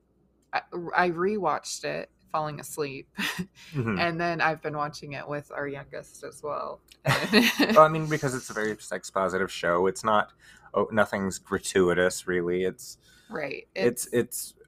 I, 0.53 0.63
I 0.97 1.11
rewatched 1.11 1.85
it, 1.85 2.11
falling 2.31 2.61
asleep, 2.61 3.09
hmm 3.73 3.99
and 3.99 4.21
then 4.21 4.41
I've 4.41 4.63
been 4.63 4.77
watching 4.77 5.13
it 5.13 5.29
with 5.29 5.51
our 5.53 5.67
youngest 5.67 6.23
as 6.25 6.43
well. 6.43 6.81
well, 7.05 7.81
I 7.81 7.89
mean, 7.89 8.09
because 8.09 8.35
it's 8.35 8.51
a 8.51 8.53
very 8.53 8.77
sex 8.79 9.11
positive 9.11 9.51
show. 9.51 9.87
It's 9.87 10.05
not. 10.05 10.33
Oh, 10.73 10.89
nothing's 10.91 11.39
gratuitous, 11.39 12.27
really. 12.27 12.65
It's 12.65 12.99
right. 13.29 13.67
it's 13.75 14.09
it's. 14.13 14.55
n- 14.57 14.64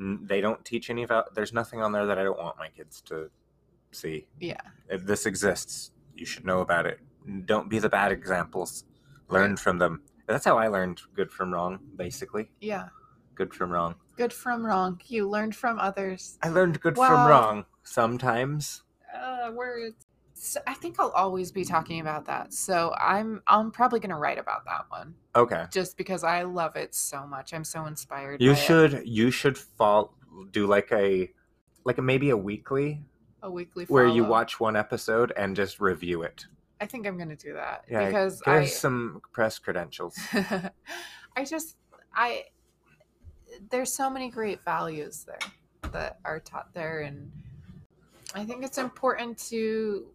They 0.00 0.40
don't 0.40 0.64
teach 0.64 0.88
any 0.88 1.02
about. 1.02 1.34
There's 1.34 1.52
nothing 1.52 1.82
on 1.82 1.92
there 1.92 2.06
that 2.06 2.18
I 2.18 2.24
don't 2.24 2.38
want 2.38 2.56
my 2.58 2.68
kids 2.68 3.00
to 3.02 3.30
see. 3.92 4.26
yeah. 4.40 4.60
If 4.88 5.04
this 5.04 5.26
exists, 5.26 5.90
you 6.16 6.24
should 6.24 6.44
know 6.46 6.60
about 6.60 6.86
it. 6.86 7.00
Don't 7.44 7.68
be 7.68 7.78
the 7.78 7.88
bad 7.90 8.10
examples. 8.12 8.84
Learn 9.28 9.56
from 9.56 9.78
them. 9.78 10.02
That's 10.26 10.44
how 10.44 10.56
I 10.56 10.68
learned 10.68 11.00
good 11.14 11.30
from 11.30 11.52
wrong. 11.52 11.80
Basically, 11.96 12.50
Yeah. 12.60 12.88
good 13.34 13.52
from 13.52 13.70
wrong. 13.70 13.96
Good 14.16 14.32
from 14.32 14.64
wrong. 14.64 15.00
You 15.06 15.28
learned 15.28 15.54
from 15.54 15.78
others. 15.78 16.38
I 16.42 16.48
learned 16.48 16.80
good 16.80 16.96
Well- 16.96 17.08
from 17.10 17.28
wrong 17.28 17.64
sometimes. 17.82 18.82
uh, 19.14 19.50
words. 19.54 20.06
So 20.42 20.58
I 20.66 20.72
think 20.72 20.98
I'll 20.98 21.10
always 21.10 21.52
be 21.52 21.66
talking 21.66 22.00
about 22.00 22.24
that. 22.24 22.54
So 22.54 22.94
I'm 22.98 23.42
I'm 23.46 23.70
probably 23.70 24.00
gonna 24.00 24.18
write 24.18 24.38
about 24.38 24.64
that 24.64 24.86
one 24.88 25.14
Okay. 25.36 25.66
just 25.70 25.98
because 25.98 26.24
I 26.24 26.44
love 26.44 26.76
it 26.76 26.94
so 26.94 27.26
much. 27.26 27.52
I'm 27.52 27.62
so 27.62 27.84
inspired. 27.84 28.40
You 28.40 28.52
by 28.52 28.56
it. 28.56 28.58
should 28.58 29.02
you 29.04 29.30
should 29.30 29.58
fall 29.58 30.14
do 30.50 30.66
like 30.66 30.90
a 30.92 31.30
like 31.84 31.98
a, 31.98 32.02
maybe 32.02 32.30
a 32.30 32.36
weekly 32.36 33.02
a 33.42 33.50
weekly 33.50 33.84
where 33.88 34.06
you 34.06 34.24
watch 34.24 34.58
one 34.58 34.76
episode 34.76 35.30
and 35.36 35.54
just 35.54 35.78
review 35.78 36.22
it. 36.22 36.46
I 36.80 36.86
think 36.86 37.06
I'm 37.06 37.18
gonna 37.18 37.36
do 37.36 37.52
that 37.52 37.84
Yeah, 37.86 38.06
because 38.06 38.42
I 38.46 38.64
some 38.64 39.20
press 39.32 39.58
credentials. 39.58 40.16
I 40.32 41.44
just 41.44 41.76
I 42.14 42.44
there's 43.68 43.92
so 43.92 44.08
many 44.08 44.30
great 44.30 44.64
values 44.64 45.26
there 45.26 45.90
that 45.92 46.18
are 46.24 46.40
taught 46.40 46.72
there 46.72 47.00
and 47.00 47.30
I 48.34 48.44
think 48.44 48.64
it's 48.64 48.78
important 48.78 49.36
to 49.50 50.06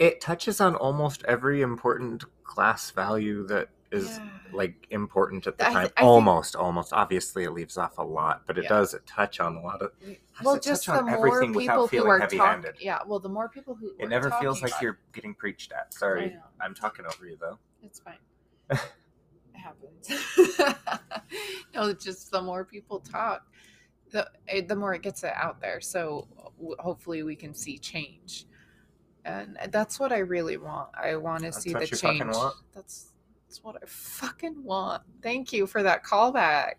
It 0.00 0.20
touches 0.20 0.60
on 0.60 0.74
almost 0.74 1.22
every 1.28 1.60
important 1.62 2.24
class 2.42 2.90
value 2.90 3.46
that 3.46 3.68
is 3.92 4.18
Yeah. 4.18 4.28
like 4.52 4.86
important 4.90 5.46
at 5.46 5.58
the 5.58 5.66
I 5.66 5.72
time. 5.72 5.76
I 5.76 5.82
think- 5.88 6.00
almost, 6.00 6.56
almost. 6.56 6.92
Obviously, 6.92 7.44
it 7.44 7.50
leaves 7.50 7.76
off 7.76 7.98
a 7.98 8.02
lot, 8.02 8.46
but 8.46 8.56
it 8.56 8.62
Yeah. 8.64 8.70
does 8.70 8.94
touch 9.04 9.40
on 9.40 9.56
a 9.56 9.60
lot 9.60 9.82
of. 9.82 9.92
Well 10.42 10.54
it 10.54 10.62
just 10.62 10.86
the 10.86 10.92
on 10.92 11.04
more 11.04 11.40
people 11.52 11.86
who 11.86 12.06
are 12.06 12.26
talking 12.26 12.72
yeah 12.80 13.00
well 13.06 13.18
the 13.20 13.28
more 13.28 13.48
people 13.50 13.74
who 13.74 13.92
It 13.98 14.08
never 14.08 14.30
feels 14.40 14.62
like 14.62 14.70
about 14.72 14.82
you're 14.82 14.98
getting 15.12 15.34
preached 15.34 15.70
at. 15.72 15.92
Sorry. 15.92 16.36
I'm 16.60 16.74
talking 16.74 17.04
over 17.04 17.26
you 17.26 17.36
though. 17.38 17.58
It's 17.82 18.00
fine. 18.00 18.18
it 18.70 18.80
happens. 19.52 20.08
no, 21.74 21.92
just 21.92 22.30
the 22.30 22.40
more 22.40 22.64
people 22.64 23.00
talk, 23.00 23.46
the 24.10 24.30
eh, 24.48 24.62
the 24.66 24.76
more 24.76 24.94
it 24.94 25.02
gets 25.02 25.22
it 25.24 25.32
out 25.34 25.60
there. 25.60 25.80
So 25.80 26.26
w- 26.58 26.76
hopefully 26.78 27.22
we 27.22 27.36
can 27.36 27.54
see 27.54 27.78
change, 27.78 28.46
and 29.24 29.56
that's 29.70 29.98
what 30.00 30.12
I 30.12 30.18
really 30.18 30.56
want. 30.56 30.88
I 30.94 31.16
want 31.16 31.40
to 31.40 31.46
That's 31.50 31.62
see 31.62 31.74
what 31.74 31.88
the 31.88 31.96
change. 31.96 32.24
want? 32.24 32.54
That's 32.74 33.12
that's 33.46 33.62
what 33.64 33.76
I 33.76 33.86
fucking 33.86 34.62
want. 34.62 35.02
Thank 35.22 35.52
you 35.52 35.66
for 35.66 35.82
that 35.82 36.04
callback. 36.04 36.74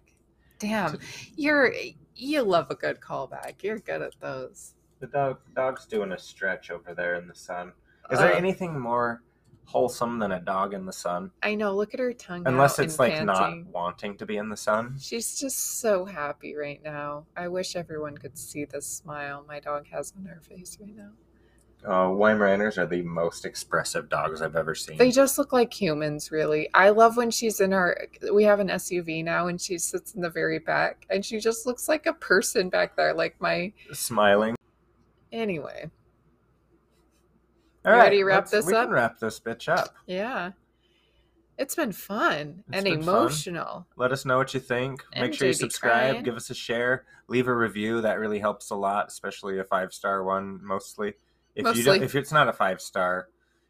Damn, 0.60 1.00
you're 1.36 1.74
you 2.16 2.42
love 2.44 2.68
a 2.70 2.76
good 2.76 3.00
callback. 3.00 3.64
You're 3.64 3.80
good 3.80 4.02
at 4.02 4.14
those. 4.20 4.76
The 5.00 5.08
dog 5.08 5.40
dog's 5.56 5.86
doing 5.86 6.12
a 6.12 6.18
stretch 6.18 6.70
over 6.72 6.94
there 6.94 7.16
in 7.16 7.28
the 7.28 7.36
sun. 7.36 7.74
Is 8.12 8.20
there 8.20 8.34
Uh, 8.34 8.38
anything 8.38 8.80
more 8.80 9.24
wholesome 9.66 10.20
than 10.20 10.34
a 10.34 10.40
dog 10.40 10.74
in 10.74 10.86
the 10.86 10.92
sun? 10.94 11.32
I 11.42 11.56
know. 11.56 11.74
Look 11.76 11.94
at 11.94 12.00
her 12.00 12.14
tongue. 12.14 12.44
Unless 12.46 12.78
it's 12.80 13.00
like 13.00 13.24
not 13.24 13.66
wanting 13.68 14.18
to 14.18 14.26
be 14.26 14.38
in 14.38 14.50
the 14.50 14.58
sun. 14.58 14.98
She's 15.00 15.40
just 15.40 15.80
so 15.80 16.06
happy 16.06 16.56
right 16.56 16.82
now. 16.84 17.26
I 17.38 17.48
wish 17.48 17.76
everyone 17.76 18.18
could 18.18 18.38
see 18.38 18.66
the 18.66 18.82
smile 18.82 19.46
my 19.48 19.60
dog 19.60 19.88
has 19.88 20.14
on 20.18 20.26
her 20.26 20.42
face 20.42 20.78
right 20.82 20.96
now. 20.96 21.12
Uh, 21.84 22.08
Weimaraners 22.10 22.78
are 22.78 22.86
the 22.86 23.02
most 23.02 23.44
expressive 23.44 24.08
dogs 24.08 24.42
I've 24.42 24.56
ever 24.56 24.76
seen. 24.76 24.98
They 24.98 25.10
just 25.10 25.38
look 25.40 25.52
like 25.52 25.74
humans, 25.74 26.32
really. 26.32 26.70
I 26.76 26.90
love 26.90 27.18
when 27.18 27.32
she's 27.32 27.60
in 27.60 27.74
our. 27.74 27.98
We 28.32 28.44
have 28.44 28.60
an 28.60 28.68
SUV 28.68 29.24
now, 29.24 29.48
and 29.48 29.60
she 29.60 29.80
sits 29.80 30.14
in 30.14 30.22
the 30.22 30.30
very 30.30 30.60
back, 30.60 31.08
and 31.10 31.26
she 31.26 31.40
just 31.40 31.66
looks 31.66 31.90
like 31.90 32.06
a 32.06 32.14
person 32.14 32.70
back 32.70 32.96
there, 32.96 33.14
like 33.16 33.36
my. 33.42 33.74
Smiling. 33.94 34.56
Anyway, 35.32 35.90
All 37.86 37.92
You 37.94 37.98
right, 37.98 38.04
ready 38.06 38.18
to 38.18 38.24
wrap 38.26 38.48
this 38.50 38.66
we 38.66 38.74
up? 38.76 38.86
can 38.86 38.94
wrap 38.94 39.18
this 39.20 39.40
bitch 39.40 39.68
up. 39.70 39.96
yeah, 40.06 40.52
it's 41.58 41.74
been 41.74 41.94
fun 41.94 42.64
It's 42.68 42.78
and 42.78 42.84
been 42.84 43.02
fun. 43.02 43.16
emotional. 43.16 43.88
Let 43.96 44.12
us 44.12 44.26
know 44.26 44.38
what 44.38 44.54
you 44.54 44.60
think. 44.60 45.04
Make 45.18 45.34
sure 45.34 45.48
you 45.48 45.54
subscribe. 45.54 46.10
crying. 46.12 46.24
Give 46.24 46.36
us 46.36 46.50
a 46.50 46.54
share. 46.54 47.06
Leave 47.28 47.48
a 47.48 47.56
review. 47.56 48.02
That 48.02 48.20
really 48.20 48.40
helps 48.40 48.70
a 48.72 48.76
lot, 48.76 49.08
especially 49.08 49.58
a 49.60 49.64
five 49.64 49.94
star 49.94 50.24
one. 50.26 50.60
Mostly, 50.62 51.14
if 51.56 51.76
you 51.76 51.84
don't, 51.84 52.02
if 52.04 52.16
it's 52.16 52.32
not 52.32 52.48
a 52.48 52.54
five 52.54 52.82
star, 52.82 53.28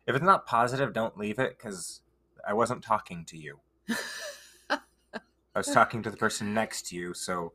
if 0.08 0.16
it's 0.16 0.24
not 0.26 0.46
positive, 0.46 0.94
don't 0.94 1.18
leave 1.18 1.40
it 1.40 1.58
because 1.58 2.02
I 2.48 2.54
wasn't 2.54 2.84
talking 2.84 3.26
to 3.26 3.38
you. 3.38 3.60
I 4.70 4.80
was 5.60 5.68
talking 5.68 6.02
to 6.04 6.10
the 6.10 6.18
person 6.18 6.54
next 6.54 6.88
to 6.88 6.96
you. 6.96 7.14
So, 7.14 7.54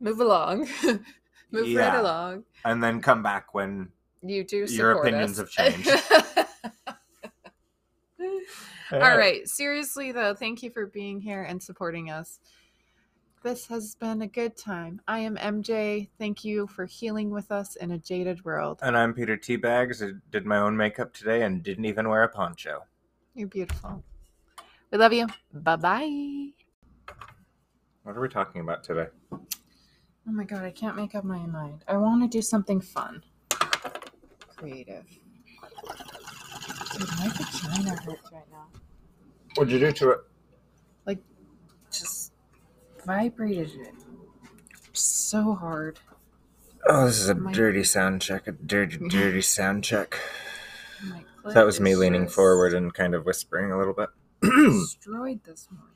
Move 0.00 0.20
along. 0.20 0.68
Move 1.50 1.68
Yeah. 1.68 1.88
right 1.90 1.98
along. 2.00 2.44
and 2.64 2.82
then 2.82 3.00
come 3.00 3.22
back 3.22 3.54
when 3.54 3.90
You 4.22 4.42
do 4.44 4.64
Your 4.68 4.92
opinions 4.92 5.38
us. 5.38 5.38
have 5.38 5.50
changed. 5.50 5.90
All 8.92 8.98
right. 9.00 9.46
Seriously, 9.48 10.12
though, 10.12 10.34
thank 10.34 10.62
you 10.62 10.70
for 10.70 10.86
being 10.86 11.20
here 11.20 11.42
and 11.42 11.62
supporting 11.62 12.10
us. 12.10 12.38
This 13.44 13.66
has 13.66 13.94
been 13.96 14.22
a 14.22 14.26
good 14.26 14.56
time. 14.56 15.02
I 15.06 15.18
am 15.18 15.36
MJ. 15.36 16.08
Thank 16.18 16.46
you 16.46 16.66
for 16.66 16.86
healing 16.86 17.28
with 17.28 17.52
us 17.52 17.76
in 17.76 17.90
a 17.90 17.98
jaded 17.98 18.42
world. 18.42 18.78
And 18.80 18.96
I'm 18.96 19.12
Peter 19.12 19.36
Teabags. 19.36 20.02
I 20.02 20.18
did 20.30 20.46
my 20.46 20.56
own 20.56 20.74
makeup 20.74 21.12
today 21.12 21.42
and 21.42 21.62
didn't 21.62 21.84
even 21.84 22.08
wear 22.08 22.22
a 22.22 22.28
poncho. 22.28 22.84
You're 23.34 23.48
beautiful. 23.48 24.02
We 24.90 24.96
love 24.96 25.12
you. 25.12 25.26
Bye 25.52 25.76
bye. 25.76 26.48
What 28.04 28.16
are 28.16 28.20
we 28.22 28.30
talking 28.30 28.62
about 28.62 28.82
today? 28.82 29.08
Oh 29.30 29.38
my 30.24 30.44
god, 30.44 30.64
I 30.64 30.70
can't 30.70 30.96
make 30.96 31.14
up 31.14 31.24
my 31.24 31.44
mind. 31.44 31.84
I 31.86 31.98
want 31.98 32.22
to 32.22 32.34
do 32.34 32.40
something 32.40 32.80
fun. 32.80 33.22
Creative. 34.56 35.04
Dude, 36.96 37.08
my 37.18 37.28
vagina 37.28 37.90
hurts 37.90 38.32
right 38.32 38.50
now. 38.50 38.68
What'd 39.56 39.70
you 39.70 39.80
do 39.80 39.92
to 39.92 40.10
it? 40.12 40.20
Vibrated 43.04 43.70
it 43.80 43.94
so 44.92 45.54
hard. 45.54 45.98
Oh, 46.86 47.06
this 47.06 47.18
is 47.20 47.28
a 47.28 47.34
My- 47.34 47.52
dirty 47.52 47.82
sound 47.84 48.22
check. 48.22 48.46
A 48.46 48.52
dirty, 48.52 48.96
dirty 49.08 49.42
sound 49.42 49.84
check. 49.84 50.18
My 51.04 51.24
That 51.52 51.66
was 51.66 51.80
me 51.80 51.92
is 51.92 51.98
leaning 51.98 52.24
just 52.24 52.34
forward 52.34 52.74
and 52.74 52.92
kind 52.94 53.14
of 53.14 53.24
whispering 53.26 53.72
a 53.72 53.78
little 53.78 53.94
bit. 53.94 54.08
destroyed 54.42 55.40
this 55.44 55.68
morning. 55.70 55.90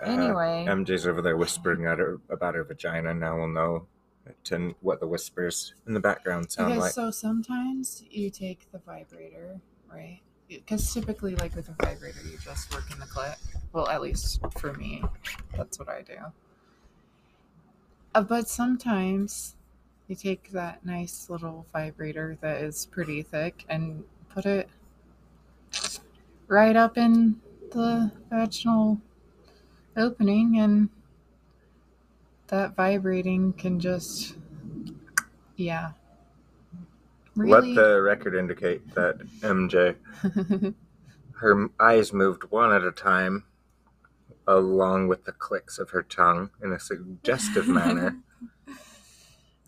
Uh, 0.00 0.22
Anyway. 0.22 0.64
MJ's 0.68 1.06
over 1.06 1.20
there 1.22 1.36
whispering 1.36 1.86
at 1.86 1.98
her, 1.98 2.18
about 2.30 2.54
her 2.54 2.64
vagina. 2.64 3.12
Now 3.14 3.36
we'll 3.38 3.48
know 3.48 3.86
to 4.44 4.74
what 4.80 5.00
the 5.00 5.06
whispers 5.06 5.74
in 5.86 5.92
the 5.94 6.00
background 6.00 6.50
sound 6.50 6.72
Okay, 6.72 6.80
like. 6.80 6.92
so 6.92 7.10
sometimes 7.10 8.02
you 8.10 8.30
take 8.30 8.70
the 8.72 8.78
vibrator, 8.78 9.60
right? 9.92 10.20
Because 10.48 10.92
typically, 10.92 11.34
like 11.36 11.54
with 11.56 11.68
a 11.68 11.84
vibrator, 11.84 12.20
you 12.24 12.36
just 12.38 12.72
work 12.74 12.84
in 12.92 12.98
the 13.00 13.06
clit. 13.06 13.36
Well, 13.72 13.88
at 13.88 14.02
least 14.02 14.40
for 14.58 14.72
me, 14.74 15.02
that's 15.56 15.78
what 15.78 15.88
I 15.88 16.02
do. 16.02 16.18
Uh, 18.14 18.22
but 18.22 18.48
sometimes 18.48 19.56
you 20.06 20.14
take 20.14 20.50
that 20.52 20.84
nice 20.84 21.28
little 21.30 21.66
vibrator 21.72 22.38
that 22.40 22.62
is 22.62 22.86
pretty 22.86 23.22
thick 23.22 23.64
and 23.68 24.04
put 24.28 24.46
it 24.46 24.68
right 26.46 26.76
up 26.76 26.98
in 26.98 27.40
the 27.72 28.12
vaginal 28.30 29.00
opening, 29.96 30.58
and 30.58 30.90
that 32.48 32.76
vibrating 32.76 33.52
can 33.54 33.80
just, 33.80 34.36
yeah. 35.56 35.92
Let 37.36 37.62
the 37.62 38.00
record 38.02 38.34
indicate 38.34 38.94
that 38.94 39.18
MJ, 39.40 39.96
her 41.40 41.68
eyes 41.80 42.12
moved 42.12 42.44
one 42.50 42.72
at 42.72 42.84
a 42.84 42.92
time, 42.92 43.44
along 44.46 45.08
with 45.08 45.24
the 45.24 45.32
clicks 45.32 45.78
of 45.78 45.90
her 45.90 46.02
tongue 46.02 46.50
in 46.62 46.72
a 46.72 46.78
suggestive 46.78 47.66
manner, 47.66 48.18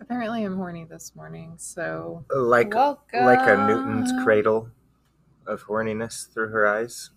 Apparently, 0.00 0.44
I'm 0.44 0.56
horny 0.56 0.84
this 0.84 1.16
morning, 1.16 1.54
so 1.56 2.24
like 2.34 2.74
welcome. 2.74 3.24
like 3.24 3.48
a 3.48 3.66
Newton's 3.66 4.12
cradle 4.22 4.70
of 5.46 5.64
horniness 5.64 6.32
through 6.32 6.48
her 6.50 6.66
eyes. 6.66 7.10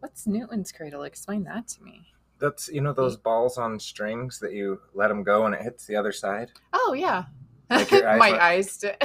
What's 0.00 0.26
Newton's 0.26 0.72
cradle? 0.72 1.04
Explain 1.04 1.44
that 1.44 1.68
to 1.68 1.82
me. 1.82 2.12
That's 2.38 2.68
you 2.68 2.82
know 2.82 2.92
those 2.92 3.16
balls 3.16 3.56
on 3.56 3.80
strings 3.80 4.38
that 4.40 4.52
you 4.52 4.80
let 4.94 5.08
them 5.08 5.22
go 5.22 5.46
and 5.46 5.54
it 5.54 5.62
hits 5.62 5.86
the 5.86 5.96
other 5.96 6.12
side. 6.12 6.50
Oh 6.74 6.92
yeah, 6.92 7.24
Like 7.70 7.92
eyes 7.92 8.18
my 8.18 8.30
went- 8.30 8.42
eyes 8.42 8.76
did. 8.78 8.96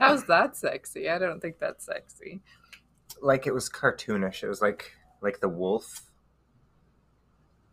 How's 0.00 0.24
that 0.26 0.56
sexy? 0.56 1.08
I 1.08 1.18
don't 1.18 1.40
think 1.40 1.58
that's 1.58 1.84
sexy. 1.86 2.40
Like 3.20 3.46
it 3.46 3.54
was 3.54 3.68
cartoonish. 3.68 4.42
It 4.42 4.48
was 4.48 4.60
like 4.62 4.92
like 5.20 5.40
the 5.40 5.48
wolf, 5.48 6.02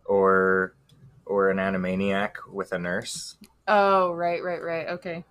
or 0.05 0.76
or 1.26 1.49
an 1.49 1.57
animaniac 1.57 2.34
with 2.51 2.72
a 2.72 2.80
nurse, 2.80 3.38
Oh 3.68 4.12
right, 4.12 4.43
right, 4.43 4.62
right. 4.62 4.88
Okay. 4.89 5.24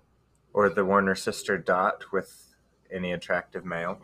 or 0.53 0.69
the 0.69 0.85
Warner 0.85 1.15
sister 1.15 1.59
Dot 1.59 2.05
with 2.13 2.55
any 2.93 3.13
attractive 3.13 3.65
male. 3.65 4.01